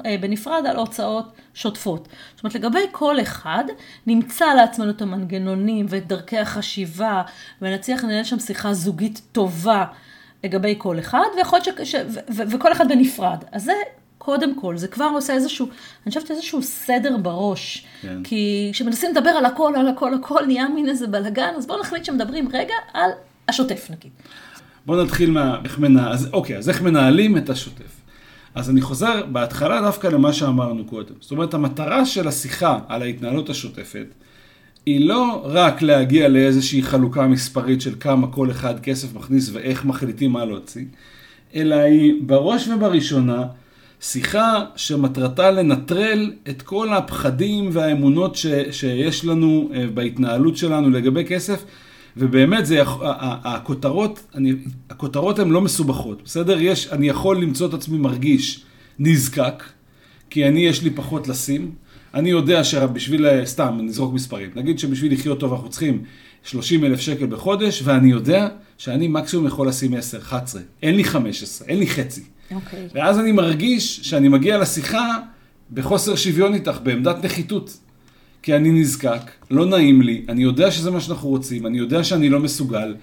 אה, 0.06 0.16
בנפרד 0.20 0.66
על 0.66 0.76
הוצאות 0.76 1.32
שוטפות. 1.54 2.08
זאת 2.34 2.44
אומרת, 2.44 2.54
לגבי 2.54 2.86
כל 2.92 3.20
אחד, 3.20 3.64
נמצא 4.06 4.44
לעצמנו 4.44 4.90
את 4.90 5.02
המנגנונים 5.02 5.86
ואת 5.88 6.06
דרכי 6.06 6.38
החשיבה, 6.38 7.22
ונצליח 7.62 8.04
לנהל 8.04 8.24
שם 8.24 8.38
שיחה 8.38 8.74
זוגית 8.74 9.20
טובה 9.32 9.84
לגבי 10.44 10.74
כל 10.78 10.98
אחד, 10.98 11.26
ויכול 11.36 11.58
להיות 11.66 11.78
ש... 11.86 11.90
ש... 11.90 11.94
ו... 11.94 12.20
ו... 12.36 12.42
וכל 12.50 12.72
אחד 12.72 12.88
בנפרד. 12.88 13.44
אז 13.52 13.64
זה 13.64 13.72
קודם 14.18 14.54
כל, 14.54 14.76
זה 14.76 14.88
כבר 14.88 15.10
עושה 15.14 15.32
איזשהו, 15.32 15.66
אני 15.66 16.14
חושבת 16.14 16.30
איזשהו 16.30 16.62
סדר 16.62 17.16
בראש. 17.16 17.86
כן. 18.02 18.22
כי 18.24 18.70
כשמנסים 18.72 19.10
לדבר 19.10 19.30
על 19.30 19.44
הכל, 19.44 19.72
על 19.76 19.88
הכל, 19.88 20.14
הכל, 20.14 20.46
נהיה 20.46 20.68
מין 20.68 20.88
איזה 20.88 21.06
בלאגן, 21.06 21.54
אז 21.56 21.66
בואו 21.66 21.80
נחליט 21.80 22.04
שמדברים 22.04 22.48
רגע 22.52 22.74
על 22.92 23.10
השוטף 23.48 23.90
נגיד. 23.90 24.10
בואו 24.86 25.04
נתחיל 25.04 25.30
מה... 25.30 25.58
איך 25.64 25.78
מנהל... 25.78 26.12
אז 26.12 26.28
אוקיי, 26.32 26.58
אז 26.58 26.68
איך 26.68 26.82
מנהלים 26.82 27.36
את 27.36 27.50
השוטף? 27.50 28.00
אז 28.54 28.70
אני 28.70 28.80
חוזר 28.80 29.26
בהתחלה 29.32 29.80
דווקא 29.80 30.06
למה 30.06 30.32
שאמרנו 30.32 30.84
קודם. 30.84 31.14
זאת 31.20 31.30
אומרת, 31.30 31.54
המטרה 31.54 32.06
של 32.06 32.28
השיחה 32.28 32.78
על 32.88 33.02
ההתנהלות 33.02 33.50
השוטפת, 33.50 34.06
היא 34.86 35.08
לא 35.08 35.42
רק 35.44 35.82
להגיע 35.82 36.28
לאיזושהי 36.28 36.82
חלוקה 36.82 37.26
מספרית 37.26 37.80
של 37.80 37.94
כמה 38.00 38.26
כל 38.26 38.50
אחד 38.50 38.80
כסף 38.80 39.14
מכניס 39.14 39.50
ואיך 39.52 39.84
מחליטים 39.84 40.32
מה 40.32 40.44
להוציא, 40.44 40.84
אלא 41.54 41.74
היא 41.74 42.14
בראש 42.26 42.68
ובראשונה 42.68 43.42
שיחה 44.00 44.64
שמטרתה 44.76 45.50
לנטרל 45.50 46.32
את 46.48 46.62
כל 46.62 46.92
הפחדים 46.92 47.68
והאמונות 47.72 48.36
ש, 48.36 48.46
שיש 48.70 49.24
לנו 49.24 49.70
אה, 49.74 49.86
בהתנהלות 49.94 50.56
שלנו 50.56 50.90
לגבי 50.90 51.24
כסף, 51.24 51.64
ובאמת 52.16 52.66
זה, 52.66 52.82
הכותרות, 53.44 54.26
אני, 54.34 54.52
הכותרות 54.90 55.38
הן 55.38 55.50
לא 55.50 55.60
מסובכות, 55.60 56.22
בסדר? 56.24 56.60
יש, 56.60 56.88
אני 56.88 57.08
יכול 57.08 57.42
למצוא 57.42 57.68
את 57.68 57.74
עצמי 57.74 57.98
מרגיש 57.98 58.64
נזקק, 58.98 59.62
כי 60.30 60.48
אני 60.48 60.66
יש 60.66 60.82
לי 60.82 60.90
פחות 60.90 61.28
לשים. 61.28 61.72
אני 62.14 62.30
יודע 62.30 62.64
שבשביל, 62.64 63.44
סתם, 63.44 63.78
נזרוק 63.82 64.14
מספרים, 64.14 64.50
נגיד 64.54 64.78
שבשביל 64.78 65.12
לחיות 65.12 65.40
טוב 65.40 65.52
אנחנו 65.52 65.68
צריכים 65.68 66.02
30 66.44 66.84
אלף 66.84 67.00
שקל 67.00 67.26
בחודש, 67.26 67.82
ואני 67.84 68.10
יודע 68.10 68.48
שאני 68.78 69.08
מקסימום 69.08 69.46
יכול 69.46 69.68
לשים 69.68 69.94
10, 69.94 70.18
11, 70.18 70.62
אין 70.82 70.94
לי 70.94 71.04
15, 71.04 71.68
אין 71.68 71.78
לי 71.78 71.86
חצי. 71.86 72.20
Okay. 72.20 72.54
אוקיי. 72.54 72.88
ואז 72.94 73.18
אני 73.18 73.32
מרגיש 73.32 74.00
שאני 74.02 74.28
מגיע 74.28 74.58
לשיחה 74.58 75.18
בחוסר 75.72 76.16
שוויון 76.16 76.54
איתך, 76.54 76.78
בעמדת 76.82 77.24
נחיתות. 77.24 77.76
כי 78.44 78.56
אני 78.56 78.70
נזקק, 78.70 79.30
לא 79.50 79.66
נעים 79.66 80.02
לי, 80.02 80.22
אני 80.28 80.42
יודע 80.42 80.70
שזה 80.70 80.90
מה 80.90 81.00
שאנחנו 81.00 81.28
רוצים, 81.28 81.66
אני 81.66 81.78
יודע 81.78 82.04
שאני 82.04 82.28
לא 82.28 82.40
מסוגל. 82.40 82.94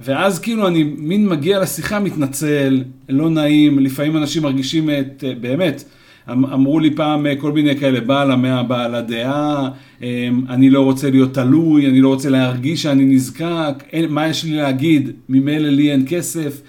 ואז 0.00 0.38
כאילו 0.38 0.68
אני 0.68 0.82
מין 0.98 1.28
מגיע 1.28 1.60
לשיחה, 1.60 2.00
מתנצל, 2.00 2.82
לא 3.08 3.30
נעים, 3.30 3.78
לפעמים 3.78 4.16
אנשים 4.16 4.42
מרגישים 4.42 4.90
את, 4.90 5.24
באמת, 5.40 5.84
אמ, 6.32 6.46
אמרו 6.46 6.80
לי 6.80 6.96
פעם 6.96 7.26
כל 7.38 7.52
מיני 7.52 7.78
כאלה, 7.78 8.00
בעל 8.00 8.30
המאה, 8.30 8.62
בעל 8.62 8.94
הדעה, 8.94 9.68
אמ, 10.02 10.06
אני 10.48 10.70
לא 10.70 10.80
רוצה 10.80 11.10
להיות 11.10 11.34
תלוי, 11.34 11.86
אני 11.86 12.00
לא 12.00 12.08
רוצה 12.08 12.30
להרגיש 12.30 12.82
שאני 12.82 13.04
נזקק, 13.04 13.82
אין, 13.92 14.10
מה 14.10 14.28
יש 14.28 14.44
לי 14.44 14.56
להגיד, 14.56 15.10
ממילא 15.28 15.68
לי 15.68 15.92
אין 15.92 16.04
כסף. 16.08 16.62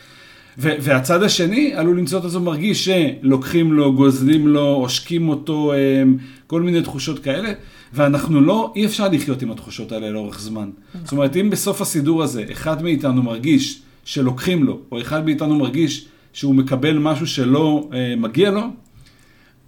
והצד 0.58 1.24
השני 1.24 1.74
עלול 1.76 2.00
למצוא 2.00 2.20
את 2.20 2.26
עצמו 2.26 2.40
מרגיש 2.40 2.90
שלוקחים 2.90 3.74
לו, 3.74 3.94
גוזלים 3.94 4.48
לו, 4.48 4.66
עושקים 4.66 5.30
אותו, 5.30 5.74
אמ, 5.74 6.18
כל 6.48 6.62
מיני 6.62 6.82
תחושות 6.82 7.20
כאלה. 7.20 7.50
ואנחנו 7.93 8.41
לא, 8.41 8.73
אי 8.76 8.86
אפשר 8.86 9.08
לחיות 9.08 9.41
עם 9.41 9.52
התחושות 9.52 9.91
האלה 9.91 10.10
לאורך 10.10 10.39
זמן. 10.39 10.69
זאת 11.04 11.12
אומרת, 11.12 11.36
אם 11.36 11.50
בסוף 11.50 11.82
הסידור 11.82 12.23
הזה 12.23 12.45
אחד 12.52 12.84
מאיתנו 12.84 13.23
מרגיש 13.23 13.82
שלוקחים 14.06 14.63
לו, 14.63 14.80
או 14.91 15.02
אחד 15.02 15.26
מאיתנו 15.26 15.56
מרגיש 15.56 16.08
שהוא 16.34 16.56
מקבל 16.56 16.97
משהו 16.97 17.28
שלא 17.28 17.89
אה, 17.93 18.13
מגיע 18.17 18.52
לו, 18.52 18.62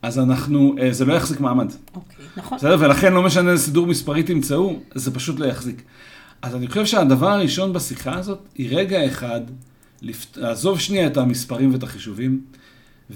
אז 0.01 0.19
אנחנו, 0.19 0.75
אה, 0.81 0.93
זה 0.93 1.05
לא 1.05 1.13
יחזיק 1.13 1.39
מעמד. 1.39 1.71
אוקיי, 1.95 2.25
נכון. 2.37 2.57
בסדר? 2.57 2.75
ולכן 2.79 3.13
לא 3.13 3.23
משנה 3.23 3.51
איזה 3.51 3.63
סידור 3.63 3.87
מספרי 3.87 4.23
תמצאו, 4.23 4.79
זה 4.95 5.13
פשוט 5.13 5.39
לא 5.39 5.45
יחזיק. 5.45 5.81
אז 6.41 6.55
אני 6.55 6.67
חושב 6.67 6.85
שהדבר 6.85 7.29
הראשון 7.29 7.73
בשיחה 7.73 8.17
הזאת, 8.17 8.39
היא 8.55 8.77
רגע 8.77 9.05
אחד, 9.05 9.41
לפת... 10.01 10.37
לעזוב 10.37 10.79
שנייה 10.79 11.07
את 11.07 11.17
המספרים 11.17 11.73
ואת 11.73 11.83
החישובים, 11.83 12.41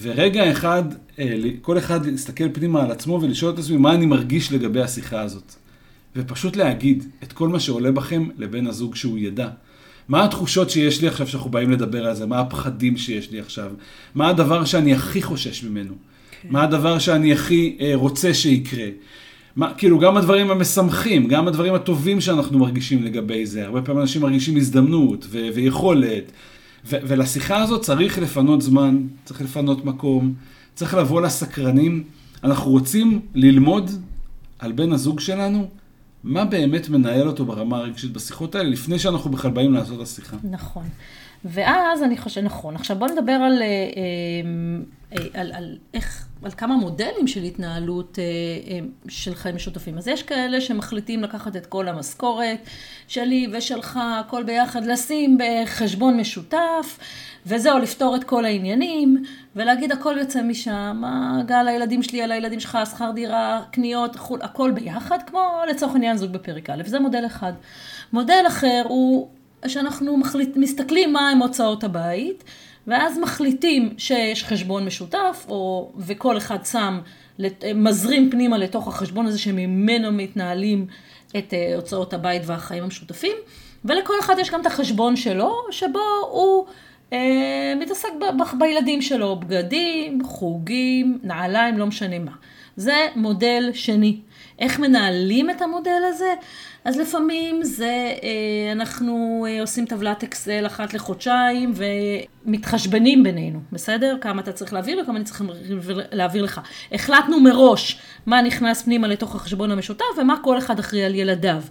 ורגע 0.01 0.51
אחד, 0.51 0.83
אה, 1.19 1.35
כל 1.61 1.77
אחד 1.77 2.05
להסתכל 2.05 2.49
פנימה 2.53 2.83
על 2.83 2.91
עצמו 2.91 3.19
ולשאול 3.21 3.53
את 3.53 3.59
עצמי 3.59 3.77
מה 3.77 3.93
אני 3.93 4.05
מרגיש 4.05 4.51
לגבי 4.51 4.81
השיחה 4.81 5.21
הזאת. 5.21 5.53
ופשוט 6.15 6.55
להגיד 6.55 7.03
את 7.23 7.33
כל 7.33 7.47
מה 7.47 7.59
שעולה 7.59 7.91
בכם 7.91 8.27
לבן 8.37 8.67
הזוג 8.67 8.95
שהוא 8.95 9.17
ידע. 9.17 9.49
מה 10.07 10.23
התחושות 10.23 10.69
שיש 10.69 11.01
לי 11.01 11.07
עכשיו 11.07 11.27
שאנחנו 11.27 11.49
באים 11.49 11.71
לדבר 11.71 12.07
על 12.07 12.15
זה? 12.15 12.25
מה 12.25 12.39
הפחדים 12.39 12.97
שיש 12.97 13.31
לי 13.31 13.39
עכשיו? 13.39 13.71
מה 14.15 14.29
הדבר 14.29 14.65
שאני 14.65 14.93
הכי 14.93 15.21
חושש 15.21 15.63
ממנו? 15.63 15.93
כן. 16.41 16.47
מה 16.51 16.63
הדבר 16.63 16.99
שאני 16.99 17.33
הכי 17.33 17.77
אה, 17.81 17.91
רוצה 17.95 18.33
שיקרה? 18.33 18.85
מה, 19.55 19.73
כאילו, 19.73 19.99
גם 19.99 20.17
הדברים 20.17 20.51
המשמחים, 20.51 21.27
גם 21.27 21.47
הדברים 21.47 21.73
הטובים 21.73 22.21
שאנחנו 22.21 22.59
מרגישים 22.59 23.03
לגבי 23.03 23.45
זה. 23.45 23.65
הרבה 23.65 23.81
פעמים 23.81 24.01
אנשים 24.01 24.21
מרגישים 24.21 24.57
הזדמנות 24.57 25.25
ו- 25.29 25.47
ויכולת 25.53 26.31
ולשיחה 26.85 27.61
הזאת 27.61 27.81
צריך 27.81 28.17
לפנות 28.17 28.61
זמן, 28.61 29.07
צריך 29.25 29.41
לפנות 29.41 29.85
מקום, 29.85 30.33
צריך 30.75 30.93
לבוא 30.93 31.21
לסקרנים. 31.21 32.03
אנחנו 32.43 32.71
רוצים 32.71 33.21
ללמוד 33.35 33.91
על 34.59 34.71
בן 34.71 34.91
הזוג 34.91 35.19
שלנו, 35.19 35.67
מה 36.23 36.45
באמת 36.45 36.89
מנהל 36.89 37.27
אותו 37.27 37.45
ברמה 37.45 37.77
הרגשית 37.77 38.11
בשיחות 38.13 38.55
האלה, 38.55 38.69
לפני 38.69 38.99
שאנחנו 38.99 39.31
בכלל 39.31 39.51
באים 39.51 39.73
לעשות 39.73 39.97
את 39.97 40.01
השיחה. 40.01 40.37
נכון. 40.43 40.83
ואז 41.45 42.03
אני 42.03 42.17
חושבת, 42.17 42.43
נכון. 42.43 42.75
עכשיו 42.75 42.97
בוא 42.97 43.07
נדבר 43.07 43.31
על, 43.31 43.61
אה, 43.61 43.67
אה, 45.17 45.41
על, 45.41 45.51
על 45.51 45.77
איך, 45.93 46.27
על 46.45 46.51
כמה 46.51 46.77
מודלים 46.77 47.27
של 47.27 47.43
התנהלות 47.43 48.19
אה, 48.19 48.79
של 49.07 49.35
חיים 49.35 49.55
משותפים. 49.55 49.97
אז 49.97 50.07
יש 50.07 50.23
כאלה 50.23 50.61
שמחליטים 50.61 51.23
לקחת 51.23 51.55
את 51.55 51.65
כל 51.65 51.87
המשכורת 51.87 52.57
שלי 53.07 53.47
ושלך, 53.51 53.99
הכל 54.03 54.43
ביחד, 54.43 54.85
לשים 54.85 55.37
בחשבון 55.37 56.17
משותף, 56.17 56.99
וזהו, 57.45 57.79
לפתור 57.79 58.15
את 58.15 58.23
כל 58.23 58.45
העניינים, 58.45 59.23
ולהגיד 59.55 59.91
הכל 59.91 60.15
יוצא 60.19 60.41
משם, 60.41 61.01
הגל 61.05 61.67
הילדים 61.67 62.03
שלי, 62.03 62.21
על 62.21 62.31
הילדים 62.31 62.59
שלך, 62.59 62.77
שכר 62.91 63.11
דירה, 63.11 63.61
קניות, 63.71 64.15
הכל 64.41 64.71
ביחד, 64.71 65.17
כמו 65.25 65.61
לצורך 65.69 65.93
העניין 65.93 66.17
זוג 66.17 66.31
בפרק 66.31 66.69
א', 66.69 66.83
זה 66.85 66.99
מודל 66.99 67.25
אחד. 67.25 67.53
מודל 68.13 68.43
אחר 68.47 68.83
הוא 68.87 69.29
שאנחנו 69.67 70.17
מחליט, 70.17 70.57
מסתכלים 70.57 71.13
מה 71.13 71.29
הם 71.29 71.37
הוצאות 71.37 71.83
הבית, 71.83 72.43
ואז 72.87 73.17
מחליטים 73.17 73.93
שיש 73.97 74.43
חשבון 74.43 74.85
משותף, 74.85 75.45
או, 75.49 75.91
וכל 75.97 76.37
אחד 76.37 76.65
שם, 76.65 76.99
מזרים 77.75 78.31
פנימה 78.31 78.57
לתוך 78.57 78.87
החשבון 78.87 79.25
הזה 79.25 79.39
שממנו 79.39 80.11
מתנהלים 80.11 80.87
את 81.37 81.53
אה, 81.53 81.75
הוצאות 81.75 82.13
הבית 82.13 82.41
והחיים 82.45 82.83
המשותפים, 82.83 83.37
ולכל 83.85 84.13
אחד 84.19 84.35
יש 84.39 84.49
גם 84.49 84.61
את 84.61 84.65
החשבון 84.65 85.15
שלו, 85.15 85.55
שבו 85.71 85.99
הוא 86.31 86.65
אה, 87.13 87.73
מתעסק 87.79 88.09
ב, 88.19 88.57
בילדים 88.59 89.01
שלו, 89.01 89.35
בגדים, 89.35 90.23
חוגים, 90.23 91.19
נעליים, 91.23 91.77
לא 91.77 91.85
משנה 91.85 92.19
מה. 92.19 92.31
זה 92.77 93.07
מודל 93.15 93.69
שני. 93.73 94.17
איך 94.59 94.79
מנהלים 94.79 95.49
את 95.49 95.61
המודל 95.61 96.01
הזה? 96.09 96.33
אז 96.85 96.97
לפעמים 96.97 97.63
זה, 97.63 98.13
אה, 98.23 98.71
אנחנו 98.71 99.45
אה, 99.49 99.61
עושים 99.61 99.85
טבלת 99.85 100.23
אקסל 100.23 100.65
אחת 100.65 100.93
לחודשיים 100.93 101.73
ומתחשבנים 102.45 103.23
בינינו, 103.23 103.59
בסדר? 103.71 104.17
כמה 104.21 104.41
אתה 104.41 104.51
צריך 104.51 104.73
להעביר 104.73 104.99
וכמה 105.03 105.17
אני 105.17 105.25
צריך 105.25 105.43
להעביר 106.11 106.43
לך. 106.43 106.61
החלטנו 106.91 107.39
מראש 107.39 107.99
מה 108.25 108.41
נכנס 108.41 108.81
פנימה 108.81 109.07
לתוך 109.07 109.35
החשבון 109.35 109.71
המשותף 109.71 110.05
ומה 110.17 110.35
כל 110.43 110.57
אחד 110.57 110.79
אחראי 110.79 111.03
על 111.03 111.15
ילדיו. 111.15 111.61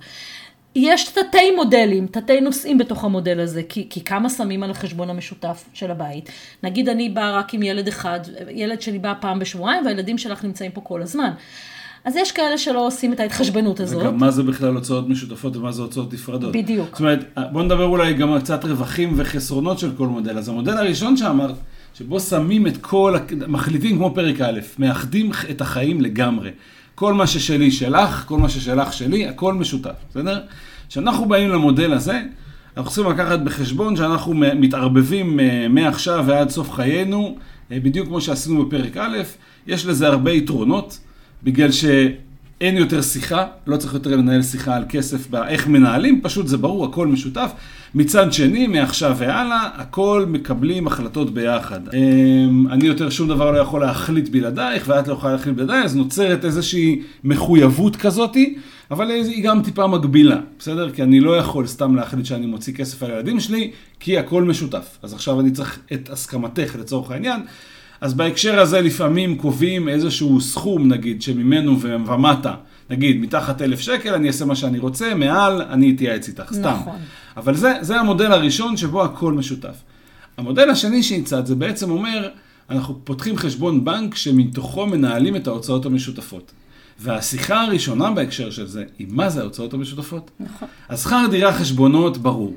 יש 0.74 1.08
תתי 1.08 1.50
מודלים, 1.56 2.06
תתי 2.06 2.40
נושאים 2.40 2.78
בתוך 2.78 3.04
המודל 3.04 3.40
הזה, 3.40 3.62
כי, 3.68 3.86
כי 3.90 4.04
כמה 4.04 4.30
שמים 4.30 4.62
על 4.62 4.70
החשבון 4.70 5.10
המשותף 5.10 5.64
של 5.74 5.90
הבית. 5.90 6.30
נגיד 6.62 6.88
אני 6.88 7.08
באה 7.08 7.38
רק 7.38 7.54
עם 7.54 7.62
ילד 7.62 7.88
אחד, 7.88 8.20
ילד 8.50 8.82
שלי 8.82 8.98
בא 8.98 9.14
פעם 9.20 9.38
בשבועיים 9.38 9.84
והילדים 9.86 10.18
שלך 10.18 10.44
נמצאים 10.44 10.70
פה 10.70 10.80
כל 10.80 11.02
הזמן. 11.02 11.30
אז 12.04 12.16
יש 12.16 12.32
כאלה 12.32 12.58
שלא 12.58 12.86
עושים 12.86 13.12
את 13.12 13.20
ההתחשבנות 13.20 13.80
הזאת. 13.80 14.02
וגם 14.02 14.16
מה 14.16 14.30
זה 14.30 14.42
בכלל 14.42 14.74
הוצאות 14.74 15.08
משותפות 15.08 15.56
ומה 15.56 15.72
זה 15.72 15.82
הוצאות 15.82 16.12
נפרדות. 16.12 16.52
בדיוק. 16.52 16.88
זאת 16.90 17.00
אומרת, 17.00 17.38
בוא 17.52 17.62
נדבר 17.62 17.84
אולי 17.84 18.14
גם 18.14 18.32
על 18.32 18.40
קצת 18.40 18.64
רווחים 18.64 19.12
וחסרונות 19.16 19.78
של 19.78 19.90
כל 19.96 20.06
מודל. 20.06 20.38
אז 20.38 20.48
המודל 20.48 20.76
הראשון 20.76 21.16
שאמרת, 21.16 21.54
שבו 21.94 22.20
שמים 22.20 22.66
את 22.66 22.76
כל, 22.76 23.16
מחליטים 23.48 23.96
כמו 23.96 24.14
פרק 24.14 24.40
א', 24.40 24.60
מאחדים 24.78 25.30
את 25.50 25.60
החיים 25.60 26.00
לגמרי. 26.00 26.50
כל 26.94 27.14
מה 27.14 27.26
ששלי 27.26 27.70
שלך, 27.70 28.24
כל 28.26 28.38
מה 28.38 28.48
ששלך 28.48 28.92
שלי, 28.92 29.28
הכל 29.28 29.54
משותף, 29.54 29.94
בסדר? 30.10 30.40
כשאנחנו 30.88 31.28
באים 31.28 31.50
למודל 31.50 31.92
הזה, 31.92 32.20
אנחנו 32.76 32.90
צריכים 32.90 33.12
לקחת 33.12 33.40
בחשבון 33.40 33.96
שאנחנו 33.96 34.34
מתערבבים 34.34 35.40
אה, 35.40 35.66
מעכשיו 35.68 36.24
ועד 36.26 36.50
סוף 36.50 36.70
חיינו, 36.70 37.36
אה, 37.72 37.80
בדיוק 37.80 38.06
כמו 38.06 38.20
שעשינו 38.20 38.66
בפרק 38.66 38.96
א', 38.96 39.18
יש 39.66 39.86
לזה 39.86 40.06
הרבה 40.06 40.32
יתרונות, 40.32 40.98
בגלל 41.44 41.72
שאין 41.72 42.76
יותר 42.76 43.02
שיחה, 43.02 43.46
לא 43.66 43.76
צריך 43.76 43.94
יותר 43.94 44.16
לנהל 44.16 44.42
שיחה 44.42 44.76
על 44.76 44.84
כסף, 44.88 45.34
איך 45.48 45.68
מנהלים, 45.68 46.20
פשוט 46.22 46.46
זה 46.46 46.56
ברור, 46.56 46.84
הכל 46.84 47.06
משותף. 47.06 47.52
מצד 47.94 48.32
שני, 48.32 48.66
מעכשיו 48.66 49.16
והלאה, 49.18 49.68
הכל 49.74 50.24
מקבלים 50.28 50.86
החלטות 50.86 51.34
ביחד. 51.34 51.80
אמ, 51.94 52.68
אני 52.70 52.86
יותר 52.86 53.10
שום 53.10 53.28
דבר 53.28 53.50
לא 53.50 53.58
יכול 53.58 53.80
להחליט 53.80 54.28
בלעדייך, 54.28 54.84
ואת 54.86 55.08
לא 55.08 55.12
יכולה 55.12 55.32
להחליט 55.32 55.56
בלעדיי, 55.56 55.82
אז 55.84 55.96
נוצרת 55.96 56.44
איזושהי 56.44 57.02
מחויבות 57.24 57.96
כזאתי, 57.96 58.54
אבל 58.90 59.10
היא 59.10 59.44
גם 59.44 59.62
טיפה 59.62 59.86
מגבילה, 59.86 60.36
בסדר? 60.58 60.90
כי 60.90 61.02
אני 61.02 61.20
לא 61.20 61.36
יכול 61.36 61.66
סתם 61.66 61.96
להחליט 61.96 62.26
שאני 62.26 62.46
מוציא 62.46 62.74
כסף 62.74 63.02
על 63.02 63.10
הילדים 63.10 63.40
שלי, 63.40 63.70
כי 64.00 64.18
הכל 64.18 64.42
משותף. 64.42 64.98
אז 65.02 65.12
עכשיו 65.12 65.40
אני 65.40 65.50
צריך 65.50 65.78
את 65.92 66.10
הסכמתך 66.10 66.76
לצורך 66.78 67.10
העניין. 67.10 67.40
אז 68.02 68.14
בהקשר 68.14 68.60
הזה 68.60 68.80
לפעמים 68.80 69.38
קובעים 69.38 69.88
איזשהו 69.88 70.40
סכום, 70.40 70.88
נגיד, 70.88 71.22
שממנו 71.22 71.80
ומטה, 71.80 72.54
נגיד, 72.90 73.20
מתחת 73.20 73.62
אלף 73.62 73.80
שקל, 73.80 74.14
אני 74.14 74.28
אעשה 74.28 74.44
מה 74.44 74.54
שאני 74.54 74.78
רוצה, 74.78 75.14
מעל, 75.14 75.62
אני 75.62 75.92
אתייעץ 75.94 76.28
איתך, 76.28 76.52
סתם. 76.52 76.76
נכון. 76.80 76.98
אבל 77.36 77.56
זה, 77.56 77.72
זה 77.80 78.00
המודל 78.00 78.32
הראשון 78.32 78.76
שבו 78.76 79.04
הכל 79.04 79.32
משותף. 79.32 79.76
המודל 80.36 80.70
השני 80.70 81.02
שהצעת 81.02 81.46
זה 81.46 81.54
בעצם 81.54 81.90
אומר, 81.90 82.28
אנחנו 82.70 83.00
פותחים 83.04 83.36
חשבון 83.36 83.84
בנק 83.84 84.14
שמתוכו 84.14 84.86
מנהלים 84.86 85.36
את 85.36 85.46
ההוצאות 85.46 85.86
המשותפות. 85.86 86.52
והשיחה 87.00 87.62
הראשונה 87.62 88.10
בהקשר 88.10 88.50
של 88.50 88.66
זה 88.66 88.84
היא 88.98 89.06
מה 89.10 89.28
זה 89.28 89.40
ההוצאות 89.40 89.74
המשותפות. 89.74 90.30
נכון. 90.40 90.68
אז 90.88 91.02
שכר 91.02 91.26
דירה 91.30 91.52
חשבונות 91.52 92.18
ברור. 92.18 92.54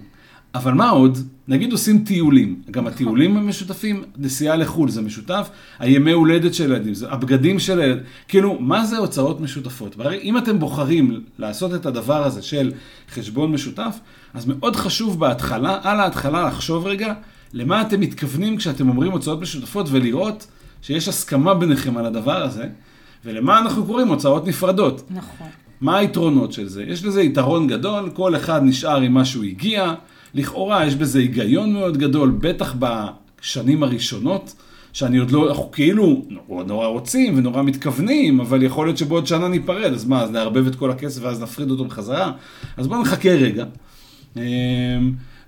אבל 0.55 0.73
מה 0.73 0.89
עוד? 0.89 1.17
נגיד 1.47 1.71
עושים 1.71 2.03
טיולים, 2.03 2.61
גם 2.71 2.87
הטיולים 2.87 3.37
הם 3.37 3.47
משותפים, 3.47 4.03
נסיעה 4.17 4.55
לחו"ל 4.55 4.89
זה 4.89 5.01
משותף, 5.01 5.49
הימי 5.79 6.11
הולדת 6.11 6.53
של 6.53 6.63
ילדים, 6.63 6.93
הבגדים 7.09 7.59
של 7.59 7.79
הילד, 7.79 7.99
כאילו, 8.27 8.59
מה 8.59 8.85
זה 8.85 8.97
הוצאות 8.97 9.41
משותפות? 9.41 9.97
והרי 9.97 10.19
אם 10.21 10.37
אתם 10.37 10.59
בוחרים 10.59 11.21
לעשות 11.39 11.75
את 11.75 11.85
הדבר 11.85 12.25
הזה 12.25 12.41
של 12.41 12.71
חשבון 13.13 13.51
משותף, 13.51 13.99
אז 14.33 14.45
מאוד 14.45 14.75
חשוב 14.75 15.19
בהתחלה, 15.19 15.79
על 15.83 15.99
ההתחלה 15.99 16.47
לחשוב 16.47 16.87
רגע, 16.87 17.13
למה 17.53 17.81
אתם 17.81 17.99
מתכוונים 17.99 18.57
כשאתם 18.57 18.89
אומרים 18.89 19.11
הוצאות 19.11 19.41
משותפות 19.41 19.87
ולראות 19.91 20.47
שיש 20.81 21.07
הסכמה 21.07 21.53
ביניכם 21.53 21.97
על 21.97 22.05
הדבר 22.05 22.43
הזה, 22.43 22.67
ולמה 23.25 23.59
אנחנו 23.59 23.85
קוראים 23.85 24.07
הוצאות 24.07 24.47
נפרדות. 24.47 25.01
נכון. 25.09 25.47
מה 25.81 25.97
היתרונות 25.97 26.53
של 26.53 26.67
זה? 26.67 26.83
יש 26.83 27.05
לזה 27.05 27.21
יתרון 27.21 27.67
גדול, 27.67 28.09
כל 28.13 28.35
אחד 28.35 28.63
נשאר 28.63 29.01
עם 29.01 29.13
מה 29.13 29.25
שהוא 29.25 29.43
הגיע. 29.43 29.93
לכאורה 30.35 30.85
יש 30.85 30.95
בזה 30.95 31.19
היגיון 31.19 31.73
מאוד 31.73 31.97
גדול, 31.97 32.37
בטח 32.39 32.75
בשנים 32.79 33.83
הראשונות, 33.83 34.53
שאני 34.93 35.17
עוד 35.17 35.31
לא, 35.31 35.49
אנחנו 35.49 35.71
כאילו 35.71 36.21
נורא, 36.29 36.63
נורא 36.63 36.87
רוצים 36.87 37.37
ונורא 37.37 37.63
מתכוונים, 37.63 38.39
אבל 38.39 38.63
יכול 38.63 38.87
להיות 38.87 38.97
שבעוד 38.97 39.27
שנה 39.27 39.47
ניפרד, 39.47 39.93
אז 39.93 40.05
מה, 40.05 40.21
אז 40.21 40.31
נערבב 40.31 40.67
את 40.67 40.75
כל 40.75 40.91
הכסף 40.91 41.21
ואז 41.23 41.41
נפריד 41.41 41.71
אותו 41.71 41.85
בחזרה? 41.85 42.31
אז 42.77 42.87
בואו 42.87 43.01
נחכה 43.01 43.29
רגע. 43.29 43.65
אמ, 44.35 44.41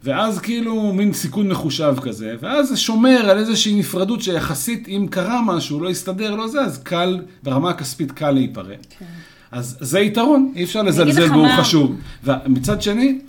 ואז 0.03 0.39
כאילו 0.39 0.93
מין 0.93 1.13
סיכון 1.13 1.47
מחושב 1.47 1.95
כזה, 2.01 2.35
ואז 2.41 2.69
זה 2.69 2.77
שומר 2.77 3.29
על 3.29 3.37
איזושהי 3.37 3.79
נפרדות 3.79 4.21
שיחסית 4.21 4.87
אם 4.87 5.07
קרה 5.09 5.41
משהו, 5.45 5.79
לא 5.79 5.89
יסתדר, 5.89 6.35
לא 6.35 6.47
זה, 6.47 6.61
אז 6.61 6.77
קל, 6.83 7.19
ברמה 7.43 7.69
הכספית 7.69 8.11
קל 8.11 8.31
להיפרד. 8.31 8.85
כן. 8.99 9.05
אז 9.51 9.77
זה 9.79 9.99
יתרון, 9.99 10.51
אי 10.55 10.63
אפשר 10.63 10.81
לזלזל 10.81 11.27
בו, 11.27 11.39
הוא 11.39 11.49
חשוב. 11.57 11.95
ומצד 12.23 12.81
שני, 12.81 13.19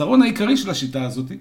החיסרון 0.00 0.22
העיקרי 0.22 0.56
של 0.56 0.70
השיטה 0.70 1.02
הזאת, 1.02 1.32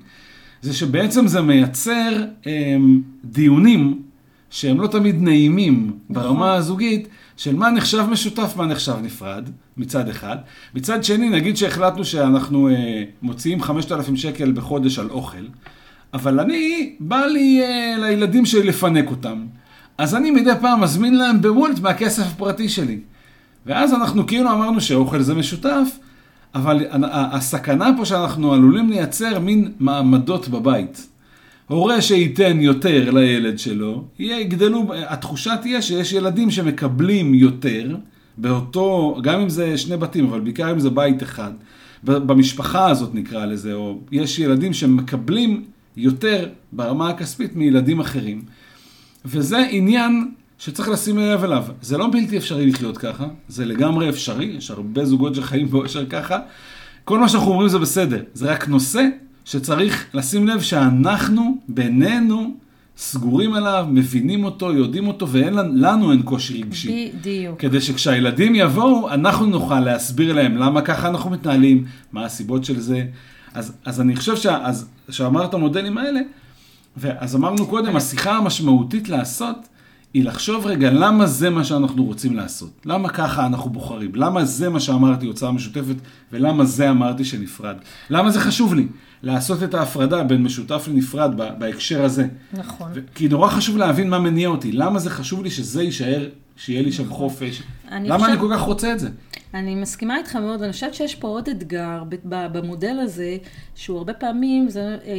זה 0.62 0.74
שבעצם 0.74 1.28
זה 1.28 1.42
מייצר 1.42 2.24
הם, 2.46 2.52
אמ, 2.52 3.02
דיונים 3.24 4.02
שהם 4.50 4.82
לא 4.82 4.88
תמיד 4.88 5.22
נעימים 5.22 6.00
ברמה 6.10 6.34
נכון. 6.34 6.50
הזוגית, 6.50 7.08
של 7.38 7.56
מה 7.56 7.70
נחשב 7.72 8.06
משותף, 8.12 8.54
מה 8.56 8.66
נחשב 8.66 8.96
נפרד, 9.04 9.50
מצד 9.78 10.10
אחד. 10.10 10.38
מצד 10.76 11.04
שני, 11.04 11.30
נגיד 11.30 11.58
שהחלטנו 11.58 12.06
שאנחנו 12.06 12.70
אה, 12.70 13.04
מוציאים 13.22 13.62
5,000 13.62 14.16
שקל 14.16 14.52
בחודש 14.52 15.00
על 15.00 15.10
אוכל, 15.10 15.46
אבל 16.14 16.40
אני, 16.40 16.96
בא 17.00 17.26
לי 17.26 17.62
אה, 17.62 17.96
לילדים 18.00 18.46
שלי 18.46 18.64
לפנק 18.64 19.10
אותם, 19.10 19.46
אז 19.98 20.16
אני 20.16 20.32
מדי 20.32 20.52
פעם 20.62 20.82
מזמין 20.82 21.18
להם 21.18 21.42
בוולט 21.42 21.80
מהכסף 21.80 22.24
הפרטי 22.34 22.70
שלי. 22.70 23.00
ואז 23.66 23.94
אנחנו 23.94 24.28
כאילו 24.28 24.52
אמרנו 24.52 24.82
שאוכל 24.82 25.22
זה 25.22 25.36
משותף, 25.36 26.00
אבל 26.56 26.86
הסכנה 27.02 27.90
פה 27.98 28.06
שאנחנו 28.06 28.54
עלולים 28.54 28.90
לייצר 28.90 29.40
מין 29.40 29.72
מעמדות 29.80 30.48
בבית. 30.48 31.08
הורה 31.68 32.02
שייתן 32.02 32.60
יותר 32.62 33.12
לילד 33.12 33.60
שלו, 33.60 34.04
יגדלו, 34.20 34.94
התחושה 35.08 35.58
תהיה 35.58 35.82
שיש 35.82 36.14
ילדים 36.14 36.52
שמקבלים 36.52 37.34
יותר, 37.34 37.96
באותו, 38.38 39.18
גם 39.24 39.40
אם 39.40 39.50
זה 39.50 39.78
שני 39.78 39.98
בתים, 39.98 40.26
אבל 40.26 40.40
בעיקר 40.40 40.72
אם 40.72 40.80
זה 40.80 40.90
בית 40.90 41.24
אחד, 41.24 41.52
במשפחה 42.04 42.90
הזאת 42.90 43.16
נקרא 43.16 43.46
לזה, 43.46 43.74
או 43.74 44.00
יש 44.12 44.40
ילדים 44.40 44.74
שמקבלים 44.74 45.64
יותר 45.98 46.50
ברמה 46.72 47.10
הכספית 47.10 47.56
מילדים 47.56 48.00
אחרים. 48.00 48.42
וזה 49.26 49.58
עניין 49.70 50.32
שצריך 50.60 50.90
לשים 50.90 51.18
לב 51.18 51.44
אליו. 51.44 51.64
זה 51.82 51.98
לא 51.98 52.08
בלתי 52.12 52.38
אפשרי 52.38 52.66
לחיות 52.66 52.98
ככה, 52.98 53.26
זה 53.48 53.66
לגמרי 53.66 54.10
אפשרי, 54.10 54.46
יש 54.46 54.72
הרבה 54.72 55.06
זוגות 55.06 55.36
שחיים 55.36 55.70
באושר 55.70 56.06
ככה. 56.06 56.40
כל 57.04 57.20
מה 57.20 57.30
שאנחנו 57.30 57.52
אומרים 57.52 57.70
זה 57.70 57.80
בסדר, 57.80 58.24
זה 58.34 58.52
רק 58.52 58.68
נושא 58.68 59.08
שצריך 59.46 60.06
לשים 60.14 60.48
לב 60.48 60.62
שאנחנו, 60.62 61.58
בינינו, 61.68 62.56
סגורים 62.98 63.54
עליו, 63.54 63.86
מבינים 63.90 64.44
אותו, 64.44 64.74
יודעים 64.74 65.08
אותו, 65.08 65.30
ואין 65.30 65.54
לנו 65.54 66.12
אין 66.12 66.22
קושי 66.22 66.64
רגשי. 66.64 67.12
בדיוק. 67.20 67.60
כדי 67.60 67.82
שכשהילדים 67.82 68.56
יבואו, 68.56 69.10
אנחנו 69.14 69.46
נוכל 69.46 69.80
להסביר 69.80 70.34
להם 70.34 70.58
למה 70.58 70.82
ככה 70.82 71.08
אנחנו 71.08 71.30
מתנהלים, 71.30 71.86
מה 72.12 72.26
הסיבות 72.26 72.66
של 72.66 72.80
זה. 72.80 73.06
אז, 73.54 73.74
אז 73.86 74.02
אני 74.02 74.16
חושב 74.16 74.52
שאמרת 75.10 75.54
המודלים 75.54 75.98
האלה, 75.98 76.20
ואז 76.98 77.36
אמרנו 77.36 77.68
קודם, 77.68 77.96
השיחה 77.96 78.38
המשמעותית 78.38 79.10
לעשות, 79.10 79.58
היא 80.14 80.24
לחשוב 80.24 80.66
רגע 80.66 80.90
למה 80.92 81.26
זה 81.26 81.50
מה 81.50 81.64
שאנחנו 81.64 82.06
רוצים 82.06 82.36
לעשות. 82.36 82.70
למה 82.86 83.10
ככה 83.10 83.46
אנחנו 83.46 83.70
בוחרים? 83.70 84.12
למה 84.16 84.46
זה 84.46 84.70
מה 84.70 84.80
שאמרתי 84.80 85.26
הוצאה 85.26 85.52
משותפת 85.52 85.96
ולמה 86.32 86.66
זה 86.66 86.90
אמרתי 86.90 87.26
שנפרד? 87.26 87.76
למה 88.10 88.32
זה 88.32 88.40
חשוב 88.40 88.74
לי? 88.74 88.88
לעשות 89.24 89.64
את 89.64 89.74
ההפרדה 89.74 90.24
בין 90.24 90.44
משותף 90.44 90.88
לנפרד 90.88 91.32
בהקשר 91.60 92.06
הזה. 92.06 92.28
נכון. 92.54 92.92
כי 93.16 93.28
נורא 93.28 93.50
חשוב 93.50 93.78
להבין 93.78 94.10
מה 94.10 94.20
מניע 94.20 94.50
אותי. 94.50 94.72
למה 94.72 95.00
זה 95.00 95.10
חשוב 95.10 95.44
לי 95.44 95.50
שזה 95.50 95.84
יישאר, 95.84 96.28
שיהיה 96.58 96.82
לי 96.82 96.92
שם. 96.92 97.10
חופש? 97.10 97.64
אני 97.92 98.10
למה 98.10 98.20
חושב... 98.20 98.32
אני 98.32 98.40
כל 98.40 98.50
כך 98.54 98.62
רוצה 98.62 98.94
את 98.94 99.00
זה? 99.00 99.10
אני 99.54 99.76
מסכימה 99.76 100.18
איתך 100.18 100.36
מאוד, 100.36 100.62
ואני 100.62 100.72
חושבת 100.72 100.94
שיש 100.94 101.16
פה 101.16 101.28
עוד 101.28 101.50
אתגר 101.50 102.04
במודל 102.24 103.00
הזה, 103.00 103.38
שהוא 103.76 103.98
הרבה 103.98 104.14
פעמים 104.14 104.70
זה 104.70 104.82
אה, 104.82 105.14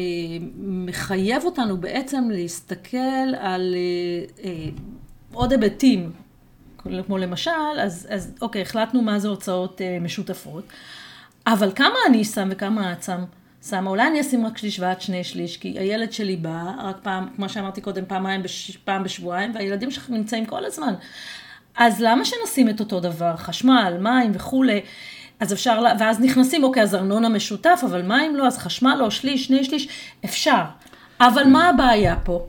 מחייב 0.59 1.44
אותנו 1.44 1.77
בעצם 1.77 2.29
להסתכל 2.31 2.98
על 3.40 3.74
אה, 3.74 4.44
אה, 4.44 4.68
עוד 5.33 5.53
היבטים, 5.53 6.12
כמו 7.07 7.18
למשל, 7.18 7.51
אז, 7.81 8.07
אז 8.11 8.35
אוקיי, 8.40 8.62
החלטנו 8.62 9.03
מה 9.03 9.18
זה 9.18 9.29
הוצאות 9.29 9.81
אה, 9.81 9.98
משותפות, 10.01 10.64
אבל 11.46 11.72
כמה 11.74 11.96
אני 12.09 12.24
שם 12.24 12.48
וכמה 12.51 12.92
את 12.92 13.03
שם? 13.03 13.24
שמה, 13.62 13.90
אולי 13.90 14.07
אני 14.07 14.21
אשים 14.21 14.47
רק 14.47 14.59
שליש 14.59 14.81
ועד 14.81 15.01
שני 15.01 15.25
שליש, 15.25 15.57
כי 15.57 15.68
הילד 15.68 16.12
שלי 16.12 16.37
בא, 16.37 16.62
רק 16.83 16.97
פעם, 17.03 17.29
כמו 17.37 17.49
שאמרתי 17.49 17.81
קודם, 17.81 18.05
פעמיים, 18.07 18.42
בש, 18.42 18.77
פעם 18.77 19.05
בשבועיים, 19.05 19.55
והילדים 19.55 19.90
שלך 19.90 20.11
נמצאים 20.11 20.47
כל 20.47 20.64
הזמן. 20.64 20.94
אז 21.77 22.01
למה 22.01 22.25
שנשים 22.25 22.68
את 22.68 22.81
אותו 22.81 23.01
דבר? 23.01 23.37
חשמל, 23.37 23.97
מים 24.01 24.31
וכולי. 24.35 24.81
אז 25.40 25.53
אפשר, 25.53 25.83
ואז 25.99 26.21
נכנסים, 26.21 26.64
אוקיי, 26.64 26.83
אז 26.83 26.94
ארנונה 26.94 27.29
משותף, 27.29 27.81
אבל 27.85 28.03
מים 28.03 28.37
לא, 28.37 28.47
אז 28.47 28.59
חשמל 28.59 28.94
לא, 28.94 29.11
שליש, 29.11 29.44
שני 29.44 29.64
שליש, 29.64 29.88
אפשר. 30.25 30.62
אבל 31.21 31.44
מה 31.44 31.68
הבעיה 31.68 32.16
פה? 32.25 32.47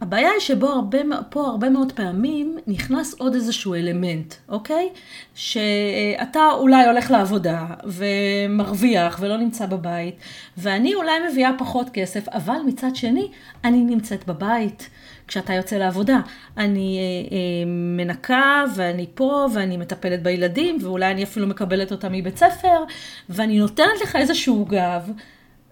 הבעיה 0.00 0.30
היא 0.30 0.40
שבו 0.40 0.66
הרבה, 0.66 0.98
פה 1.30 1.46
הרבה 1.46 1.70
מאוד 1.70 1.92
פעמים 1.92 2.58
נכנס 2.66 3.14
עוד 3.14 3.34
איזשהו 3.34 3.74
אלמנט, 3.74 4.34
אוקיי? 4.48 4.88
שאתה 5.34 6.48
אולי 6.52 6.84
הולך 6.86 7.10
לעבודה 7.10 7.66
ומרוויח 7.84 9.18
ולא 9.20 9.36
נמצא 9.36 9.66
בבית, 9.66 10.14
ואני 10.56 10.94
אולי 10.94 11.12
מביאה 11.30 11.50
פחות 11.58 11.90
כסף, 11.92 12.28
אבל 12.28 12.58
מצד 12.66 12.96
שני, 12.96 13.28
אני 13.64 13.84
נמצאת 13.84 14.26
בבית. 14.26 14.90
כשאתה 15.30 15.52
יוצא 15.52 15.76
לעבודה. 15.76 16.20
אני 16.56 16.98
אה, 16.98 17.36
אה, 17.36 17.64
מנקה 17.66 18.64
ואני 18.74 19.06
פה 19.14 19.46
ואני 19.54 19.76
מטפלת 19.76 20.22
בילדים 20.22 20.78
ואולי 20.82 21.10
אני 21.10 21.22
אפילו 21.22 21.46
מקבלת 21.46 21.92
אותם 21.92 22.12
מבית 22.12 22.36
ספר 22.36 22.84
ואני 23.28 23.58
נותנת 23.58 24.00
לך 24.02 24.16
איזשהו 24.16 24.64
גב 24.64 25.10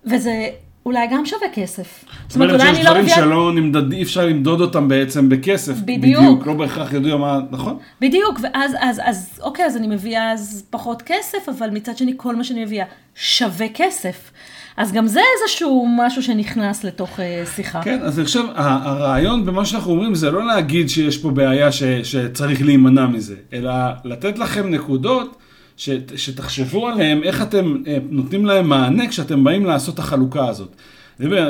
וזה 0.04 0.50
אולי 0.88 1.06
גם 1.10 1.26
שווה 1.26 1.48
כסף. 1.54 2.04
זאת 2.28 2.34
אומרת, 2.34 2.50
אומרת 2.50 2.74
שיש 2.74 2.84
לא 2.84 2.90
דברים 2.90 3.02
מביאה... 3.02 3.16
שלא 3.16 3.52
נמדד, 3.52 3.92
אי 3.92 4.02
אפשר 4.02 4.26
למדוד 4.26 4.60
אותם 4.60 4.88
בעצם 4.88 5.28
בכסף. 5.28 5.72
בדיוק. 5.72 6.22
בדיוק, 6.22 6.46
לא 6.46 6.54
בהכרח 6.54 6.92
ידעו 6.92 7.18
מה, 7.18 7.40
נכון? 7.50 7.78
בדיוק, 8.00 8.40
ואז, 8.42 8.72
אז, 8.80 9.00
אז, 9.04 9.40
אוקיי, 9.42 9.66
אז 9.66 9.76
אני 9.76 9.86
מביאה 9.86 10.32
אז 10.32 10.64
פחות 10.70 11.02
כסף, 11.02 11.48
אבל 11.58 11.70
מצד 11.70 11.96
שני 11.96 12.12
כל 12.16 12.36
מה 12.36 12.44
שאני 12.44 12.64
מביאה 12.64 12.84
שווה 13.14 13.66
כסף. 13.74 14.30
אז 14.76 14.92
גם 14.92 15.06
זה 15.06 15.20
איזשהו 15.40 15.88
משהו 15.98 16.22
שנכנס 16.22 16.84
לתוך 16.84 17.20
אה, 17.20 17.42
שיחה. 17.54 17.82
כן, 17.82 17.98
אז 18.02 18.18
אני 18.18 18.26
חושב, 18.26 18.44
הרעיון 18.54 19.46
במה 19.46 19.64
שאנחנו 19.64 19.92
אומרים 19.92 20.14
זה 20.14 20.30
לא 20.30 20.46
להגיד 20.46 20.88
שיש 20.88 21.18
פה 21.18 21.30
בעיה 21.30 21.72
ש, 21.72 21.82
שצריך 21.82 22.62
להימנע 22.62 23.06
מזה, 23.06 23.34
אלא 23.52 23.72
לתת 24.04 24.38
לכם 24.38 24.70
נקודות 24.70 25.36
ש, 25.78 25.90
שתחשבו 26.16 26.88
עליהן, 26.88 27.22
איך 27.22 27.42
אתם 27.42 27.76
אה, 27.86 27.98
נותנים 28.10 28.46
להם 28.46 28.68
מענה 28.68 29.08
כשאתם 29.08 29.44
באים 29.44 29.64
לעשות 29.64 29.98
החלוקה 29.98 30.48
הזאת. 30.48 30.74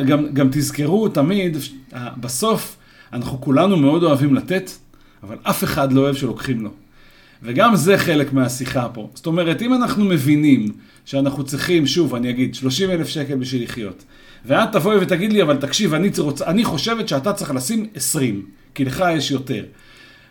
גם, 0.07 0.27
גם 0.33 0.49
תזכרו 0.53 1.09
תמיד, 1.09 1.57
בסוף 1.93 2.77
אנחנו 3.12 3.41
כולנו 3.41 3.77
מאוד 3.77 4.03
אוהבים 4.03 4.35
לתת, 4.35 4.71
אבל 5.23 5.37
אף 5.43 5.64
אחד 5.64 5.93
לא 5.93 6.01
אוהב 6.01 6.17
שלוקחים 6.17 6.61
לו. 6.61 6.71
וגם 7.43 7.77
זה 7.77 7.99
חלק 7.99 8.33
מהשיחה 8.33 8.88
פה. 8.88 9.11
זאת 9.14 9.27
אומרת, 9.27 9.62
אם 9.62 9.75
אנחנו 9.75 10.05
מבינים 10.05 10.73
שאנחנו 11.05 11.45
צריכים, 11.45 11.87
שוב, 11.87 12.14
אני 12.14 12.31
אגיד, 12.31 12.55
30 12.55 12.91
אלף 12.91 13.09
שקל 13.09 13.35
בשביל 13.35 13.62
לחיות, 13.62 14.05
ואת 14.47 14.73
תבואי 14.73 14.97
ותגיד 14.97 15.33
לי, 15.33 15.43
אבל 15.43 15.57
תקשיב, 15.57 15.95
אני, 15.95 16.11
רוצ... 16.19 16.43
אני 16.43 16.64
חושבת 16.64 17.09
שאתה 17.09 17.33
צריך 17.33 17.51
לשים 17.51 17.87
20, 17.95 18.47
כי 18.75 18.85
לך 18.85 19.05
יש 19.17 19.31
יותר. 19.31 19.64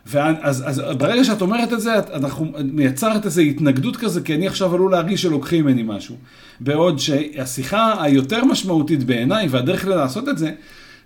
ואז 0.07 0.63
אז 0.67 0.81
ברגע 0.97 1.23
שאת 1.23 1.41
אומרת 1.41 1.73
את 1.73 1.81
זה, 1.81 1.99
את, 1.99 2.09
אנחנו 2.09 2.51
מייצרת 2.63 3.25
איזו 3.25 3.41
התנגדות 3.41 3.97
כזה, 3.97 4.21
כי 4.21 4.35
אני 4.35 4.47
עכשיו 4.47 4.75
עלול 4.75 4.91
להרגיש 4.91 5.21
שלוקחים 5.21 5.65
ממני 5.65 5.83
משהו. 5.85 6.15
בעוד 6.59 6.99
שהשיחה 6.99 8.03
היותר 8.03 8.45
משמעותית 8.45 9.03
בעיניי, 9.03 9.47
והדרך 9.47 9.87
לעשות 9.87 10.29
את 10.29 10.37
זה, 10.37 10.51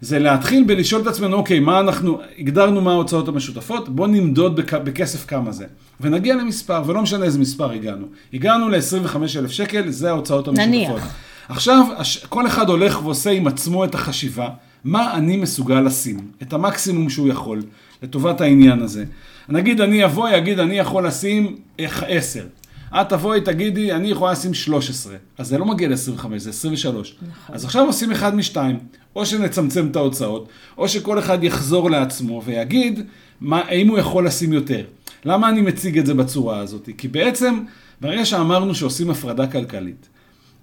זה 0.02 0.20
להתחיל 0.20 0.64
בלשאול 0.64 1.02
את 1.02 1.08
עצמנו, 1.08 1.38
אוקיי, 1.38 1.60
מה 1.60 1.80
אנחנו, 1.80 2.20
הגדרנו 2.40 2.82
מה 2.82 2.92
ההוצאות 2.92 3.28
המשותפות, 3.28 3.90
בואו 3.90 4.08
נמדוד 4.08 4.56
בכ, 4.56 4.74
בכסף 4.74 5.26
כמה 5.26 5.52
זה. 5.52 5.66
ונגיע 6.02 6.36
למספר, 6.36 6.82
ולא 6.86 7.02
משנה 7.02 7.26
איזה 7.26 7.40
מספר 7.40 7.72
הגענו. 7.72 8.06
הגענו 8.34 8.70
ל-25,000 8.70 9.48
שקל, 9.48 9.90
זה 9.90 10.10
ההוצאות 10.10 10.48
המשותפות. 10.48 10.68
נניח. 10.68 11.16
עכשיו, 11.50 11.86
כל 12.30 12.48
אחד 12.48 12.70
הולך 12.70 13.04
ועושה 13.04 13.30
עם 13.30 13.48
עצמו 13.48 13.86
את 13.86 13.96
החשיבה, 13.96 14.50
מה 14.84 15.14
אני 15.14 15.38
מסוגל 15.38 15.82
לשים, 15.82 16.20
את 16.42 16.54
המקסימום 16.54 17.10
שהוא 17.10 17.28
יכול, 17.28 17.62
לטובת 18.02 18.42
העניין 18.42 18.82
הזה. 18.82 19.06
נגיד 19.50 19.82
אני 19.82 20.06
אבוא, 20.06 20.38
אגיד, 20.38 20.60
אני 20.60 20.78
יכול 20.78 21.08
לשים 21.08 21.56
10. 21.78 22.46
את 22.94 23.10
תבואי, 23.10 23.42
תגידי, 23.42 23.92
אני 23.92 24.08
יכולה 24.08 24.32
לשים 24.32 24.54
13. 24.54 25.16
אז 25.38 25.48
זה 25.48 25.58
לא 25.58 25.66
מגיע 25.66 25.90
ל-25, 25.90 26.28
זה 26.38 26.50
23. 26.50 27.16
נכון. 27.22 27.56
אז 27.56 27.66
עכשיו 27.66 27.86
עושים 27.86 28.12
אחד 28.12 28.36
משתיים. 28.36 28.80
או 29.16 29.26
שנצמצם 29.26 29.88
את 29.88 29.96
ההוצאות, 29.96 30.50
או 30.78 30.88
שכל 30.88 31.20
אחד 31.20 31.44
יחזור 31.44 31.92
לעצמו 31.92 32.42
ויגיד 32.46 33.00
מה, 33.42 33.62
האם 33.68 33.88
הוא 33.88 34.00
יכול 34.00 34.26
לשים 34.26 34.54
יותר. 34.54 34.86
למה 35.26 35.50
אני 35.50 35.62
מציג 35.62 35.98
את 35.98 36.06
זה 36.06 36.14
בצורה 36.14 36.60
הזאת? 36.60 36.90
כי 36.98 37.08
בעצם, 37.08 37.60
ברגע 38.02 38.26
שאמרנו 38.26 38.76
שעושים 38.76 39.10
הפרדה 39.10 39.48
כלכלית, 39.48 40.10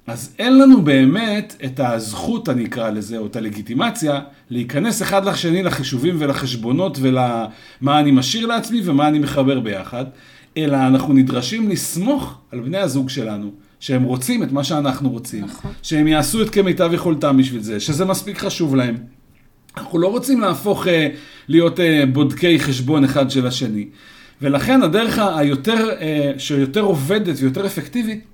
אז 0.09 0.35
אין 0.39 0.59
לנו 0.59 0.83
באמת 0.83 1.57
את 1.65 1.81
הזכות, 1.81 2.49
אני 2.49 2.65
אקרא 2.65 2.91
לזה, 2.91 3.19
או 3.19 3.27
את 3.27 3.37
הלגיטימציה, 3.37 4.21
להיכנס 4.51 5.03
אחד 5.03 5.25
לשני 5.25 5.63
לחישובים 5.63 6.17
ולחשבונות 6.19 6.99
ולמה 7.01 8.01
אני 8.01 8.11
משאיר 8.11 8.47
לעצמי 8.47 8.81
ומה 8.85 9.09
אני 9.09 9.19
מחבר 9.19 9.61
ביחד, 9.61 10.05
אלא 10.57 10.77
אנחנו 10.77 11.15
נדרשים 11.15 11.71
לסמוך 11.71 12.39
על 12.53 12.61
בני 12.61 12.79
הזוג 12.79 13.09
שלנו. 13.09 13.51
שהם 13.81 14.03
רוצים 14.03 14.43
את 14.43 14.53
מה 14.53 14.65
שאנחנו 14.65 15.11
רוצים, 15.11 15.45
נכון. 15.45 15.73
שהם 15.83 16.07
יעשו 16.07 16.43
את 16.43 16.51
כמיטב 16.51 16.91
יכולתם 16.95 17.37
בשביל 17.37 17.63
זה, 17.63 17.81
שזה 17.81 18.05
מספיק 18.05 18.39
חשוב 18.39 18.77
להם. 18.77 18.97
אנחנו 19.77 19.99
לא 19.99 20.09
רוצים 20.09 20.41
להפוך 20.41 20.87
uh, 20.87 20.89
להיות 21.49 21.79
uh, 21.79 21.83
בודקי 22.13 22.61
חשבון 22.61 23.05
אחד 23.05 23.31
של 23.31 23.47
השני. 23.47 23.89
ולכן 24.43 24.83
הדרך 24.83 25.19
היותר, 25.19 25.91
uh, 25.99 26.39
שיותר 26.39 26.81
עובדת 26.81 27.37
ויותר 27.41 27.67
אפקטיבית, 27.67 28.25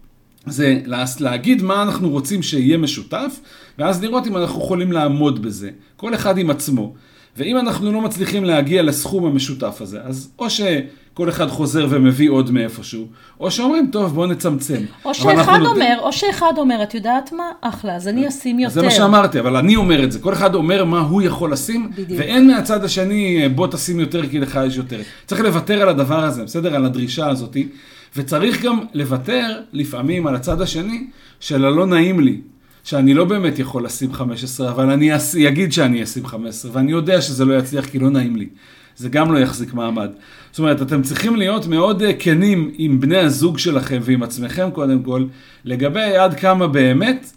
זה 0.47 0.81
להגיד 1.21 1.63
מה 1.63 1.83
אנחנו 1.83 2.11
רוצים 2.11 2.43
שיהיה 2.43 2.79
משותף, 2.79 3.41
ואז 3.79 4.03
לראות 4.03 4.27
אם 4.27 4.37
אנחנו 4.37 4.61
יכולים 4.61 4.93
לעמוד 4.93 5.43
בזה. 5.43 5.71
כל 5.97 6.15
אחד 6.15 6.39
עם 6.39 6.51
עצמו. 6.51 6.95
ואם 7.37 7.59
אנחנו 7.59 7.93
לא 7.93 8.01
מצליחים 8.01 8.45
להגיע 8.45 8.83
לסכום 8.83 9.25
המשותף 9.25 9.79
הזה, 9.81 10.01
אז 10.05 10.31
או 10.39 10.51
שכל 10.51 11.29
אחד 11.29 11.49
חוזר 11.49 11.87
ומביא 11.91 12.31
עוד 12.31 12.51
מאיפשהו, 12.51 13.07
או 13.41 13.51
שאומרים, 13.51 13.89
טוב, 13.93 14.15
בואו 14.15 14.27
נצמצם. 14.27 14.83
או 15.05 15.15
שאחד 15.15 15.59
נותן... 15.59 15.67
אומר, 15.67 15.97
או 15.99 16.13
שאחד 16.13 16.53
אומר, 16.57 16.83
את 16.83 16.95
יודעת 16.95 17.33
מה? 17.33 17.45
אחלה, 17.61 17.97
אז 17.97 18.09
אני 18.09 18.29
אשים 18.29 18.59
יותר. 18.59 18.75
זה 18.75 18.83
מה 18.83 18.91
שאמרתי, 18.91 19.41
אבל 19.41 19.57
אני 19.57 19.77
אומר 19.77 20.05
את 20.05 20.13
זה. 20.13 20.19
כל 20.19 20.33
אחד 20.33 20.55
אומר 20.55 20.85
מה 20.85 21.01
הוא 21.01 21.23
יכול 21.23 21.53
לשים, 21.53 21.91
בדיוק. 21.91 22.21
ואין 22.21 22.47
מהצד 22.47 22.85
השני, 22.85 23.49
בוא 23.49 23.67
תשים 23.67 24.01
יותר 24.01 24.27
כי 24.29 24.41
לך 24.41 24.61
יש 24.67 24.77
יותר. 24.77 25.01
צריך 25.27 25.41
לוותר 25.41 25.83
על 25.83 25.89
הדבר 25.89 26.25
הזה, 26.25 26.45
בסדר? 26.45 26.77
על 26.77 26.85
הדרישה 26.85 27.29
הזאת. 27.29 27.57
וצריך 28.17 28.63
גם 28.63 28.79
לוותר 28.95 29.61
לפעמים 29.73 30.27
על 30.27 30.35
הצד 30.35 30.61
השני 30.61 31.07
של 31.41 31.65
הלא 31.65 31.87
נעים 31.87 32.21
לי. 32.21 32.41
שאני 32.85 33.15
לא 33.15 33.25
באמת 33.25 33.59
יכול 33.59 33.85
לשים 33.85 34.13
15, 34.13 34.71
אבל 34.71 34.91
אני 34.91 35.11
אגיד 35.49 35.73
שאני 35.73 36.03
אשים 36.03 36.27
15, 36.27 36.71
ואני 36.75 36.93
יודע 36.93 37.21
שזה 37.21 37.45
לא 37.45 37.59
יצליח 37.59 37.87
כי 37.87 37.99
לא 37.99 38.11
נעים 38.11 38.37
לי. 38.37 38.49
זה 38.97 39.09
גם 39.09 39.33
לא 39.33 39.39
יחזיק 39.39 39.75
מעמד. 39.75 40.11
זאת 40.51 40.59
אומרת, 40.59 40.83
אתם 40.83 41.03
צריכים 41.03 41.37
להיות 41.37 41.67
מאוד 41.67 42.03
אה, 42.03 42.13
כנים 42.19 42.71
עם 42.79 43.01
בני 43.01 43.17
הזוג 43.17 43.59
שלכם 43.59 43.99
ועם 44.03 44.23
עצמכם 44.23 44.71
קודם 44.71 45.03
כל, 45.03 45.25
לגבי 45.65 46.17
עד 46.17 46.35
כמה 46.35 46.67
באמת 46.67 47.33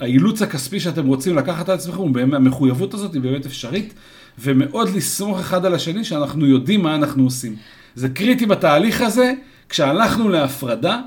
האילוץ 0.00 0.42
הכספי 0.42 0.80
שאתם 0.80 1.06
רוצים 1.06 1.36
לקחת 1.36 1.68
על 1.68 1.74
עצמכם, 1.74 2.34
המחויבות 2.34 2.94
הזאת 2.94 3.14
היא 3.14 3.22
באמת 3.22 3.46
אפשרית, 3.46 3.94
ומאוד 4.38 4.88
לסמוך 4.94 5.40
אחד 5.40 5.64
על 5.64 5.74
השני 5.74 6.04
שאנחנו 6.04 6.46
יודעים 6.46 6.82
מה 6.82 6.94
אנחנו 6.94 7.24
עושים. 7.24 7.56
זה 7.94 8.08
קריטי 8.08 8.46
בתהליך 8.46 9.00
הזה, 9.00 9.32
כשהלכנו 9.68 10.28
להפרדה, 10.28 11.00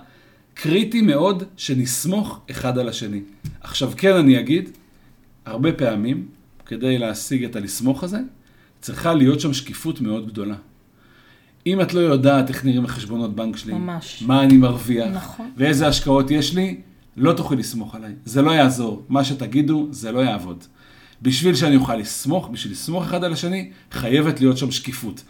קריטי 0.54 1.02
מאוד 1.02 1.44
שנסמוך 1.58 2.40
אחד 2.52 2.78
על 2.78 2.90
השני. 2.90 3.22
עכשיו 3.62 3.92
כן 3.98 4.16
אני 4.16 4.40
אגיד, 4.40 4.70
הרבה 5.46 5.72
פעמים, 5.72 6.28
כדי 6.66 6.98
להשיג 6.98 7.44
את 7.44 7.56
הלסמוך 7.56 8.04
הזה, 8.04 8.20
צריכה 8.82 9.14
להיות 9.14 9.40
שם 9.40 9.54
שקיפות 9.54 10.02
מאוד 10.02 10.28
גדולה. 10.28 10.56
אם 11.68 11.82
את 11.82 11.94
לא 11.94 12.00
יודעת 12.00 12.50
איך 12.50 12.66
נראים 12.66 12.86
החשבונות 12.86 13.36
בנק 13.36 13.58
שלי, 13.58 13.74
ממש. 13.74 14.24
מה 14.28 14.44
אני 14.44 14.58
מרוויח, 14.58 15.08
נכון. 15.14 15.52
ואיזה 15.58 15.88
השקעות 15.88 16.32
יש 16.32 16.56
לי, 16.56 16.78
לא 17.18 17.34
תוכלי 17.34 17.58
לסמוך 17.58 17.96
עליי. 17.96 18.14
זה 18.26 18.42
לא 18.42 18.52
יעזור. 18.52 19.06
מה 19.10 19.24
שתגידו, 19.24 19.88
זה 19.92 20.12
לא 20.12 20.20
יעבוד. 20.20 20.64
בשביל 21.22 21.56
שאני 21.56 21.76
אוכל 21.76 21.96
לסמוך, 21.96 22.50
בשביל 22.50 22.74
לסמוך 22.74 23.04
אחד 23.04 23.24
על 23.24 23.34
השני, 23.34 23.72
חייבת 23.92 24.40
להיות 24.40 24.58
שם 24.58 24.72
שקיפות. 24.72 25.24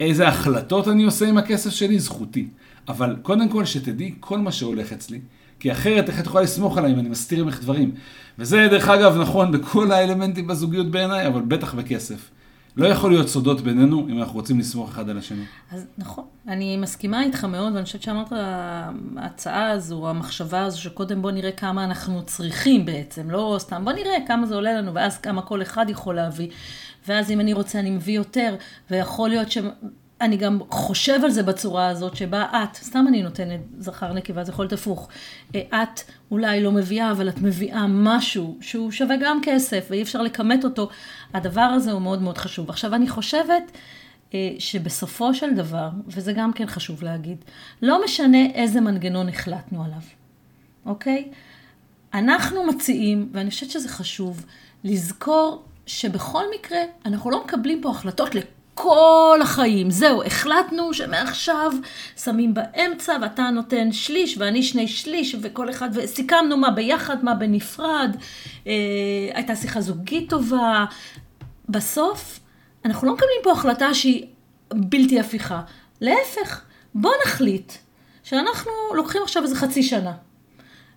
איזה 0.00 0.28
החלטות 0.28 0.88
אני 0.88 1.04
עושה 1.04 1.28
עם 1.28 1.38
הכסף 1.38 1.70
שלי, 1.70 1.98
זכותי. 1.98 2.48
אבל 2.88 3.16
קודם 3.22 3.48
כל 3.48 3.64
שתדעי 3.64 4.14
כל 4.20 4.38
מה 4.38 4.52
שהולך 4.52 4.92
אצלי, 4.92 5.20
כי 5.60 5.72
אחרת 5.72 6.08
איך 6.08 6.20
את 6.20 6.26
יכולה 6.26 6.44
לסמוך 6.44 6.78
עליי 6.78 6.92
אם 6.92 6.98
אני 6.98 7.08
מסתיר 7.08 7.44
ממך 7.44 7.60
דברים. 7.60 7.94
וזה 8.38 8.68
דרך 8.70 8.88
אגב 8.88 9.20
נכון 9.20 9.52
בכל 9.52 9.92
האלמנטים 9.92 10.46
בזוגיות 10.46 10.90
בעיניי, 10.90 11.26
אבל 11.26 11.40
בטח 11.40 11.74
בכסף. 11.74 12.30
לא 12.76 12.86
יכול 12.86 13.10
להיות 13.10 13.28
סודות 13.28 13.60
בינינו 13.60 14.06
אם 14.08 14.18
אנחנו 14.18 14.34
רוצים 14.34 14.58
לסמוך 14.58 14.90
אחד 14.90 15.08
על 15.08 15.18
השני. 15.18 15.44
אז 15.72 15.86
נכון, 15.98 16.24
אני 16.48 16.76
מסכימה 16.76 17.22
איתך 17.22 17.44
מאוד, 17.44 17.72
ואני 17.74 17.84
חושבת 17.84 18.02
שאמרת, 18.02 18.32
ההצעה 19.16 19.70
הזו, 19.70 20.08
המחשבה 20.08 20.64
הזו, 20.64 20.80
שקודם 20.80 21.22
בוא 21.22 21.30
נראה 21.30 21.52
כמה 21.52 21.84
אנחנו 21.84 22.22
צריכים 22.22 22.84
בעצם, 22.84 23.30
לא 23.30 23.56
סתם, 23.58 23.84
בוא 23.84 23.92
נראה 23.92 24.16
כמה 24.26 24.46
זה 24.46 24.54
עולה 24.54 24.72
לנו, 24.72 24.94
ואז 24.94 25.18
כמה 25.18 25.42
כל 25.42 25.62
אחד 25.62 25.86
יכול 25.88 26.14
להביא. 26.14 26.48
ואז 27.08 27.30
אם 27.30 27.40
אני 27.40 27.52
רוצה, 27.52 27.80
אני 27.80 27.90
מביא 27.90 28.16
יותר, 28.16 28.54
ויכול 28.90 29.28
להיות 29.28 29.50
ש... 29.50 29.58
אני 30.20 30.36
גם 30.36 30.58
חושב 30.70 31.20
על 31.24 31.30
זה 31.30 31.42
בצורה 31.42 31.88
הזאת, 31.88 32.16
שבה 32.16 32.44
את, 32.44 32.74
סתם 32.76 33.04
אני 33.08 33.22
נותנת 33.22 33.60
זכר 33.78 34.12
נקבה, 34.12 34.44
זה 34.44 34.52
יכול 34.52 34.62
להיות 34.62 34.72
הפוך. 34.72 35.08
אה, 35.54 35.60
את 35.82 36.00
אולי 36.30 36.62
לא 36.62 36.72
מביאה, 36.72 37.10
אבל 37.10 37.28
את 37.28 37.38
מביאה 37.40 37.86
משהו 37.88 38.58
שהוא 38.60 38.90
שווה 38.90 39.16
גם 39.20 39.40
כסף, 39.42 39.86
ואי 39.90 40.02
אפשר 40.02 40.22
לכמת 40.22 40.64
אותו. 40.64 40.88
הדבר 41.34 41.60
הזה 41.60 41.92
הוא 41.92 42.02
מאוד 42.02 42.22
מאוד 42.22 42.38
חשוב. 42.38 42.70
עכשיו, 42.70 42.94
אני 42.94 43.08
חושבת 43.08 43.72
אה, 44.34 44.50
שבסופו 44.58 45.34
של 45.34 45.54
דבר, 45.54 45.88
וזה 46.06 46.32
גם 46.32 46.52
כן 46.52 46.66
חשוב 46.66 47.02
להגיד, 47.02 47.44
לא 47.82 48.04
משנה 48.04 48.46
איזה 48.54 48.80
מנגנון 48.80 49.28
החלטנו 49.28 49.84
עליו, 49.84 50.02
אוקיי? 50.86 51.28
אנחנו 52.14 52.66
מציעים, 52.66 53.28
ואני 53.32 53.50
חושבת 53.50 53.70
שזה 53.70 53.88
חשוב, 53.88 54.46
לזכור 54.84 55.64
שבכל 55.86 56.42
מקרה, 56.58 56.78
אנחנו 57.06 57.30
לא 57.30 57.44
מקבלים 57.44 57.82
פה 57.82 57.90
החלטות 57.90 58.34
כל 58.78 59.38
החיים. 59.42 59.90
זהו, 59.90 60.22
החלטנו 60.22 60.94
שמעכשיו 60.94 61.72
שמים 62.24 62.54
באמצע 62.54 63.16
ואתה 63.22 63.50
נותן 63.50 63.92
שליש 63.92 64.38
ואני 64.38 64.62
שני 64.62 64.88
שליש 64.88 65.36
וכל 65.40 65.70
אחד, 65.70 65.90
וסיכמנו 65.92 66.56
מה 66.56 66.70
ביחד, 66.70 67.24
מה 67.24 67.34
בנפרד. 67.34 68.16
אה, 68.66 68.72
הייתה 69.34 69.56
שיחה 69.56 69.80
זוגית 69.80 70.30
טובה. 70.30 70.84
בסוף, 71.68 72.40
אנחנו 72.84 73.06
לא 73.06 73.12
מקבלים 73.14 73.38
פה 73.42 73.52
החלטה 73.52 73.94
שהיא 73.94 74.26
בלתי 74.74 75.20
הפיכה. 75.20 75.62
להפך, 76.00 76.60
בוא 76.94 77.12
נחליט 77.26 77.72
שאנחנו 78.22 78.72
לוקחים 78.94 79.22
עכשיו 79.22 79.42
איזה 79.42 79.56
חצי 79.56 79.82
שנה 79.82 80.12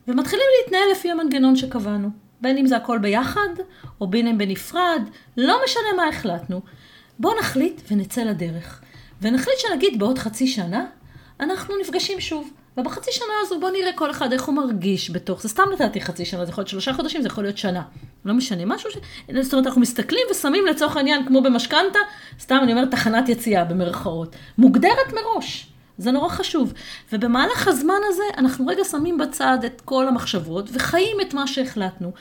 ומתחילים 0.08 0.46
להתנהל 0.64 0.92
לפי 0.92 1.12
המנגנון 1.12 1.56
שקבענו. 1.56 2.10
בין 2.42 2.58
אם 2.58 2.68
זה 2.68 2.78
הכל 2.78 2.98
ביחד, 2.98 3.50
או 4.02 4.08
בין 4.08 4.28
אם 4.28 4.38
בנפרד, 4.38 5.02
לא 5.38 5.60
משנה 5.66 5.94
מה 5.98 6.08
החלטנו. 6.08 6.62
בואו 7.20 7.40
נחליט 7.40 7.82
ונצא 7.92 8.24
לדרך. 8.24 8.82
ונחליט 9.22 9.58
שנגיד 9.58 10.00
בעוד 10.00 10.20
חצי 10.20 10.48
שנה, 10.48 10.86
אנחנו 11.40 11.76
נפגשים 11.82 12.20
שוב. 12.20 12.52
ובחצי 12.78 13.12
שנה 13.12 13.34
הזו 13.42 13.60
בואו 13.60 13.72
נראה 13.72 13.94
כל 13.94 14.12
אחד 14.12 14.34
איך 14.34 14.44
הוא 14.44 14.56
מרגיש 14.56 15.12
בתוך, 15.12 15.42
זה 15.42 15.50
סתם 15.50 15.64
נתתי 15.74 16.02
חצי 16.02 16.26
שנה, 16.26 16.46
זה 16.46 16.52
יכול 16.52 16.62
להיות 16.62 16.70
שלושה 16.70 16.94
חודשים, 16.94 17.22
זה 17.22 17.28
יכול 17.28 17.44
להיות 17.44 17.58
שנה. 17.58 17.82
לא 18.26 18.34
משנה, 18.34 18.66
משהו 18.66 18.92
ש... 18.92 18.98
זאת 19.42 19.54
אומרת, 19.54 19.68
אנחנו 19.68 19.82
מסתכלים 19.82 20.22
ושמים 20.32 20.66
לצורך 20.66 20.98
העניין, 20.98 21.26
כמו 21.26 21.42
במשכנתה, 21.42 22.00
סתם 22.40 22.60
אני 22.64 22.72
אומרת 22.72 22.92
תחנת 22.92 23.30
יציאה 23.30 23.64
במרכאות, 23.64 24.36
מוגדרת 24.58 25.14
מראש. 25.14 25.68
זה 25.98 26.12
נורא 26.12 26.30
חשוב. 26.30 26.74
ובמהלך 27.14 27.68
הזמן 27.68 28.00
הזה, 28.10 28.24
אנחנו 28.38 28.68
רגע 28.68 28.84
שמים 28.84 29.18
בצד 29.18 29.58
את 29.66 29.82
כל 29.82 30.08
המחשבות 30.08 30.70
וחיים 30.74 31.18
את 31.22 31.34
מה 31.34 31.48
שהחלטנו. 31.48 32.12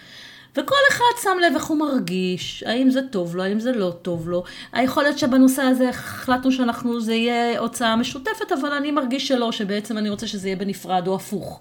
וכל 0.59 0.77
אחד 0.91 1.23
שם 1.23 1.39
לב 1.43 1.55
איך 1.55 1.65
הוא 1.65 1.79
מרגיש, 1.79 2.65
האם 2.67 2.91
זה 2.91 3.01
טוב 3.03 3.37
לו, 3.37 3.43
האם 3.43 3.61
זה 3.61 3.73
לא 3.73 3.93
טוב 4.03 4.29
לו. 4.29 4.45
יכול 4.83 5.03
להיות 5.03 5.19
שבנושא 5.19 5.63
הזה 5.63 5.89
החלטנו 5.89 6.53
שאנחנו, 6.53 7.01
זה 7.01 7.15
יהיה 7.15 7.59
הוצאה 7.59 7.97
משותפת, 7.97 8.53
אבל 8.61 8.73
אני 8.73 8.91
מרגיש 8.91 9.29
שלא, 9.29 9.53
שבעצם 9.53 9.99
אני 9.99 10.11
רוצה 10.11 10.27
שזה 10.27 10.49
יהיה 10.49 10.57
בנפרד 10.57 11.07
או 11.07 11.15
הפוך. 11.15 11.61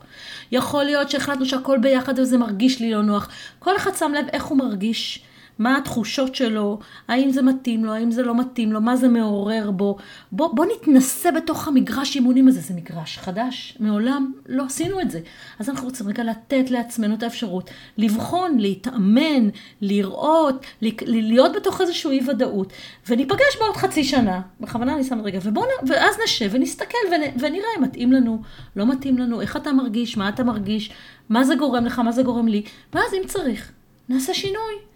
יכול 0.51 0.83
להיות 0.83 1.09
שהחלטנו 1.09 1.45
שהכל 1.45 1.77
ביחד 1.77 2.19
וזה 2.19 2.37
מרגיש 2.37 2.79
לי 2.79 2.91
לא 2.91 3.01
נוח. 3.01 3.29
כל 3.59 3.75
אחד 3.75 3.95
שם 3.95 4.11
לב 4.17 4.25
איך 4.33 4.43
הוא 4.43 4.57
מרגיש. 4.57 5.23
מה 5.59 5.77
התחושות 5.77 6.35
שלו, 6.35 6.79
האם 7.07 7.31
זה 7.31 7.41
מתאים 7.41 7.85
לו, 7.85 7.93
האם 7.93 8.11
זה 8.11 8.23
לא 8.23 8.35
מתאים 8.35 8.71
לו, 8.71 8.81
מה 8.81 8.95
זה 8.95 9.07
מעורר 9.07 9.71
בו. 9.71 9.97
בוא, 10.31 10.55
בוא 10.55 10.65
נתנסה 10.65 11.31
בתוך 11.31 11.67
המגרש 11.67 12.15
אימונים 12.15 12.47
הזה, 12.47 12.61
זה 12.61 12.73
מגרש 12.73 13.17
חדש, 13.17 13.77
מעולם 13.79 14.33
לא 14.47 14.63
עשינו 14.63 15.01
את 15.01 15.11
זה. 15.11 15.19
אז 15.59 15.69
אנחנו 15.69 15.87
רוצים 15.87 16.07
רגע 16.07 16.23
לתת 16.23 16.71
לעצמנו 16.71 17.15
את 17.15 17.23
האפשרות 17.23 17.69
לבחון, 17.97 18.57
להתאמן, 18.57 19.49
לראות, 19.81 20.65
להיות 21.01 21.51
בתוך 21.55 21.81
איזושהי 21.81 22.19
אי 22.19 22.29
ודאות, 22.29 22.73
וניפגש 23.09 23.57
בעוד 23.59 23.75
חצי 23.77 24.03
שנה, 24.03 24.41
בכוונה 24.61 24.93
אני 24.93 25.03
שם 25.03 25.21
רגע, 25.21 25.39
ובוא, 25.43 25.65
ואז 25.87 26.15
נשב 26.23 26.49
ונסתכל 26.51 26.97
ונראה 27.39 27.67
אם 27.77 27.83
מתאים 27.83 28.11
לנו, 28.11 28.41
לא 28.75 28.85
מתאים 28.85 29.17
לנו, 29.17 29.41
איך 29.41 29.57
אתה 29.57 29.71
מרגיש, 29.71 30.17
מה 30.17 30.29
אתה 30.29 30.43
מרגיש, 30.43 30.91
מה 31.29 31.43
זה 31.43 31.55
גורם 31.55 31.85
לך, 31.85 31.99
מה 31.99 32.11
זה 32.11 32.23
גורם 32.23 32.47
לי, 32.47 32.63
ואז 32.93 33.13
אם 33.13 33.27
צריך, 33.27 33.71
נעשה 34.09 34.33
שינוי. 34.33 34.86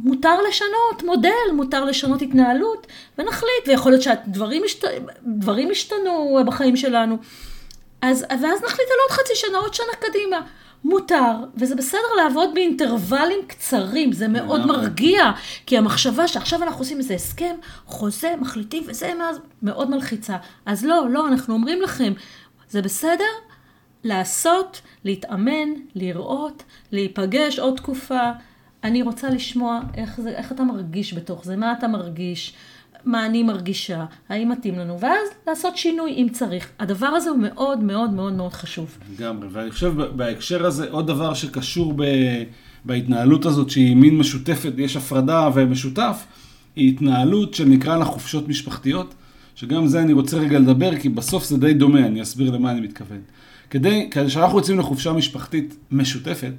מותר 0.00 0.42
לשנות 0.48 1.02
מודל, 1.04 1.52
מותר 1.52 1.84
לשנות 1.84 2.22
התנהלות, 2.22 2.86
ונחליט, 3.18 3.68
ויכול 3.68 3.92
להיות 3.92 4.02
שהדברים 4.02 4.62
השת... 4.64 4.84
השתנו 5.70 6.38
בחיים 6.46 6.76
שלנו. 6.76 7.18
אז, 8.02 8.24
ואז 8.30 8.62
נחליט 8.64 8.88
על 8.90 8.96
עוד 9.08 9.10
חצי 9.10 9.32
שנה, 9.34 9.58
עוד 9.58 9.74
שנה 9.74 9.92
קדימה. 10.00 10.40
מותר, 10.84 11.32
וזה 11.56 11.74
בסדר 11.74 12.14
לעבוד 12.16 12.54
באינטרוולים 12.54 13.38
קצרים, 13.46 14.12
זה 14.12 14.28
מאוד 14.28 14.66
מרגיע, 14.66 15.30
כי 15.66 15.78
המחשבה 15.78 16.28
שעכשיו 16.28 16.62
אנחנו 16.62 16.80
עושים 16.80 16.98
איזה 16.98 17.14
הסכם, 17.14 17.56
חוזה, 17.86 18.34
מחליטים, 18.40 18.84
וזה 18.86 19.12
מאוד 19.62 19.90
מלחיצה. 19.90 20.36
אז 20.66 20.84
לא, 20.84 21.06
לא, 21.10 21.28
אנחנו 21.28 21.54
אומרים 21.54 21.82
לכם, 21.82 22.12
זה 22.70 22.82
בסדר 22.82 23.24
לעשות, 24.04 24.80
להתאמן, 25.04 25.68
לראות, 25.94 26.62
להיפגש 26.92 27.58
עוד 27.58 27.76
תקופה, 27.76 28.30
אני 28.84 29.02
רוצה 29.02 29.30
לשמוע 29.30 29.80
איך, 29.94 30.20
זה, 30.20 30.30
איך 30.30 30.52
אתה 30.52 30.64
מרגיש 30.64 31.14
בתוך 31.14 31.44
זה, 31.44 31.56
מה 31.56 31.72
אתה 31.72 31.88
מרגיש, 31.88 32.52
מה 33.04 33.26
אני 33.26 33.42
מרגישה, 33.42 34.04
האם 34.28 34.48
מתאים 34.48 34.78
לנו, 34.78 35.00
ואז 35.00 35.28
לעשות 35.46 35.76
שינוי 35.76 36.12
אם 36.12 36.26
צריך. 36.32 36.68
הדבר 36.78 37.06
הזה 37.06 37.30
הוא 37.30 37.38
מאוד 37.38 37.78
מאוד 37.78 38.10
מאוד 38.10 38.32
מאוד 38.32 38.52
חשוב. 38.52 38.98
לגמרי, 39.18 39.48
ואני 39.52 39.70
חושב 39.70 39.94
בהקשר 40.16 40.66
הזה, 40.66 40.90
עוד 40.90 41.06
דבר 41.06 41.34
שקשור 41.34 41.94
ב, 41.96 42.04
בהתנהלות 42.84 43.46
הזאת, 43.46 43.70
שהיא 43.70 43.96
מין 43.96 44.18
משותפת, 44.18 44.72
יש 44.76 44.96
הפרדה 44.96 45.48
ומשותף, 45.54 46.26
היא 46.76 46.92
התנהלות 46.92 47.54
שנקרא 47.54 47.96
לה 47.96 48.04
חופשות 48.04 48.48
משפחתיות, 48.48 49.14
שגם 49.54 49.86
זה 49.86 50.02
אני 50.02 50.12
רוצה 50.12 50.36
רגע 50.36 50.58
לדבר, 50.58 50.98
כי 50.98 51.08
בסוף 51.08 51.44
זה 51.44 51.58
די 51.58 51.74
דומה, 51.74 52.06
אני 52.06 52.22
אסביר 52.22 52.50
למה 52.50 52.70
אני 52.70 52.80
מתכוון. 52.80 53.20
כדי, 53.70 54.08
כדי 54.10 54.30
שאנחנו 54.30 54.58
יוצאים 54.58 54.78
לחופשה 54.78 55.12
משפחתית 55.12 55.76
משותפת, 55.90 56.52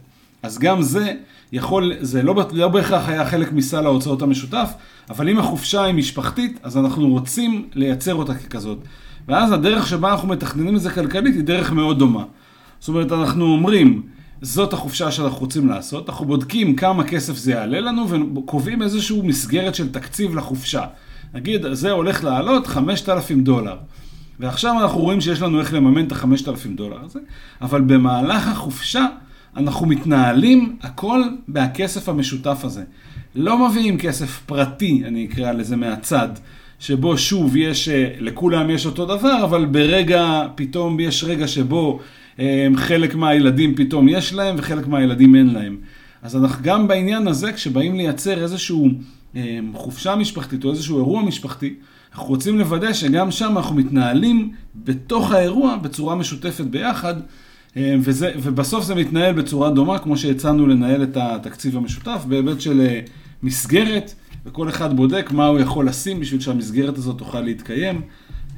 אז 0.44 0.60
גם 0.60 0.82
זה 0.82 1.14
יכול, 1.52 1.94
זה 2.02 2.24
לא, 2.24 2.36
לא 2.52 2.68
בהכרח 2.68 3.10
היה 3.10 3.26
חלק 3.26 3.52
מסל 3.52 3.86
ההוצאות 3.86 4.22
המשותף, 4.22 4.74
אבל 5.10 5.30
אם 5.30 5.40
החופשה 5.40 5.84
היא 5.84 5.94
משפחתית, 5.94 6.60
אז 6.64 6.78
אנחנו 6.78 7.08
רוצים 7.08 7.68
לייצר 7.74 8.16
אותה 8.16 8.34
ככזאת. 8.34 8.78
ואז 9.28 9.52
הדרך 9.52 9.88
שבה 9.88 10.12
אנחנו 10.12 10.28
מתכננים 10.28 10.76
את 10.76 10.82
זה 10.82 10.90
כלכלית 10.90 11.36
היא 11.36 11.44
דרך 11.44 11.72
מאוד 11.72 12.00
דומה. 12.00 12.24
זאת 12.80 12.88
אומרת, 12.88 13.12
אנחנו 13.12 13.46
אומרים, 13.46 14.02
זאת 14.42 14.74
החופשה 14.74 15.12
שאנחנו 15.12 15.40
רוצים 15.40 15.68
לעשות, 15.68 16.10
אנחנו 16.10 16.26
בודקים 16.26 16.76
כמה 16.76 17.04
כסף 17.04 17.36
זה 17.36 17.52
יעלה 17.52 17.80
לנו 17.80 18.08
וקובעים 18.10 18.82
איזושהי 18.82 19.22
מסגרת 19.22 19.76
של 19.76 19.92
תקציב 19.92 20.36
לחופשה. 20.36 20.84
נגיד, 21.34 21.66
זה 21.72 21.92
הולך 21.92 22.24
לעלות 22.24 22.68
5,000 22.68 23.44
דולר. 23.44 23.76
ועכשיו 24.40 24.80
אנחנו 24.82 25.00
רואים 25.00 25.22
שיש 25.22 25.42
לנו 25.42 25.60
איך 25.60 25.74
לממן 25.74 26.08
את 26.08 26.12
ה-5,000 26.12 26.76
דולר 26.76 26.98
הזה, 27.04 27.20
אבל 27.62 27.82
במהלך 27.82 28.48
החופשה 28.48 29.06
אנחנו 29.58 29.86
מתנהלים 29.86 30.76
הכל 30.82 31.24
מהכסף 31.48 32.10
המשותף 32.10 32.60
הזה. 32.64 32.84
לא 33.36 33.70
מביאים 33.70 33.98
כסף 33.98 34.42
פרטי, 34.46 35.04
אני 35.06 35.26
אקרא 35.26 35.52
לזה 35.52 35.76
מהצד, 35.76 36.30
שבו 36.80 37.18
שוב 37.18 37.56
יש, 37.56 37.90
אה, 37.90 38.10
לכולם 38.20 38.70
יש 38.70 38.86
אותו 38.86 39.06
דבר, 39.06 39.44
אבל 39.44 39.66
ברגע, 39.66 40.48
פתאום 40.56 41.00
יש 41.00 41.24
רגע 41.24 41.48
שבו 41.48 42.00
אה, 42.40 42.68
חלק 42.76 43.16
מהילדים 43.16 43.76
פתאום 43.76 44.10
יש 44.10 44.34
להם 44.34 44.56
וחלק 44.58 44.88
מהילדים 44.88 45.36
אין 45.36 45.54
להם. 45.54 45.78
אז 46.22 46.36
אנחנו 46.36 46.64
גם 46.64 46.88
בעניין 46.88 47.28
הזה, 47.28 47.54
כשבאים 47.54 47.96
לייצר 47.96 48.44
איזשהו 48.44 48.90
אה, 49.36 49.60
חופשה 49.74 50.16
משפחתית 50.16 50.66
או 50.66 50.72
איזשהו 50.72 50.98
אירוע 50.98 51.22
משפחתי, 51.24 51.74
אנחנו 52.12 52.28
רוצים 52.28 52.60
לוודא 52.60 52.94
שגם 52.94 53.32
שם 53.32 53.58
אנחנו 53.58 53.76
מתנהלים 53.76 54.52
בתוך 54.76 55.32
האירוע 55.32 55.76
בצורה 55.76 56.16
משותפת 56.16 56.66
ביחד. 56.66 57.16
אה, 57.78 57.96
וזה, 58.00 58.32
ובסוף 58.42 58.84
זה 58.84 58.96
מתנהל 58.96 59.34
בצורה 59.34 59.70
דומה, 59.70 60.00
כמו 60.00 60.18
שהצענו 60.18 60.68
לנהל 60.68 61.04
את 61.04 61.18
התקציב 61.18 61.78
המשותף, 61.78 62.24
בהיבט 62.28 62.62
של 62.62 62.82
אה, 62.82 63.00
מסגרת, 63.44 64.14
וכל 64.46 64.70
אחד 64.70 64.96
בודק 64.96 65.32
מה 65.32 65.48
הוא 65.48 65.60
יכול 65.60 65.88
לשים 65.88 66.20
בשביל 66.20 66.42
שהמסגרת 66.42 66.98
הזאת 66.98 67.18
תוכל 67.18 67.42
להתקיים. 67.42 68.02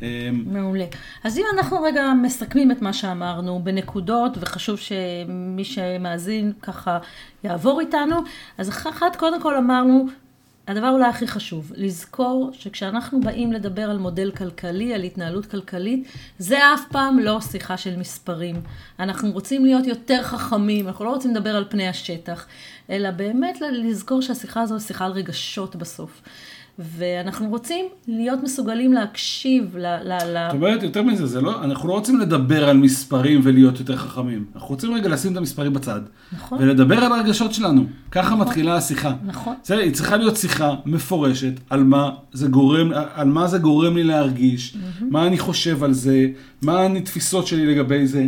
אה, 0.03 0.29
מעולה. 0.45 0.85
אז 1.23 1.37
אם 1.37 1.43
אנחנו 1.57 1.81
רגע 1.81 2.13
מסכמים 2.21 2.71
את 2.71 2.81
מה 2.81 2.93
שאמרנו 2.93 3.61
בנקודות, 3.63 4.37
וחשוב 4.41 4.77
שמי 4.77 5.63
שמאזין 5.63 6.51
ככה 6.61 6.97
יעבור 7.43 7.79
איתנו, 7.79 8.15
אז 8.57 8.69
אחת, 8.69 9.15
קודם 9.15 9.41
כל 9.41 9.55
אמרנו, 9.55 10.05
הדבר 10.67 10.89
אולי 10.89 11.05
הכי 11.05 11.27
חשוב, 11.27 11.71
לזכור 11.75 12.49
שכשאנחנו 12.53 13.21
באים 13.21 13.53
לדבר 13.53 13.89
על 13.89 13.97
מודל 13.97 14.31
כלכלי, 14.31 14.93
על 14.93 15.03
התנהלות 15.03 15.45
כלכלית, 15.45 16.07
זה 16.39 16.57
אף 16.57 16.81
פעם 16.91 17.19
לא 17.19 17.41
שיחה 17.41 17.77
של 17.77 17.95
מספרים. 17.95 18.55
אנחנו 18.99 19.31
רוצים 19.31 19.65
להיות 19.65 19.87
יותר 19.87 20.23
חכמים, 20.23 20.87
אנחנו 20.87 21.05
לא 21.05 21.09
רוצים 21.09 21.31
לדבר 21.31 21.55
על 21.55 21.65
פני 21.69 21.87
השטח, 21.87 22.47
אלא 22.89 23.11
באמת 23.11 23.61
לזכור 23.71 24.21
שהשיחה 24.21 24.61
הזו 24.61 24.75
היא 24.75 24.81
שיחה 24.81 25.05
על 25.05 25.11
רגשות 25.11 25.75
בסוף. 25.75 26.21
ואנחנו 26.79 27.49
רוצים 27.49 27.85
להיות 28.07 28.43
מסוגלים 28.43 28.93
להקשיב 28.93 29.77
ל... 29.77 29.85
ל, 29.85 30.19
זאת 30.19 30.53
אומרת, 30.53 30.83
יותר 30.83 31.03
מזה, 31.03 31.25
זה 31.25 31.41
לא, 31.41 31.63
אנחנו 31.63 31.89
לא 31.89 31.93
רוצים 31.93 32.19
לדבר 32.19 32.69
על 32.69 32.77
מספרים 32.77 33.39
ולהיות 33.43 33.79
יותר 33.79 33.95
חכמים. 33.95 34.45
אנחנו 34.55 34.69
רוצים 34.69 34.93
רגע 34.93 35.09
לשים 35.09 35.31
את 35.31 35.37
המספרים 35.37 35.73
בצד. 35.73 36.01
נכון. 36.33 36.57
ולדבר 36.61 36.97
על 36.97 37.11
הרגשות 37.11 37.53
שלנו. 37.53 37.85
ככה 38.11 38.27
נכון. 38.27 38.47
מתחילה 38.47 38.75
השיחה. 38.75 39.13
נכון. 39.25 39.55
זה, 39.63 39.77
היא 39.77 39.93
צריכה 39.93 40.17
להיות 40.17 40.37
שיחה 40.37 40.75
מפורשת 40.85 41.53
על 41.69 41.83
מה 41.83 42.09
זה 42.33 42.47
גורם, 42.47 42.91
על 43.13 43.27
מה 43.27 43.47
זה 43.47 43.57
גורם 43.57 43.95
לי 43.95 44.03
להרגיש, 44.03 44.73
mm-hmm. 44.73 45.03
מה 45.09 45.27
אני 45.27 45.39
חושב 45.39 45.83
על 45.83 45.93
זה, 45.93 46.27
מה 46.61 46.85
התפיסות 46.85 47.47
שלי 47.47 47.65
לגבי 47.65 48.07
זה. 48.07 48.27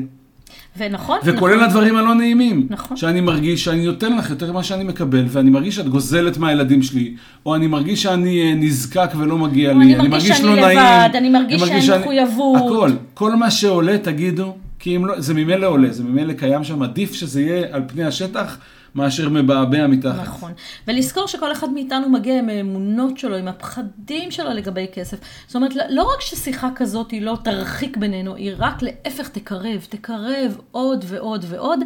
ונכון. 0.78 1.18
וכולל 1.24 1.56
נכון. 1.56 1.66
הדברים 1.68 1.96
הלא 1.96 2.16
נעימים. 2.16 2.68
נכון. 2.70 2.98
שאני 2.98 3.22
מרגיש 3.22 3.64
שאני 3.64 3.86
נותן 3.86 4.18
לך 4.18 4.30
יותר 4.30 4.52
ממה 4.52 4.64
שאני 4.64 4.84
מקבל, 4.84 5.26
ואני 5.28 5.50
מרגיש 5.50 5.76
שאת 5.76 5.88
גוזלת 5.90 6.38
מהילדים 6.38 6.84
שלי, 6.84 7.16
או 7.46 7.56
אני 7.56 7.68
מרגיש 7.68 8.04
שאני 8.04 8.42
אה, 8.42 8.54
נזקק 8.56 9.10
ולא 9.18 9.38
מגיע 9.38 9.74
לי, 9.74 9.96
אני 9.96 10.08
מרגיש 10.08 10.28
שאני 10.28 10.48
לא 10.48 10.56
לבד, 10.56 11.10
נעים, 11.14 11.16
אני 11.16 11.30
מרגיש 11.30 11.62
שאין 11.86 12.02
מחויבות. 12.02 12.58
הכל, 12.58 12.92
כל 13.14 13.36
מה 13.36 13.52
שעולה 13.52 13.98
תגידו, 13.98 14.56
כי 14.80 14.96
אם 14.96 15.06
לא, 15.06 15.20
זה 15.20 15.34
ממילא 15.34 15.68
עולה, 15.68 15.92
זה 15.92 16.04
ממילא 16.04 16.34
קיים 16.34 16.64
שם, 16.64 16.84
עדיף 16.84 17.14
שזה 17.14 17.42
יהיה 17.42 17.68
על 17.72 17.82
פני 17.88 18.04
השטח 18.04 18.58
מאשר 18.96 19.30
מבעבע 19.30 19.88
מתחת. 19.88 20.28
נכון. 20.28 20.54
ולזכור 20.88 21.28
שכל 21.28 21.52
אחד 21.52 21.70
מאיתנו 21.70 22.10
מגיע 22.10 22.40
עם 22.40 22.50
האמונות 22.50 23.18
שלו, 23.18 23.36
עם 23.36 23.48
הפחדים 23.48 24.32
שלו 24.32 24.50
לגבי 24.50 24.88
כסף. 24.94 25.18
זאת 25.48 25.56
אומרת, 25.56 25.72
לא 25.90 26.04
רק 26.04 26.22
ששיחה 26.22 26.70
כזאת 26.76 27.12
היא 27.12 27.22
לא 27.22 27.38
תרחיק 27.44 27.98
בינינו, 27.98 28.36
היא 28.36 28.52
רק 28.58 28.82
להפך 28.82 29.30
תקרב, 29.30 29.86
תקרב 29.90 30.58
עוד 30.72 31.06
ועוד 31.08 31.46
ועוד. 31.50 31.80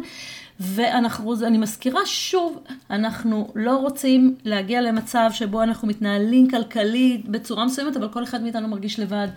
ואנחנו, 0.60 1.34
אני 1.46 1.58
מזכירה 1.58 2.00
שוב, 2.06 2.58
אנחנו 2.90 3.48
לא 3.54 3.76
רוצים 3.76 4.36
להגיע 4.44 4.80
למצב 4.80 5.28
שבו 5.32 5.62
אנחנו 5.62 5.88
מתנהלים 5.88 6.50
כלכלית 6.50 7.28
בצורה 7.28 7.64
מסוימת, 7.64 7.96
אבל 7.96 8.08
כל 8.08 8.24
אחד 8.24 8.42
מאיתנו 8.42 8.68
מרגיש 8.68 9.00
לבד, 9.00 9.28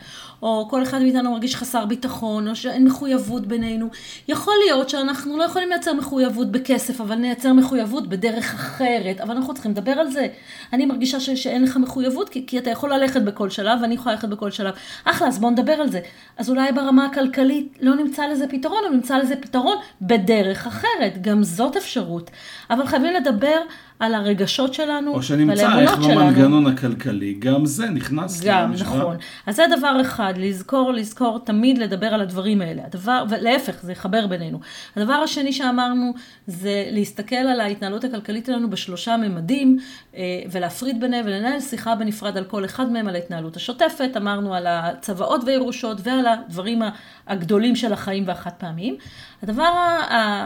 או 0.41 0.67
כל 0.69 0.83
אחד 0.83 1.01
מאיתנו 1.01 1.31
מרגיש 1.31 1.55
חסר 1.55 1.85
ביטחון, 1.85 2.47
או 2.47 2.55
שאין 2.55 2.83
מחויבות 2.83 3.47
בינינו. 3.47 3.89
יכול 4.27 4.53
להיות 4.65 4.89
שאנחנו 4.89 5.37
לא 5.37 5.43
יכולים 5.43 5.69
לייצר 5.69 5.93
מחויבות 5.93 6.51
בכסף, 6.51 7.01
אבל 7.01 7.15
נייצר 7.15 7.53
מחויבות 7.53 8.09
בדרך 8.09 8.53
אחרת, 8.53 9.21
אבל 9.21 9.35
אנחנו 9.35 9.53
צריכים 9.53 9.71
לדבר 9.71 9.91
על 9.91 10.11
זה. 10.11 10.27
אני 10.73 10.85
מרגישה 10.85 11.19
ש, 11.19 11.29
שאין 11.29 11.63
לך 11.63 11.77
מחויבות, 11.77 12.29
כי, 12.29 12.45
כי 12.47 12.57
אתה 12.57 12.69
יכול 12.69 12.93
ללכת 12.93 13.21
בכל 13.21 13.49
שלב, 13.49 13.79
ואני 13.81 13.95
יכולה 13.95 14.15
ללכת 14.15 14.29
בכל 14.29 14.51
שלב. 14.51 14.73
אחלה, 15.05 15.27
אז 15.27 15.39
בואו 15.39 15.51
נדבר 15.51 15.73
על 15.73 15.89
זה. 15.89 15.99
אז 16.37 16.49
אולי 16.49 16.71
ברמה 16.71 17.05
הכלכלית 17.05 17.77
לא 17.81 17.95
נמצא 17.95 18.27
לזה 18.27 18.47
פתרון, 18.47 18.79
או 18.85 18.89
נמצא 18.89 19.17
לזה 19.17 19.35
פתרון 19.35 19.77
בדרך 20.01 20.67
אחרת. 20.67 21.10
אחרת, 21.11 21.21
גם 21.21 21.43
זאת 21.43 21.77
אפשרות. 21.77 22.31
אבל 22.69 22.87
חייבים 22.87 23.13
לדבר 23.13 23.61
על 24.01 24.13
הרגשות 24.13 24.73
שלנו 24.73 25.13
או 25.13 25.23
שנמצא 25.23 25.79
איך 25.79 25.97
במנגנון 25.97 26.67
הכלכלי, 26.67 27.33
גם 27.39 27.65
זה 27.65 27.89
נכנס. 27.89 28.41
גם, 28.43 28.73
נכון. 28.79 29.17
אז 29.45 29.55
זה 29.55 29.63
דבר 29.77 30.01
אחד, 30.01 30.33
לזכור, 30.37 30.93
לזכור 30.93 31.39
תמיד 31.39 31.77
לדבר 31.77 32.07
על 32.07 32.21
הדברים 32.21 32.61
האלה. 32.61 32.81
הדבר, 32.85 33.23
ולהפך, 33.29 33.75
זה 33.81 33.91
יחבר 33.91 34.27
בינינו. 34.27 34.59
הדבר 34.95 35.13
השני 35.13 35.53
שאמרנו, 35.53 36.13
זה 36.47 36.85
להסתכל 36.91 37.35
על 37.35 37.59
ההתנהלות 37.59 38.03
הכלכלית 38.03 38.45
שלנו 38.45 38.69
בשלושה 38.69 39.17
ממדים, 39.17 39.77
אה, 40.15 40.21
ולהפריד 40.51 41.01
ביניהם 41.01 41.25
ולנהל 41.25 41.59
שיחה 41.59 41.95
בנפרד 41.95 42.37
על 42.37 42.43
כל 42.43 42.65
אחד 42.65 42.91
מהם, 42.91 43.07
על 43.07 43.15
ההתנהלות 43.15 43.55
השוטפת, 43.55 44.09
אמרנו 44.17 44.53
על 44.53 44.67
הצוואות 44.67 45.41
וירושות 45.45 45.97
ועל 46.03 46.25
הדברים 46.27 46.81
הגדולים 47.27 47.75
של 47.75 47.93
החיים 47.93 48.23
והחד 48.27 48.51
פעמיים. 48.57 48.95
הדבר, 49.43 49.71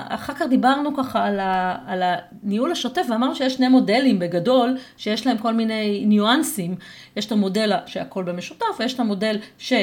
אחר 0.10 0.34
כך 0.34 0.46
דיברנו 0.50 0.96
ככה 0.96 1.26
על 1.88 2.04
הניהול 2.04 2.72
השוטף, 2.72 3.06
ואמרנו 3.10 3.36
שיש 3.46 3.58
שני 3.58 3.68
מודלים 3.68 4.20
בגדול, 4.20 4.78
שיש 4.98 5.28
להם 5.28 5.38
כל 5.38 5.54
מיני 5.54 6.04
ניואנסים. 6.06 6.76
יש 7.16 7.26
את 7.26 7.32
המודל 7.32 7.72
שהכל 7.86 8.24
במשותף, 8.24 8.66
ויש 8.80 8.94
את 8.94 9.00
המודל 9.00 9.38
ש... 9.58 9.74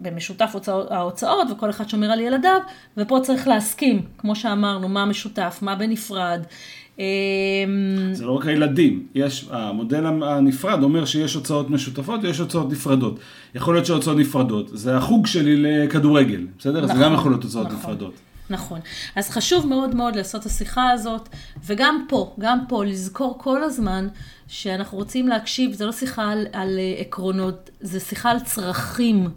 במשותף 0.00 0.54
ההוצאות, 0.90 1.48
וכל 1.50 1.70
אחד 1.70 1.88
שומר 1.88 2.10
על 2.10 2.20
ילדיו, 2.20 2.60
ופה 2.96 3.18
צריך 3.22 3.48
להסכים, 3.48 4.02
כמו 4.18 4.36
שאמרנו, 4.36 4.88
מה 4.88 5.04
משותף, 5.04 5.58
מה 5.62 5.74
בנפרד. 5.74 6.42
אמ, 6.98 7.04
זה 8.12 8.24
לא 8.24 8.32
רק 8.32 8.46
הילדים, 8.46 9.06
יש, 9.14 9.48
המודל 9.50 10.06
הנפרד 10.06 10.82
אומר 10.82 11.04
שיש 11.04 11.34
הוצאות 11.34 11.70
משותפות 11.70 12.20
ויש 12.22 12.38
הוצאות 12.38 12.72
נפרדות. 12.72 13.18
יכול 13.54 13.74
להיות 13.74 13.86
שהוצאות 13.86 14.16
נפרדות, 14.16 14.68
זה 14.72 14.96
החוג 14.96 15.26
שלי 15.26 15.56
לכדורגל, 15.56 16.46
בסדר? 16.58 16.84
נכון, 16.84 16.96
זה 16.96 17.02
גם 17.02 17.14
יכול 17.14 17.32
להיות 17.32 17.42
הוצאות 17.44 17.66
נכון. 17.66 17.78
נפרדות. 17.78 18.14
נכון. 18.50 18.80
אז 19.16 19.30
חשוב 19.30 19.66
מאוד 19.66 19.94
מאוד 19.94 20.16
לעשות 20.16 20.40
את 20.40 20.46
השיחה 20.46 20.90
הזאת, 20.90 21.28
וגם 21.64 22.06
פה, 22.08 22.34
גם 22.38 22.58
פה, 22.68 22.84
לזכור 22.84 23.38
כל 23.38 23.64
הזמן 23.64 24.08
שאנחנו 24.48 24.98
רוצים 24.98 25.28
להקשיב, 25.28 25.72
זה 25.72 25.86
לא 25.86 25.92
שיחה 25.92 26.30
על, 26.30 26.46
על 26.52 26.78
אה, 26.78 27.00
עקרונות, 27.00 27.70
זה 27.80 28.00
שיחה 28.00 28.30
על 28.30 28.40
צרכים, 28.40 29.30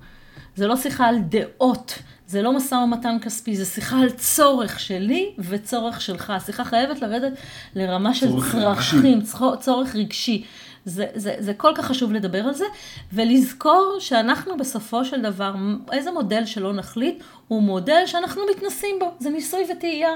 זה 0.55 0.68
לא 0.68 0.78
שיחה 0.78 1.05
על 1.07 1.20
דעות, 1.20 1.99
זה 2.28 2.41
לא 2.41 2.53
משא 2.53 2.76
ומתן 2.76 3.18
כספי, 3.22 3.55
זה 3.55 3.66
שיחה 3.66 3.99
על 3.99 4.10
צורך 4.10 4.80
שלי 4.80 5.34
וצורך 5.39 6.01
שלך. 6.01 6.30
השיחה 6.30 6.64
חייבת 6.64 7.01
לרדת 7.01 7.34
לרמה 7.76 8.14
של 8.14 8.28
צרכים, 8.30 8.60
רגשי. 8.60 9.62
צורך 9.62 9.95
רגשי. 9.95 10.45
זה, 10.90 11.06
זה, 11.16 11.36
זה 11.40 11.54
כל 11.54 11.72
כך 11.76 11.86
חשוב 11.86 12.14
לדבר 12.14 12.46
על 12.48 12.54
זה, 12.54 12.66
ולזכור 13.14 13.98
שאנחנו 14.00 14.58
בסופו 14.58 15.06
של 15.06 15.22
דבר, 15.22 15.56
איזה 15.92 16.12
מודל 16.12 16.46
שלא 16.46 16.74
נחליט, 16.74 17.24
הוא 17.48 17.62
מודל 17.62 18.02
שאנחנו 18.06 18.42
מתנסים 18.52 18.96
בו, 19.00 19.14
זה 19.20 19.30
ניסוי 19.30 19.64
וטעייה. 19.72 20.14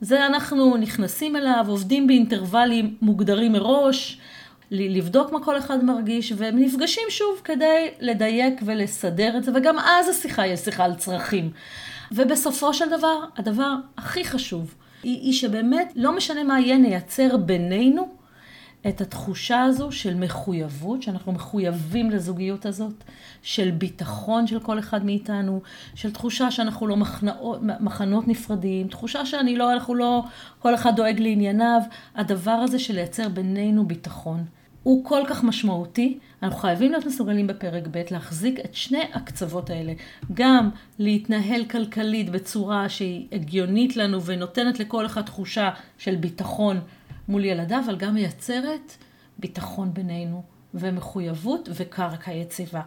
זה 0.00 0.26
אנחנו 0.26 0.76
נכנסים 0.76 1.36
אליו, 1.36 1.64
עובדים 1.68 2.06
באינטרוולים 2.06 2.96
מוגדרים 3.02 3.52
מראש, 3.52 4.20
לבדוק 4.70 5.32
מה 5.32 5.44
כל 5.44 5.58
אחד 5.58 5.84
מרגיש, 5.84 6.32
ונפגשים 6.36 7.02
שוב 7.08 7.40
כדי 7.44 7.90
לדייק 8.00 8.60
ולסדר 8.64 9.36
את 9.36 9.44
זה, 9.44 9.52
וגם 9.54 9.78
אז 9.78 10.08
השיחה 10.08 10.42
היא 10.42 10.56
שיחה 10.56 10.84
על 10.84 10.94
צרכים. 10.94 11.50
ובסופו 12.12 12.74
של 12.74 12.88
דבר, 12.88 13.24
הדבר 13.36 13.74
הכי 13.96 14.24
חשוב, 14.24 14.74
היא, 15.02 15.20
היא 15.20 15.32
שבאמת, 15.32 15.92
לא 15.96 16.16
משנה 16.16 16.44
מה 16.44 16.60
יהיה, 16.60 16.78
נייצר 16.78 17.36
בינינו 17.36 18.19
את 18.88 19.00
התחושה 19.00 19.62
הזו 19.62 19.92
של 19.92 20.14
מחויבות, 20.14 21.02
שאנחנו 21.02 21.32
מחויבים 21.32 22.10
לזוגיות 22.10 22.66
הזאת, 22.66 23.04
של 23.42 23.70
ביטחון 23.70 24.46
של 24.46 24.60
כל 24.60 24.78
אחד 24.78 25.04
מאיתנו, 25.04 25.60
של 25.94 26.10
תחושה 26.12 26.50
שאנחנו 26.50 26.86
לא 26.86 26.96
מחנות, 26.96 27.60
מחנות 27.80 28.28
נפרדים, 28.28 28.88
תחושה 28.88 29.26
שאני 29.26 29.56
לא, 29.56 29.72
אנחנו 29.72 29.94
לא, 29.94 30.22
כל 30.58 30.74
אחד 30.74 30.96
דואג 30.96 31.20
לענייניו. 31.20 31.80
הדבר 32.14 32.50
הזה 32.50 32.78
של 32.78 32.94
לייצר 32.94 33.28
בינינו 33.28 33.86
ביטחון. 33.86 34.44
הוא 34.82 35.04
כל 35.04 35.22
כך 35.28 35.44
משמעותי, 35.44 36.18
אנחנו 36.42 36.58
חייבים 36.58 36.92
להיות 36.92 37.06
מסוגלים 37.06 37.46
בפרק 37.46 37.86
ב' 37.90 38.02
להחזיק 38.10 38.60
את 38.64 38.74
שני 38.74 39.02
הקצוות 39.14 39.70
האלה. 39.70 39.92
גם 40.34 40.70
להתנהל 40.98 41.64
כלכלית 41.64 42.30
בצורה 42.30 42.88
שהיא 42.88 43.26
הגיונית 43.32 43.96
לנו 43.96 44.22
ונותנת 44.22 44.80
לכל 44.80 45.06
אחד 45.06 45.22
תחושה 45.22 45.70
של 45.98 46.16
ביטחון 46.16 46.80
מול 47.30 47.44
ילדיו, 47.44 47.82
אבל 47.86 47.96
גם 47.96 48.14
מייצרת 48.14 48.96
ביטחון 49.38 49.94
בינינו, 49.94 50.42
ומחויבות 50.74 51.68
וקרקע 51.74 52.32
יציבה. 52.32 52.80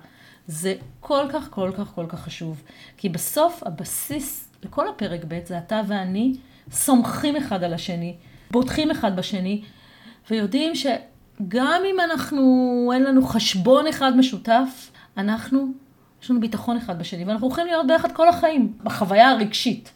זה 0.48 0.76
כל 1.00 1.26
כך, 1.34 1.48
כל 1.50 1.72
כך, 1.78 1.92
כל 1.96 2.06
כך 2.10 2.20
חשוב. 2.20 2.64
כי 2.98 3.10
בסוף 3.10 3.64
הבסיס 3.66 4.48
לכל 4.64 4.88
הפרק 4.88 5.22
ב' 5.28 5.40
זה 5.46 5.58
אתה 5.58 5.82
ואני 5.88 6.36
סומכים 6.72 7.36
אחד 7.36 7.64
על 7.64 7.74
השני, 7.74 8.16
בוטחים 8.52 8.92
אחד 8.92 9.16
בשני, 9.16 9.64
ויודעים 10.30 10.76
שגם 10.76 11.82
אם 11.92 12.00
אנחנו, 12.00 12.92
אין 12.94 13.04
לנו 13.04 13.24
חשבון 13.24 13.88
אחד 13.88 14.18
משותף, 14.18 14.92
אנחנו, 15.18 15.68
יש 16.24 16.32
לנו 16.32 16.40
ביטחון 16.40 16.78
אחד 16.78 17.00
בשני, 17.00 17.26
ואנחנו 17.26 17.48
הולכים 17.48 17.68
להיות 17.68 17.88
ביחד 17.88 18.12
כל 18.12 18.30
החיים, 18.30 18.74
בחוויה 18.84 19.30
הרגשית. 19.30 19.92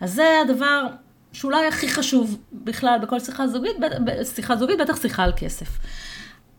אז 0.00 0.14
זה 0.14 0.24
הדבר 0.44 0.86
שאולי 1.32 1.66
הכי 1.66 1.88
חשוב 1.88 2.38
בכלל 2.52 2.98
בכל 3.02 3.20
שיחה 3.20 3.46
זוגית, 3.46 3.76
שיחה 4.34 4.56
זוגית, 4.56 4.78
בטח 4.80 5.02
שיחה 5.02 5.24
על 5.24 5.32
כסף. 5.36 5.68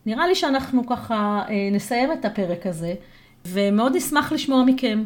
נראה 0.06 0.28
לי 0.28 0.36
שאנחנו 0.36 0.88
ככה 0.88 1.44
אה, 1.50 1.70
נסיים 1.72 2.12
את 2.12 2.26
הפרק 2.26 2.66
הזה, 2.66 2.94
ומאוד 3.46 3.96
נשמח 3.96 4.32
לשמוע 4.32 4.64
מכם. 4.66 5.04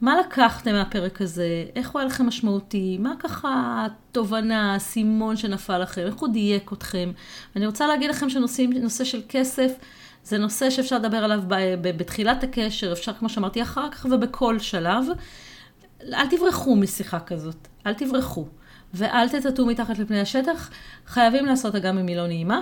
מה 0.00 0.20
לקחתם 0.20 0.72
מהפרק 0.72 1.22
הזה? 1.22 1.64
איך 1.76 1.90
הוא 1.90 2.00
היה 2.00 2.08
לכם 2.08 2.26
משמעותי? 2.26 2.98
מה 3.00 3.14
ככה 3.18 3.86
התובנה, 3.86 4.72
האסימון 4.72 5.36
שנפל 5.36 5.78
לכם? 5.78 6.00
איך 6.00 6.14
הוא 6.14 6.28
דייק 6.28 6.72
אתכם? 6.72 7.12
אני 7.56 7.66
רוצה 7.66 7.86
להגיד 7.86 8.10
לכם 8.10 8.30
שנושא 8.30 9.04
של 9.04 9.22
כסף 9.28 9.72
זה 10.24 10.38
נושא 10.38 10.70
שאפשר 10.70 10.98
לדבר 10.98 11.16
עליו 11.16 11.42
בתחילת 11.80 12.44
הקשר, 12.44 12.92
אפשר, 12.92 13.12
כמו 13.12 13.28
שאמרתי, 13.28 13.62
אחר 13.62 13.90
כך 13.90 14.06
ובכל 14.10 14.58
שלב. 14.58 15.04
אל 16.12 16.26
תברחו 16.26 16.76
משיחה 16.76 17.20
כזאת, 17.20 17.68
אל 17.86 17.94
תברחו. 17.94 18.46
ואל 18.94 19.28
תטאטאו 19.28 19.66
מתחת 19.66 19.98
לפני 19.98 20.20
השטח, 20.20 20.70
חייבים 21.06 21.46
לעשות 21.46 21.74
גם 21.74 21.98
אם 21.98 22.06
היא 22.06 22.16
לא 22.16 22.26
נעימה. 22.26 22.60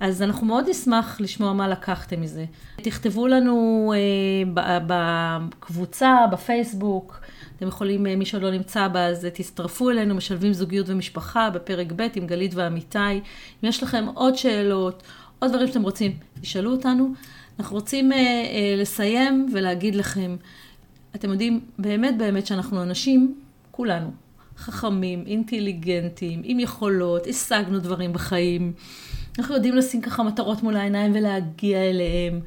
אז 0.00 0.22
אנחנו 0.22 0.46
מאוד 0.46 0.68
נשמח 0.68 1.20
לשמוע 1.20 1.52
מה 1.52 1.68
לקחתם 1.68 2.20
מזה. 2.20 2.44
תכתבו 2.76 3.26
לנו 3.26 3.92
אה, 3.96 4.80
בקבוצה, 4.86 6.16
בפייסבוק, 6.32 7.20
אתם 7.56 7.68
יכולים, 7.68 8.06
אה, 8.06 8.16
מי 8.16 8.24
שעוד 8.24 8.42
לא 8.42 8.50
נמצא 8.50 8.88
בה, 8.88 9.06
אז 9.06 9.26
תצטרפו 9.34 9.90
אלינו, 9.90 10.14
משלבים 10.14 10.52
זוגיות 10.52 10.88
ומשפחה 10.88 11.50
בפרק 11.50 11.92
ב' 11.96 12.06
עם 12.14 12.26
גלית 12.26 12.54
ועמיתי. 12.54 12.98
אם 12.98 13.68
יש 13.68 13.82
לכם 13.82 14.06
עוד 14.14 14.36
שאלות, 14.36 15.02
עוד 15.38 15.50
דברים 15.50 15.66
שאתם 15.68 15.82
רוצים, 15.82 16.12
תשאלו 16.40 16.72
אותנו. 16.72 17.12
אנחנו 17.58 17.76
רוצים 17.76 18.12
אה, 18.12 18.18
אה, 18.18 18.82
lסיים 18.82 19.48
ולהגיד 19.52 19.94
לכם, 19.94 20.36
אתם 21.14 21.30
יודעים, 21.30 21.60
באמת 21.78 22.18
באמת 22.18 22.46
שאנחנו 22.46 22.82
אנשים, 22.82 23.34
כולנו, 23.70 24.10
חכמים, 24.58 25.24
אינטליגנטים, 25.26 26.40
עם 26.44 26.60
יכולות, 26.60 27.26
השגנו 27.26 27.78
דברים 27.78 28.12
בחיים. 28.12 28.72
אנחנו 29.38 29.54
יודעים 29.54 29.76
לשים 29.76 30.00
ככה 30.00 30.22
מטרות 30.22 30.62
מול 30.62 30.76
העיניים 30.76 31.12
ולהגיע 31.14 31.78
אליהם. 31.78 32.40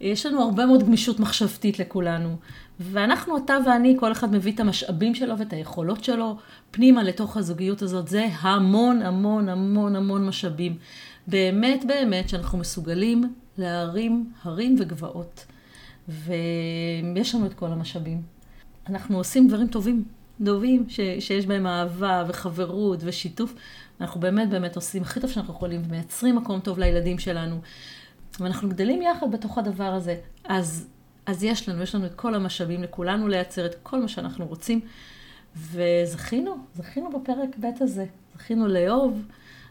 יש 0.00 0.26
לנו 0.26 0.42
הרבה 0.42 0.66
מאוד 0.66 0.82
גמישות 0.82 1.20
מחשבתית 1.20 1.78
לכולנו. 1.78 2.36
ואנחנו, 2.80 3.36
אתה 3.36 3.56
ואני, 3.66 3.96
כל 4.00 4.12
אחד 4.12 4.32
מביא 4.32 4.52
את 4.52 4.60
המשאבים 4.60 5.14
שלו 5.14 5.38
ואת 5.38 5.52
היכולות 5.52 6.04
שלו 6.04 6.36
פנימה 6.70 7.02
לתוך 7.02 7.36
הזוגיות 7.36 7.82
הזאת. 7.82 8.08
זה 8.08 8.26
המון 8.40 9.02
המון 9.02 9.48
המון 9.48 9.96
המון 9.96 10.26
משאבים. 10.26 10.76
באמת 11.26 11.84
באמת 11.86 12.28
שאנחנו 12.28 12.58
מסוגלים 12.58 13.34
להרים 13.58 14.30
הרים 14.42 14.76
וגבעות. 14.78 15.46
ויש 16.08 17.34
לנו 17.34 17.46
את 17.46 17.54
כל 17.54 17.72
המשאבים. 17.72 18.22
אנחנו 18.88 19.18
עושים 19.18 19.48
דברים 19.48 19.66
טובים. 19.66 20.04
דובים 20.40 20.84
ש, 20.88 21.00
שיש 21.20 21.46
בהם 21.46 21.66
אהבה 21.66 22.24
וחברות 22.28 23.00
ושיתוף, 23.02 23.54
אנחנו 24.00 24.20
באמת 24.20 24.50
באמת 24.50 24.76
עושים 24.76 25.02
הכי 25.02 25.20
טוב 25.20 25.30
שאנחנו 25.30 25.54
יכולים, 25.54 25.82
ומייצרים 25.86 26.36
מקום 26.36 26.60
טוב 26.60 26.78
לילדים 26.78 27.18
שלנו, 27.18 27.60
ואנחנו 28.40 28.68
גדלים 28.68 29.02
יחד 29.02 29.32
בתוך 29.32 29.58
הדבר 29.58 29.84
הזה. 29.84 30.16
אז, 30.44 30.88
אז 31.26 31.44
יש 31.44 31.68
לנו, 31.68 31.82
יש 31.82 31.94
לנו 31.94 32.06
את 32.06 32.14
כל 32.14 32.34
המשאבים 32.34 32.82
לכולנו 32.82 33.28
לייצר 33.28 33.66
את 33.66 33.74
כל 33.82 34.00
מה 34.00 34.08
שאנחנו 34.08 34.46
רוצים, 34.46 34.80
וזכינו, 35.56 36.56
זכינו 36.74 37.10
בפרק 37.10 37.56
ב' 37.60 37.66
הזה. 37.80 38.06
זכינו 38.36 38.68
לאהוב, 38.68 39.22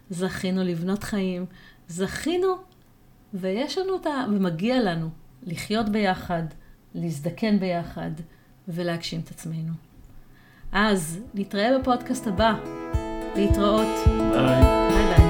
זכינו 0.09 0.63
לבנות 0.63 1.03
חיים, 1.03 1.45
זכינו, 1.87 2.47
ויש 3.33 3.77
לנו 3.77 3.95
את 3.95 4.05
ה... 4.05 4.25
ומגיע 4.29 4.81
לנו 4.81 5.09
לחיות 5.43 5.89
ביחד, 5.89 6.43
להזדקן 6.95 7.59
ביחד 7.59 8.11
ולהגשים 8.67 9.19
את 9.19 9.29
עצמנו. 9.29 9.86
אז 10.71 11.19
נתראה 11.33 11.79
בפודקאסט 11.79 12.27
הבא. 12.27 12.53
להתראות. 13.35 13.87
ביי. 14.05 14.63
ביי 14.89 15.15
ביי. 15.15 15.26